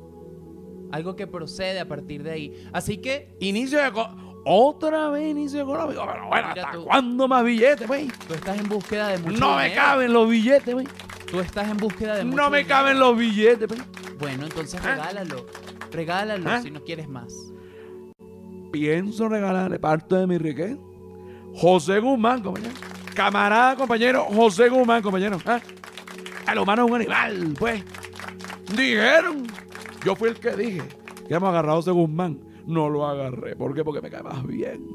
Algo 0.91 1.15
que 1.15 1.27
procede 1.27 1.79
a 1.79 1.87
partir 1.87 2.23
de 2.25 2.31
ahí. 2.33 2.69
Así 2.73 2.99
que 2.99 3.37
Inicio 3.41 3.79
de. 3.79 3.93
Otra 4.45 5.09
vez 5.09 5.31
inicio 5.31 5.63
económico. 5.63 6.07
Pero 6.13 6.27
bueno, 6.29 6.49
¿hasta 6.49 6.71
tú. 6.73 6.85
cuándo 6.85 7.27
más 7.29 7.45
billetes, 7.45 7.87
pues? 7.87 8.07
tú 8.29 8.35
estás 8.35 8.59
en 8.59 8.69
búsqueda 8.69 9.09
de 9.09 9.19
mucho 9.19 9.39
No 9.39 9.57
me 9.57 9.73
caben 9.73 10.13
los 10.13 10.29
billetes, 10.29 10.75
pues. 10.75 10.89
Tú 11.31 11.41
estás 11.41 11.69
en 11.71 11.77
búsqueda 11.79 12.17
de 12.17 12.25
mucho 12.25 12.37
No 12.37 12.51
me 12.51 12.59
dinero. 12.59 12.77
caben 12.77 12.99
los 12.99 13.17
billetes, 13.17 13.67
pues. 13.69 13.83
Bueno, 14.19 14.45
entonces 14.45 14.81
¿Ah? 14.85 14.89
regálalo. 14.95 15.47
Regálalo 15.91 16.51
¿Ah? 16.51 16.61
si 16.61 16.71
no 16.71 16.83
quieres 16.85 17.09
más. 17.09 17.33
pienso 18.73 19.29
regalarle 19.29 19.79
parte 19.79 20.15
de 20.17 20.27
mi 20.27 20.37
riqueza. 20.39 20.77
José 21.55 22.01
Guzmán, 22.01 22.43
compañero. 22.43 22.75
Camarada, 23.15 23.77
compañero, 23.77 24.25
José 24.25 24.69
Guzmán, 24.69 25.01
compañero. 25.03 25.39
¿Ah? 25.47 25.61
El 26.51 26.59
humano 26.59 26.85
es 26.85 26.91
un 26.91 26.97
animal, 26.97 27.55
pues. 27.59 27.83
Dijeron. 28.77 29.47
Yo 30.05 30.15
fui 30.17 30.29
el 30.29 30.39
que 30.39 30.51
dije 30.55 30.83
que 31.27 31.33
hemos 31.35 31.49
agarrado 31.49 31.75
a 31.75 31.77
José 31.77 31.93
Guzmán. 31.93 32.39
No 32.67 32.89
lo 32.89 33.07
agarré. 33.07 33.57
¿Por 33.57 33.75
qué? 33.75 33.85
Porque 33.85 34.01
me 34.01 34.11
cae 34.11 34.23
más 34.23 34.47
bien. 34.47 34.87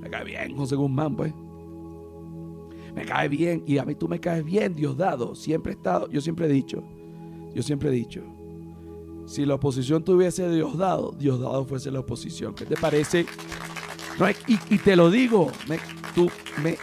Me 0.00 0.10
cae 0.10 0.24
bien 0.24 0.56
José 0.56 0.76
Guzmán, 0.76 1.16
pues. 1.16 1.32
Me 2.94 3.04
cae 3.04 3.28
bien. 3.28 3.62
Y 3.66 3.78
a 3.78 3.84
mí 3.84 3.94
tú 3.94 4.08
me 4.08 4.18
caes 4.20 4.44
bien, 4.44 4.74
Diosdado. 4.74 5.34
Siempre 5.34 5.72
he 5.72 5.76
estado, 5.76 6.08
yo 6.10 6.20
siempre 6.20 6.46
he 6.46 6.48
dicho. 6.50 6.82
Yo 7.54 7.62
siempre 7.62 7.88
he 7.90 7.92
dicho. 7.92 8.22
Si 9.26 9.44
la 9.44 9.54
oposición 9.56 10.04
tuviese 10.04 10.48
Diosdado, 10.50 11.12
Diosdado 11.18 11.64
fuese 11.64 11.90
la 11.90 12.00
oposición. 12.00 12.54
¿Qué 12.54 12.64
te 12.64 12.76
parece? 12.76 13.26
No, 14.18 14.30
y, 14.30 14.58
y 14.70 14.78
te 14.78 14.96
lo 14.96 15.10
digo, 15.10 15.50
me- 15.68 15.78
tú 16.14 16.30
me 16.62 16.76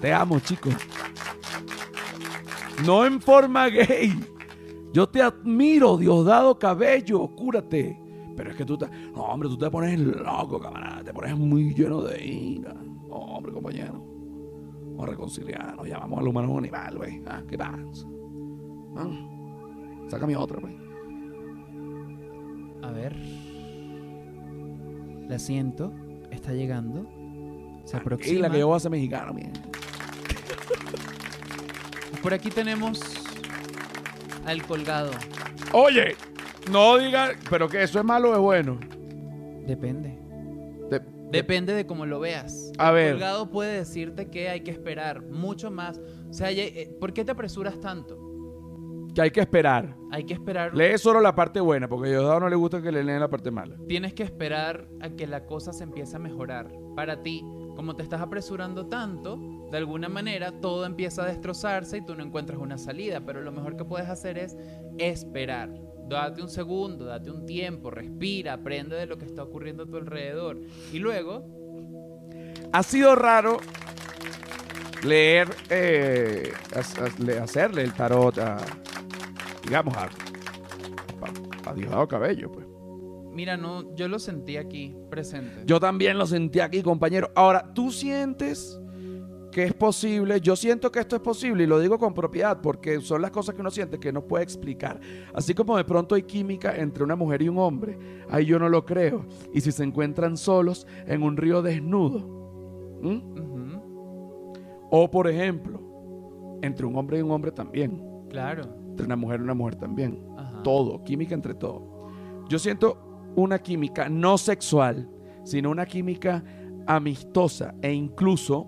te 0.00 0.12
amo, 0.12 0.40
chico. 0.40 0.70
No 2.86 3.04
en 3.04 3.20
forma 3.20 3.68
gay. 3.68 4.12
Yo 4.92 5.08
te 5.08 5.22
admiro, 5.22 5.96
Diosdado 5.96 6.58
Cabello, 6.58 7.26
cúrate. 7.36 7.98
Pero 8.36 8.50
es 8.50 8.56
que 8.56 8.64
tú 8.64 8.76
te, 8.78 8.86
no, 9.14 9.22
hombre, 9.24 9.48
tú 9.48 9.58
te 9.58 9.70
pones 9.70 9.98
loco, 9.98 10.58
camarada, 10.58 11.02
te 11.04 11.12
pones 11.12 11.36
muy 11.36 11.74
lleno 11.74 12.00
de 12.02 12.24
ira. 12.24 12.74
No, 12.74 13.16
hombre, 13.16 13.52
compañero. 13.52 13.92
Vamos 14.92 15.04
a 15.06 15.10
reconciliarnos, 15.10 15.86
llamamos 15.86 16.18
al 16.20 16.28
humano 16.28 16.58
animal, 16.58 16.96
güey. 16.96 17.22
Ah, 17.26 17.42
¿Qué 17.48 17.56
pasa? 17.58 18.06
Ah, 18.96 19.28
Sácame 20.08 20.36
otra, 20.36 20.60
güey. 20.60 20.76
A 22.82 22.90
ver. 22.90 23.16
La 25.28 25.38
siento. 25.38 25.92
Está 26.30 26.52
llegando. 26.52 27.06
Se 27.84 27.96
Y 27.96 28.00
aproxima. 28.00 28.40
la 28.40 28.50
que 28.50 28.58
yo 28.58 28.66
voy 28.68 28.76
a 28.76 28.80
ser 28.80 28.90
mexicano, 28.90 29.32
bien. 29.34 29.52
Por 32.22 32.32
aquí 32.34 32.50
tenemos 32.50 33.00
al 34.46 34.62
colgado. 34.64 35.10
Oye, 35.72 36.14
no 36.70 36.98
digan, 36.98 37.32
pero 37.50 37.68
que 37.68 37.82
eso 37.82 37.98
es 37.98 38.04
malo 38.04 38.30
o 38.30 38.34
es 38.34 38.40
bueno. 38.40 38.78
Depende. 39.66 40.18
De- 40.90 41.00
Depende 41.30 41.72
de 41.74 41.86
cómo 41.86 42.04
lo 42.06 42.20
veas. 42.20 42.72
A 42.78 42.88
El 42.90 42.94
ver. 42.94 43.10
colgado 43.12 43.50
puede 43.50 43.78
decirte 43.78 44.28
que 44.30 44.48
hay 44.48 44.60
que 44.60 44.70
esperar 44.70 45.22
mucho 45.22 45.70
más. 45.70 46.00
O 46.28 46.32
sea, 46.32 46.50
eh, 46.50 46.94
¿por 47.00 47.12
qué 47.12 47.24
te 47.24 47.32
apresuras 47.32 47.80
tanto? 47.80 48.28
que 49.14 49.20
hay 49.20 49.30
que 49.30 49.40
esperar. 49.40 49.94
Hay 50.10 50.24
que 50.24 50.32
esperar. 50.32 50.74
Lee 50.74 50.96
solo 50.96 51.20
la 51.20 51.34
parte 51.34 51.60
buena, 51.60 51.86
porque 51.86 52.08
a 52.08 52.12
Diosdado 52.12 52.40
no 52.40 52.48
le 52.48 52.56
gusta 52.56 52.80
que 52.80 52.90
le 52.90 53.04
lean 53.04 53.20
la 53.20 53.28
parte 53.28 53.50
mala. 53.50 53.76
Tienes 53.86 54.14
que 54.14 54.22
esperar 54.22 54.88
a 55.02 55.10
que 55.10 55.26
la 55.26 55.44
cosa 55.44 55.74
se 55.74 55.84
empiece 55.84 56.16
a 56.16 56.18
mejorar. 56.18 56.72
Para 56.96 57.22
ti, 57.22 57.44
como 57.76 57.94
te 57.94 58.02
estás 58.02 58.22
apresurando 58.22 58.86
tanto, 58.86 59.38
de 59.70 59.76
alguna 59.76 60.08
manera 60.08 60.50
todo 60.62 60.86
empieza 60.86 61.24
a 61.24 61.26
destrozarse 61.26 61.98
y 61.98 62.04
tú 62.06 62.14
no 62.14 62.24
encuentras 62.24 62.58
una 62.58 62.78
salida. 62.78 63.20
Pero 63.26 63.42
lo 63.42 63.52
mejor 63.52 63.76
que 63.76 63.84
puedes 63.84 64.08
hacer 64.08 64.38
es 64.38 64.56
esperar. 64.96 65.68
Date 66.12 66.42
un 66.42 66.48
segundo, 66.48 67.04
date 67.04 67.30
un 67.30 67.44
tiempo, 67.46 67.90
respira, 67.90 68.54
aprende 68.54 68.96
de 68.96 69.06
lo 69.06 69.16
que 69.18 69.24
está 69.24 69.42
ocurriendo 69.42 69.84
a 69.84 69.86
tu 69.86 69.96
alrededor. 69.96 70.58
Y 70.92 70.98
luego, 70.98 71.44
Ha 72.72 72.82
sido 72.82 73.14
raro 73.14 73.58
leer, 75.04 75.48
eh, 75.68 76.52
hacerle 77.40 77.82
el 77.82 77.92
tarot 77.92 78.38
a, 78.38 78.56
digamos, 79.64 79.94
a, 79.96 80.04
a, 80.04 81.70
a 81.70 81.74
Diosdado 81.74 82.08
Cabello, 82.08 82.50
pues. 82.52 82.66
mira, 83.32 83.56
no, 83.56 83.94
yo 83.94 84.08
lo 84.08 84.18
sentí 84.18 84.56
aquí, 84.56 84.94
presente. 85.10 85.62
Yo 85.66 85.80
también 85.80 86.18
lo 86.18 86.26
sentí 86.26 86.60
aquí, 86.60 86.82
compañero. 86.82 87.30
Ahora, 87.34 87.72
¿tú 87.74 87.90
sientes 87.90 88.78
que 89.52 89.62
es 89.64 89.74
posible? 89.74 90.40
Yo 90.40 90.56
siento 90.56 90.90
que 90.90 90.98
esto 90.98 91.14
es 91.14 91.22
posible 91.22 91.62
y 91.62 91.66
lo 91.68 91.78
digo 91.78 91.98
con 91.98 92.12
propiedad 92.14 92.60
porque 92.60 93.00
son 93.00 93.22
las 93.22 93.30
cosas 93.30 93.54
que 93.54 93.60
uno 93.60 93.70
siente 93.70 94.00
que 94.00 94.12
no 94.12 94.26
puede 94.26 94.42
explicar. 94.42 94.98
Así 95.32 95.54
como 95.54 95.76
de 95.76 95.84
pronto 95.84 96.16
hay 96.16 96.24
química 96.24 96.74
entre 96.74 97.04
una 97.04 97.14
mujer 97.14 97.42
y 97.42 97.48
un 97.48 97.58
hombre, 97.58 97.96
ahí 98.28 98.46
yo 98.46 98.58
no 98.58 98.68
lo 98.68 98.84
creo. 98.84 99.26
Y 99.52 99.60
si 99.60 99.70
se 99.70 99.84
encuentran 99.84 100.36
solos 100.36 100.86
en 101.06 101.22
un 101.22 101.36
río 101.36 101.62
desnudo, 101.62 102.42
o 104.90 105.10
por 105.10 105.28
ejemplo, 105.28 106.58
entre 106.62 106.86
un 106.86 106.96
hombre 106.96 107.18
y 107.18 107.22
un 107.22 107.30
hombre 107.30 107.52
también, 107.52 108.02
claro. 108.28 108.62
entre 108.88 109.06
una 109.06 109.16
mujer 109.16 109.40
y 109.40 109.44
una 109.44 109.54
mujer 109.54 109.76
también 109.76 110.24
Ajá. 110.36 110.62
todo, 110.62 111.04
química 111.04 111.34
entre 111.34 111.54
todo. 111.54 112.08
Yo 112.48 112.58
siento 112.58 112.98
una 113.36 113.58
química 113.60 114.08
no 114.08 114.38
sexual, 114.38 115.08
sino 115.44 115.70
una 115.70 115.86
química 115.86 116.42
amistosa 116.86 117.74
e 117.82 117.92
incluso 117.92 118.66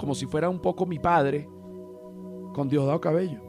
como 0.00 0.14
si 0.14 0.26
fuera 0.26 0.48
un 0.48 0.58
poco 0.60 0.86
mi 0.86 0.98
padre 0.98 1.46
con 2.54 2.68
Diosdado 2.68 3.00
Cabello. 3.00 3.40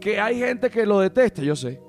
Que 0.00 0.18
hay 0.18 0.38
gente 0.38 0.70
que 0.70 0.86
lo 0.86 1.00
detesta, 1.00 1.42
yo 1.42 1.54
sé. 1.54 1.80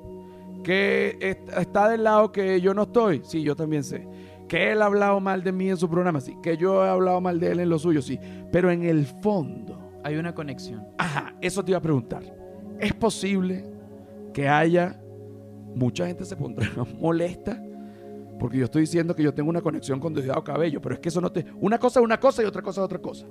Que 0.64 1.18
est- 1.22 1.50
está 1.58 1.90
del 1.90 2.04
lado 2.04 2.32
que 2.32 2.60
yo 2.60 2.74
no 2.74 2.84
estoy, 2.84 3.22
sí, 3.24 3.42
yo 3.42 3.56
también 3.56 3.84
sé. 3.84 4.08
Que 4.48 4.72
él 4.72 4.82
ha 4.82 4.86
hablado 4.88 5.20
mal 5.22 5.44
de 5.44 5.52
mí 5.54 5.70
en 5.70 5.78
su 5.78 5.90
programa, 5.90 6.20
sí. 6.20 6.36
Que 6.44 6.58
yo 6.58 6.84
he 6.86 6.90
hablado 6.90 7.22
mal 7.22 7.40
de 7.40 7.52
él 7.52 7.60
en 7.62 7.70
lo 7.70 7.80
suyo, 7.80 8.02
sí. 8.02 8.20
Pero 8.52 8.70
en 8.70 8.84
el 8.84 9.06
fondo, 9.06 9.78
Hay 10.04 10.16
una 10.18 10.34
conexión. 10.34 10.84
ajá, 10.98 11.36
eso 11.42 11.64
te 11.64 11.72
iba 11.72 11.78
a 11.78 11.82
preguntar. 11.82 12.24
¿Es 12.80 12.92
posible 12.94 13.64
que 14.34 14.50
haya, 14.50 15.00
mucha 15.76 16.08
gente 16.08 16.26
se 16.26 16.36
pondrá 16.36 16.68
molesta? 17.00 17.62
Porque 18.42 18.58
yo 18.58 18.66
estoy 18.66 18.82
diciendo 18.82 19.16
que 19.16 19.22
yo 19.22 19.36
tengo 19.36 19.52
una 19.52 19.62
conexión 19.62 20.00
con 20.00 20.16
Diosdado 20.16 20.44
Cabello, 20.44 20.82
pero 20.82 20.96
es 20.96 21.00
que 21.00 21.10
eso 21.10 21.22
no 21.22 21.32
te... 21.32 21.46
Una 21.60 21.78
cosa 21.78 22.00
es 22.00 22.04
una 22.04 22.20
cosa 22.20 22.42
y 22.42 22.46
otra 22.48 22.64
cosa 22.64 22.82
es 22.82 22.86
otra 22.86 22.98
cosa. 22.98 23.28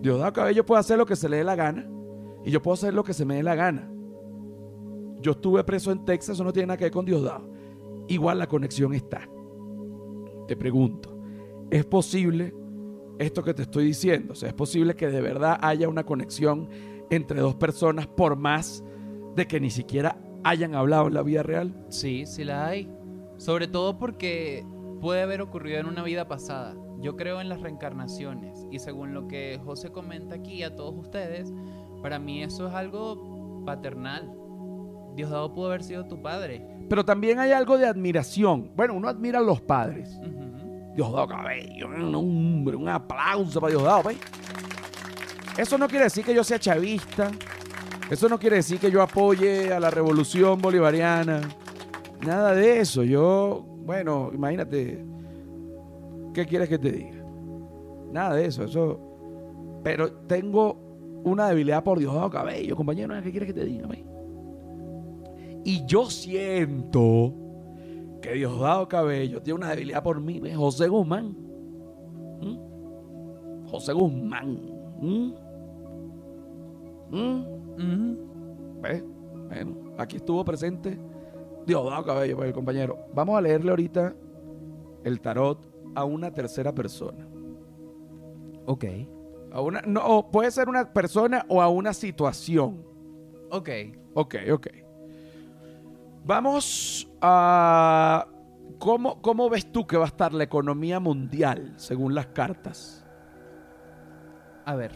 Diosdado 0.00 0.32
Cabello 0.32 0.64
puede 0.64 0.78
hacer 0.78 0.96
lo 0.96 1.04
que 1.04 1.16
se 1.16 1.28
le 1.28 1.38
dé 1.38 1.42
la 1.42 1.56
gana 1.56 1.90
y 2.44 2.52
yo 2.52 2.62
puedo 2.62 2.74
hacer 2.74 2.94
lo 2.94 3.02
que 3.02 3.12
se 3.12 3.24
me 3.24 3.34
dé 3.34 3.42
la 3.42 3.56
gana. 3.56 3.90
Yo 5.20 5.32
estuve 5.32 5.64
preso 5.64 5.90
en 5.90 6.04
Texas, 6.04 6.36
eso 6.36 6.44
no 6.44 6.52
tiene 6.52 6.68
nada 6.68 6.76
que 6.76 6.84
ver 6.84 6.92
con 6.92 7.06
Diosdado. 7.06 7.50
Igual 8.06 8.38
la 8.38 8.46
conexión 8.46 8.94
está. 8.94 9.28
Te 10.46 10.56
pregunto, 10.56 11.18
¿es 11.68 11.84
posible 11.84 12.54
esto 13.18 13.42
que 13.42 13.52
te 13.52 13.62
estoy 13.62 13.84
diciendo? 13.86 14.34
O 14.34 14.36
sea, 14.36 14.50
¿es 14.50 14.54
posible 14.54 14.94
que 14.94 15.08
de 15.08 15.20
verdad 15.20 15.58
haya 15.60 15.88
una 15.88 16.06
conexión 16.06 16.68
entre 17.10 17.40
dos 17.40 17.56
personas 17.56 18.06
por 18.06 18.36
más 18.36 18.84
de 19.34 19.48
que 19.48 19.58
ni 19.58 19.70
siquiera 19.70 20.20
hayan 20.44 20.76
hablado 20.76 21.08
en 21.08 21.14
la 21.14 21.22
vida 21.24 21.42
real? 21.42 21.84
Sí, 21.88 22.26
sí 22.26 22.44
la 22.44 22.68
hay. 22.68 22.88
Sobre 23.38 23.68
todo 23.68 23.98
porque 23.98 24.66
puede 25.00 25.22
haber 25.22 25.40
ocurrido 25.40 25.78
en 25.78 25.86
una 25.86 26.02
vida 26.02 26.28
pasada. 26.28 26.74
Yo 27.00 27.16
creo 27.16 27.40
en 27.40 27.48
las 27.48 27.60
reencarnaciones 27.60 28.66
y 28.70 28.80
según 28.80 29.14
lo 29.14 29.28
que 29.28 29.60
José 29.64 29.90
comenta 29.90 30.34
aquí 30.34 30.64
a 30.64 30.74
todos 30.74 30.94
ustedes, 30.96 31.52
para 32.02 32.18
mí 32.18 32.42
eso 32.42 32.68
es 32.68 32.74
algo 32.74 33.62
paternal. 33.64 34.32
Diosdado 35.14 35.54
pudo 35.54 35.66
haber 35.68 35.84
sido 35.84 36.06
tu 36.06 36.20
padre. 36.20 36.66
Pero 36.88 37.04
también 37.04 37.38
hay 37.38 37.52
algo 37.52 37.78
de 37.78 37.86
admiración. 37.86 38.72
Bueno, 38.74 38.94
uno 38.94 39.08
admira 39.08 39.38
a 39.38 39.42
los 39.42 39.60
padres. 39.60 40.18
Diosdado 40.94 41.28
Cabello, 41.28 41.86
un 41.86 42.14
hombre, 42.14 42.74
un 42.76 42.88
aplauso 42.88 43.60
para 43.60 43.70
Diosdado, 43.70 44.02
¿ves? 44.04 44.18
Eso 45.56 45.78
no 45.78 45.88
quiere 45.88 46.04
decir 46.04 46.24
que 46.24 46.34
yo 46.34 46.42
sea 46.42 46.58
chavista. 46.58 47.30
Eso 48.10 48.28
no 48.28 48.38
quiere 48.38 48.56
decir 48.56 48.80
que 48.80 48.90
yo 48.90 49.02
apoye 49.02 49.72
a 49.72 49.78
la 49.78 49.90
revolución 49.90 50.60
bolivariana. 50.60 51.40
Nada 52.26 52.54
de 52.54 52.80
eso. 52.80 53.02
Yo, 53.04 53.64
bueno, 53.84 54.30
imagínate. 54.32 55.04
¿Qué 56.34 56.46
quieres 56.46 56.68
que 56.68 56.78
te 56.78 56.92
diga? 56.92 57.24
Nada 58.12 58.34
de 58.34 58.46
eso. 58.46 58.64
Eso. 58.64 59.80
Pero 59.82 60.12
tengo 60.26 61.20
una 61.24 61.48
debilidad 61.48 61.82
por 61.82 61.98
Diosdado 61.98 62.30
Cabello, 62.30 62.76
compañero. 62.76 63.14
¿Qué 63.22 63.30
quieres 63.30 63.46
que 63.46 63.54
te 63.54 63.64
diga? 63.64 63.88
Y 65.64 65.84
yo 65.86 66.06
siento 66.10 67.34
que 68.20 68.32
Diosdado 68.32 68.88
Cabello 68.88 69.42
tiene 69.42 69.58
una 69.58 69.70
debilidad 69.70 70.02
por 70.02 70.20
mí, 70.20 70.40
¿ves? 70.40 70.56
José 70.56 70.88
Guzmán. 70.88 71.36
¿Mm? 72.40 73.68
José 73.68 73.92
Guzmán. 73.92 74.58
¿Mm? 75.00 75.32
¿Mm? 77.10 78.16
¿Ves? 78.82 79.04
Bueno, 79.48 79.76
aquí 79.96 80.16
estuvo 80.16 80.44
presente 80.44 80.98
Diosdado 81.68 82.02
Cabello, 82.02 82.36
pues, 82.36 82.48
el 82.48 82.54
compañero. 82.54 82.98
Vamos 83.12 83.36
a 83.36 83.42
leerle 83.42 83.70
ahorita 83.70 84.14
el 85.04 85.20
tarot 85.20 85.70
a 85.94 86.02
una 86.02 86.32
tercera 86.32 86.74
persona. 86.74 87.28
Ok. 88.64 88.84
A 89.52 89.60
una, 89.60 89.82
no, 89.82 90.00
o 90.04 90.30
puede 90.30 90.50
ser 90.50 90.70
una 90.70 90.90
persona 90.90 91.44
o 91.46 91.60
a 91.60 91.68
una 91.68 91.92
situación. 91.92 92.82
Ok. 93.50 93.68
Ok, 94.14 94.34
ok. 94.50 94.66
Vamos 96.24 97.06
a... 97.20 98.26
¿Cómo, 98.78 99.20
¿Cómo 99.20 99.50
ves 99.50 99.70
tú 99.70 99.86
que 99.86 99.98
va 99.98 100.04
a 100.04 100.08
estar 100.08 100.32
la 100.32 100.44
economía 100.44 101.00
mundial 101.00 101.74
según 101.76 102.14
las 102.14 102.28
cartas? 102.28 103.04
A 104.64 104.74
ver, 104.74 104.92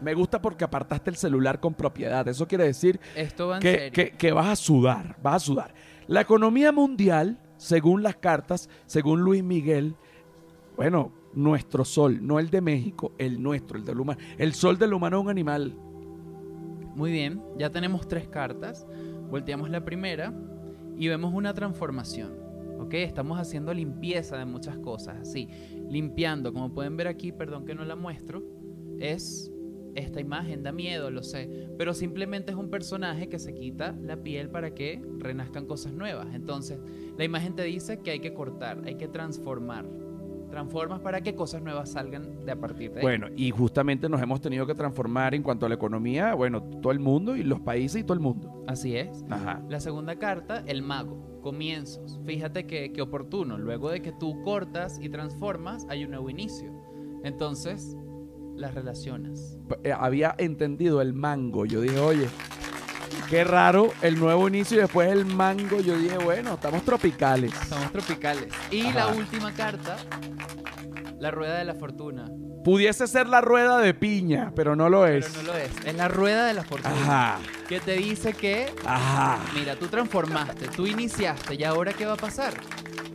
Me 0.00 0.14
gusta 0.14 0.40
porque 0.40 0.64
apartaste 0.64 1.10
el 1.10 1.16
celular 1.16 1.60
con 1.60 1.74
propiedad. 1.74 2.26
Eso 2.28 2.46
quiere 2.48 2.64
decir 2.64 2.98
esto 3.16 3.48
va 3.48 3.56
en 3.56 3.62
que, 3.62 3.72
serio. 3.72 3.92
que- 3.92 4.10
que 4.12 4.32
vas 4.32 4.48
a 4.48 4.56
sudar, 4.56 5.16
vas 5.22 5.36
a 5.36 5.38
sudar. 5.40 5.74
La 6.06 6.20
economía 6.22 6.72
mundial, 6.72 7.38
según 7.56 8.02
las 8.02 8.16
cartas, 8.16 8.68
según 8.86 9.20
Luis 9.20 9.44
Miguel, 9.44 9.94
bueno, 10.76 11.12
nuestro 11.34 11.84
sol, 11.84 12.18
no 12.26 12.38
el 12.38 12.50
de 12.50 12.60
México, 12.60 13.12
el 13.18 13.42
nuestro, 13.42 13.78
el 13.78 13.84
del 13.84 14.00
humano. 14.00 14.18
El 14.38 14.54
sol 14.54 14.78
del 14.78 14.92
humano 14.94 15.18
es 15.18 15.24
un 15.24 15.30
animal. 15.30 15.74
Muy 16.94 17.12
bien, 17.12 17.42
ya 17.58 17.70
tenemos 17.70 18.08
tres 18.08 18.28
cartas. 18.28 18.86
Volteamos 19.30 19.70
la 19.70 19.84
primera 19.84 20.32
y 20.96 21.08
vemos 21.08 21.32
una 21.34 21.54
transformación. 21.54 22.32
¿Ok? 22.80 22.94
Estamos 22.94 23.38
haciendo 23.38 23.72
limpieza 23.74 24.36
de 24.38 24.46
muchas 24.46 24.78
cosas. 24.78 25.18
Así, 25.20 25.48
limpiando. 25.88 26.52
Como 26.52 26.72
pueden 26.72 26.96
ver 26.96 27.06
aquí, 27.08 27.30
perdón 27.30 27.64
que 27.66 27.74
no 27.74 27.84
la 27.84 27.94
muestro, 27.94 28.42
es 28.98 29.52
esta 29.94 30.20
imagen, 30.20 30.62
da 30.62 30.72
miedo, 30.72 31.10
lo 31.10 31.22
sé. 31.22 31.68
Pero 31.76 31.94
simplemente 31.94 32.52
es 32.52 32.56
un 32.56 32.70
personaje 32.70 33.28
que 33.28 33.38
se 33.38 33.54
quita 33.54 33.96
la 34.00 34.16
piel 34.16 34.50
para 34.50 34.74
que 34.74 35.02
renazcan 35.18 35.66
cosas 35.66 35.92
nuevas. 35.92 36.28
Entonces, 36.34 36.80
la 37.16 37.24
imagen 37.24 37.54
te 37.54 37.64
dice 37.64 38.00
que 38.00 38.10
hay 38.10 38.20
que 38.20 38.32
cortar, 38.34 38.82
hay 38.84 38.96
que 38.96 39.08
transformar. 39.08 39.86
Transformas 40.50 41.00
para 41.00 41.20
que 41.20 41.36
cosas 41.36 41.62
nuevas 41.62 41.92
salgan 41.92 42.44
de 42.44 42.52
a 42.52 42.56
partir 42.56 42.90
de 42.90 42.98
ahí. 42.98 43.02
Bueno, 43.02 43.28
y 43.36 43.50
justamente 43.52 44.08
nos 44.08 44.20
hemos 44.20 44.40
tenido 44.40 44.66
que 44.66 44.74
transformar 44.74 45.32
en 45.34 45.44
cuanto 45.44 45.66
a 45.66 45.68
la 45.68 45.76
economía, 45.76 46.34
bueno, 46.34 46.62
todo 46.82 46.92
el 46.92 46.98
mundo 46.98 47.36
y 47.36 47.44
los 47.44 47.60
países 47.60 48.00
y 48.00 48.04
todo 48.04 48.14
el 48.14 48.20
mundo. 48.20 48.64
Así 48.66 48.96
es. 48.96 49.24
Ajá. 49.30 49.62
La 49.68 49.78
segunda 49.78 50.16
carta, 50.16 50.64
el 50.66 50.82
mago, 50.82 51.40
comienzos. 51.40 52.20
Fíjate 52.24 52.66
que, 52.66 52.92
que 52.92 53.00
oportuno. 53.00 53.58
Luego 53.58 53.90
de 53.90 54.02
que 54.02 54.10
tú 54.10 54.42
cortas 54.42 54.98
y 55.00 55.08
transformas, 55.08 55.86
hay 55.88 56.04
un 56.04 56.10
nuevo 56.10 56.28
inicio. 56.28 56.72
Entonces, 57.22 57.96
las 58.60 58.74
relacionas. 58.74 59.56
Eh, 59.82 59.92
había 59.92 60.34
entendido 60.38 61.00
el 61.00 61.12
mango. 61.14 61.64
Yo 61.66 61.80
dije, 61.80 61.98
oye, 61.98 62.28
qué 63.28 63.42
raro 63.44 63.92
el 64.02 64.18
nuevo 64.18 64.46
inicio 64.48 64.76
y 64.76 64.80
después 64.80 65.10
el 65.10 65.24
mango. 65.24 65.80
Yo 65.80 65.96
dije, 65.98 66.18
bueno, 66.18 66.54
estamos 66.54 66.82
tropicales. 66.84 67.52
Somos 67.68 67.90
tropicales. 67.90 68.46
Y 68.70 68.82
Ajá. 68.82 68.94
la 68.94 69.06
última 69.08 69.52
carta, 69.52 69.96
la 71.18 71.30
rueda 71.30 71.58
de 71.58 71.64
la 71.64 71.74
fortuna. 71.74 72.26
Pudiese 72.62 73.06
ser 73.06 73.26
la 73.26 73.40
rueda 73.40 73.78
de 73.78 73.94
piña, 73.94 74.52
pero 74.54 74.76
no 74.76 74.90
lo 74.90 75.06
es. 75.06 75.26
Pero 75.30 75.42
no 75.42 75.52
lo 75.54 75.58
es. 75.58 75.70
Es 75.86 75.94
la 75.94 76.08
rueda 76.08 76.44
de 76.46 76.52
la 76.52 76.62
fortuna. 76.62 76.94
Ajá, 76.94 77.38
Que 77.66 77.80
te 77.80 77.92
dice 77.96 78.34
que, 78.34 78.70
ajá. 78.84 79.38
mira, 79.54 79.76
tú 79.76 79.86
transformaste, 79.86 80.68
tú 80.68 80.86
iniciaste, 80.86 81.54
¿y 81.54 81.64
ahora 81.64 81.94
qué 81.94 82.04
va 82.04 82.12
a 82.12 82.16
pasar? 82.18 82.52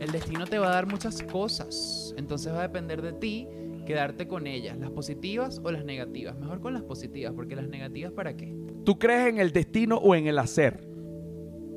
El 0.00 0.10
destino 0.10 0.46
te 0.46 0.58
va 0.58 0.66
a 0.66 0.70
dar 0.70 0.86
muchas 0.86 1.22
cosas. 1.22 2.12
Entonces 2.16 2.52
va 2.52 2.58
a 2.58 2.62
depender 2.62 3.00
de 3.02 3.12
ti 3.12 3.46
quedarte 3.86 4.28
con 4.28 4.46
ellas, 4.46 4.76
las 4.76 4.90
positivas 4.90 5.62
o 5.64 5.70
las 5.70 5.86
negativas. 5.86 6.38
Mejor 6.38 6.60
con 6.60 6.74
las 6.74 6.82
positivas, 6.82 7.32
porque 7.34 7.56
las 7.56 7.68
negativas 7.68 8.12
¿para 8.12 8.36
qué? 8.36 8.54
¿Tú 8.84 8.98
crees 8.98 9.28
en 9.28 9.38
el 9.38 9.52
destino 9.52 9.96
o 9.96 10.14
en 10.14 10.26
el 10.26 10.38
hacer? 10.38 10.86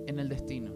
En 0.08 0.20
el 0.20 0.28
destino. 0.28 0.74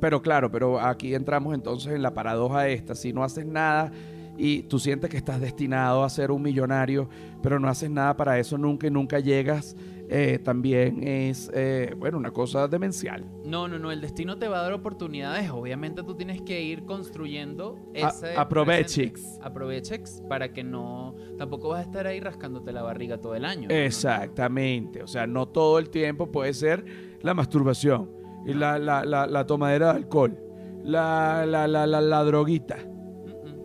Pero 0.00 0.20
claro, 0.20 0.50
pero 0.50 0.80
aquí 0.80 1.14
entramos 1.14 1.54
entonces 1.54 1.92
en 1.94 2.02
la 2.02 2.12
paradoja 2.12 2.68
esta. 2.68 2.94
Si 2.94 3.12
no 3.12 3.24
haces 3.24 3.46
nada 3.46 3.92
y 4.36 4.62
tú 4.62 4.78
sientes 4.78 5.10
que 5.10 5.16
estás 5.16 5.40
destinado 5.40 6.04
a 6.04 6.08
ser 6.08 6.30
un 6.30 6.42
millonario, 6.42 7.08
pero 7.42 7.58
no 7.58 7.68
haces 7.68 7.90
nada 7.90 8.16
para 8.16 8.38
eso 8.38 8.56
nunca 8.56 8.86
y 8.86 8.90
nunca 8.90 9.20
llegas, 9.20 9.76
eh, 10.12 10.40
también 10.42 11.06
es, 11.06 11.50
eh, 11.54 11.94
bueno, 11.96 12.18
una 12.18 12.32
cosa 12.32 12.66
demencial. 12.66 13.24
No, 13.44 13.68
no, 13.68 13.78
no, 13.78 13.92
el 13.92 14.00
destino 14.00 14.36
te 14.38 14.48
va 14.48 14.58
a 14.58 14.62
dar 14.64 14.72
oportunidades. 14.72 15.48
Obviamente 15.50 16.02
tú 16.02 16.16
tienes 16.16 16.42
que 16.42 16.60
ir 16.62 16.84
construyendo 16.84 17.78
A- 17.94 18.08
ese. 18.08 18.36
aprovechex. 18.36 19.38
Aprovechex 19.40 20.22
para 20.28 20.52
que 20.52 20.64
no. 20.64 21.14
Tampoco 21.38 21.68
vas 21.68 21.78
a 21.78 21.82
estar 21.82 22.06
ahí 22.08 22.18
rascándote 22.18 22.72
la 22.72 22.82
barriga 22.82 23.18
todo 23.20 23.36
el 23.36 23.44
año. 23.44 23.68
Exactamente. 23.70 25.02
O 25.02 25.06
sea, 25.06 25.26
no 25.26 25.46
todo 25.46 25.78
el 25.78 25.90
tiempo 25.90 26.30
puede 26.30 26.52
ser 26.54 26.84
la 27.22 27.32
masturbación 27.34 28.10
y 28.46 28.54
la, 28.54 28.78
la, 28.78 29.04
la, 29.04 29.26
la 29.26 29.46
tomadera 29.46 29.92
de 29.92 29.98
alcohol, 29.98 30.36
la, 30.82 31.44
la, 31.46 31.68
la, 31.68 31.86
la, 31.86 32.24
droguita. 32.24 32.78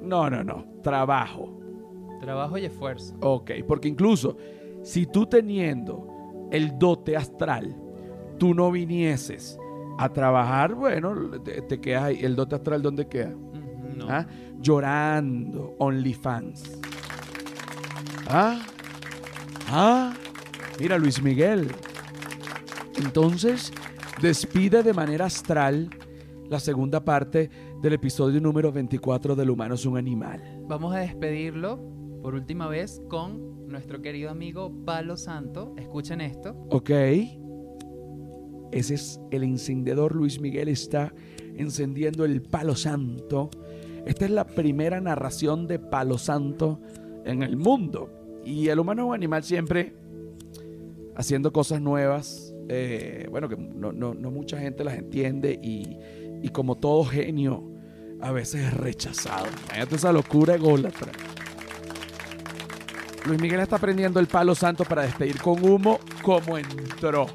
No, 0.01 0.29
no, 0.29 0.43
no. 0.43 0.65
Trabajo. 0.83 1.59
Trabajo 2.21 2.57
y 2.57 2.65
esfuerzo. 2.65 3.15
Ok, 3.21 3.51
porque 3.67 3.87
incluso 3.87 4.37
si 4.83 5.05
tú 5.07 5.25
teniendo 5.25 6.07
el 6.55 6.77
dote 6.79 7.15
astral, 7.15 7.75
tú 8.37 8.53
no 8.53 8.71
vinieses 8.71 9.57
a 9.97 10.09
trabajar, 10.09 10.75
bueno, 10.75 11.13
te, 11.41 11.61
te 11.61 11.79
quedas 11.79 12.03
ahí. 12.03 12.19
¿El 12.21 12.35
dote 12.35 12.55
astral 12.55 12.81
dónde 12.81 13.07
queda? 13.07 13.33
No. 13.95 14.07
¿Ah? 14.09 14.25
Llorando, 14.59 15.75
OnlyFans. 15.79 16.79
¿Ah? 18.27 18.59
¿Ah? 19.67 20.13
Mira, 20.79 20.97
Luis 20.97 21.21
Miguel. 21.21 21.71
Entonces, 22.97 23.71
despide 24.21 24.83
de 24.83 24.93
manera 24.93 25.25
astral 25.25 25.89
la 26.49 26.59
segunda 26.59 27.03
parte 27.03 27.49
del 27.81 27.93
episodio 27.93 28.39
número 28.39 28.71
24 28.71 29.35
del 29.35 29.49
humano 29.49 29.75
es 29.75 29.85
un 29.85 29.97
animal. 29.97 30.41
Vamos 30.67 30.93
a 30.95 30.99
despedirlo 30.99 31.79
por 32.21 32.35
última 32.35 32.67
vez 32.67 33.01
con 33.09 33.64
nuestro 33.76 34.01
querido 34.01 34.30
amigo 34.30 34.71
Palo 34.86 35.17
Santo. 35.17 35.76
Escuchen 35.78 36.21
esto. 36.21 36.55
¿Ok? 36.69 36.89
Ese 38.71 38.93
es 38.93 39.19
el 39.32 39.43
encendedor. 39.43 40.15
Luis 40.15 40.39
Miguel 40.39 40.69
está 40.69 41.13
encendiendo 41.57 42.23
el 42.23 42.41
palo 42.41 42.78
santo. 42.78 43.49
Esta 44.05 44.23
es 44.23 44.32
la 44.32 44.47
primera 44.47 45.01
narración 45.01 45.67
de 45.67 45.80
palo 45.80 46.17
santo 46.17 46.80
en 47.26 47.43
el 47.43 47.57
mundo. 47.57 48.41
Y 48.45 48.69
el 48.69 48.80
humano 48.80 49.01
es 49.03 49.07
un 49.09 49.13
animal 49.13 49.43
siempre 49.43 49.93
haciendo 51.17 51.51
cosas 51.51 51.82
nuevas, 51.82 52.55
eh, 52.69 53.28
bueno, 53.30 53.49
que 53.49 53.57
no, 53.57 53.91
no, 53.91 54.13
no, 54.13 54.32
mucha 54.32 54.57
gente 54.57 54.86
las 54.86 54.97
entiende 54.97 55.59
y, 55.61 55.97
y, 56.41 56.49
como 56.49 56.78
todo 56.78 57.03
genio, 57.03 57.61
a 58.21 58.32
veces 58.32 58.67
es 58.67 58.73
rechazado. 58.73 59.47
Imagínate 59.65 59.95
esa 59.95 60.13
locura 60.13 60.55
ególatra. 60.55 61.11
Luis 63.26 63.41
Miguel 63.41 63.59
está 63.59 63.80
prendiendo 63.80 64.19
el 64.19 64.28
palo 64.28 64.53
santo 64.53 64.86
para 64.86 65.01
despedir 65.01 65.41
con 65.41 65.63
humo 65.63 65.99
como 66.21 66.57
entró. 66.57 67.26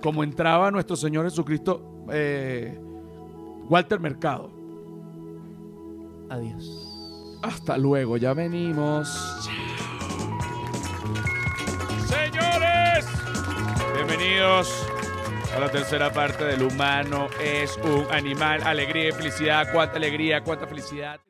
Como 0.00 0.22
entraba 0.22 0.70
nuestro 0.70 0.94
Señor 0.94 1.24
Jesucristo, 1.24 2.04
eh, 2.12 2.78
Walter 3.68 3.98
Mercado. 3.98 4.50
Adiós. 6.30 7.38
Hasta 7.42 7.76
luego, 7.76 8.16
ya 8.16 8.32
venimos. 8.32 9.08
Señores, 12.06 13.06
bienvenidos 13.94 14.86
a 15.54 15.58
la 15.58 15.68
tercera 15.68 16.12
parte 16.12 16.44
del 16.44 16.62
humano 16.62 17.28
es 17.42 17.76
un 17.84 18.06
animal, 18.10 18.62
alegría 18.62 19.08
y 19.08 19.12
felicidad, 19.12 19.68
cuánta 19.72 19.96
alegría, 19.96 20.42
cuánta 20.42 20.66
felicidad. 20.66 21.20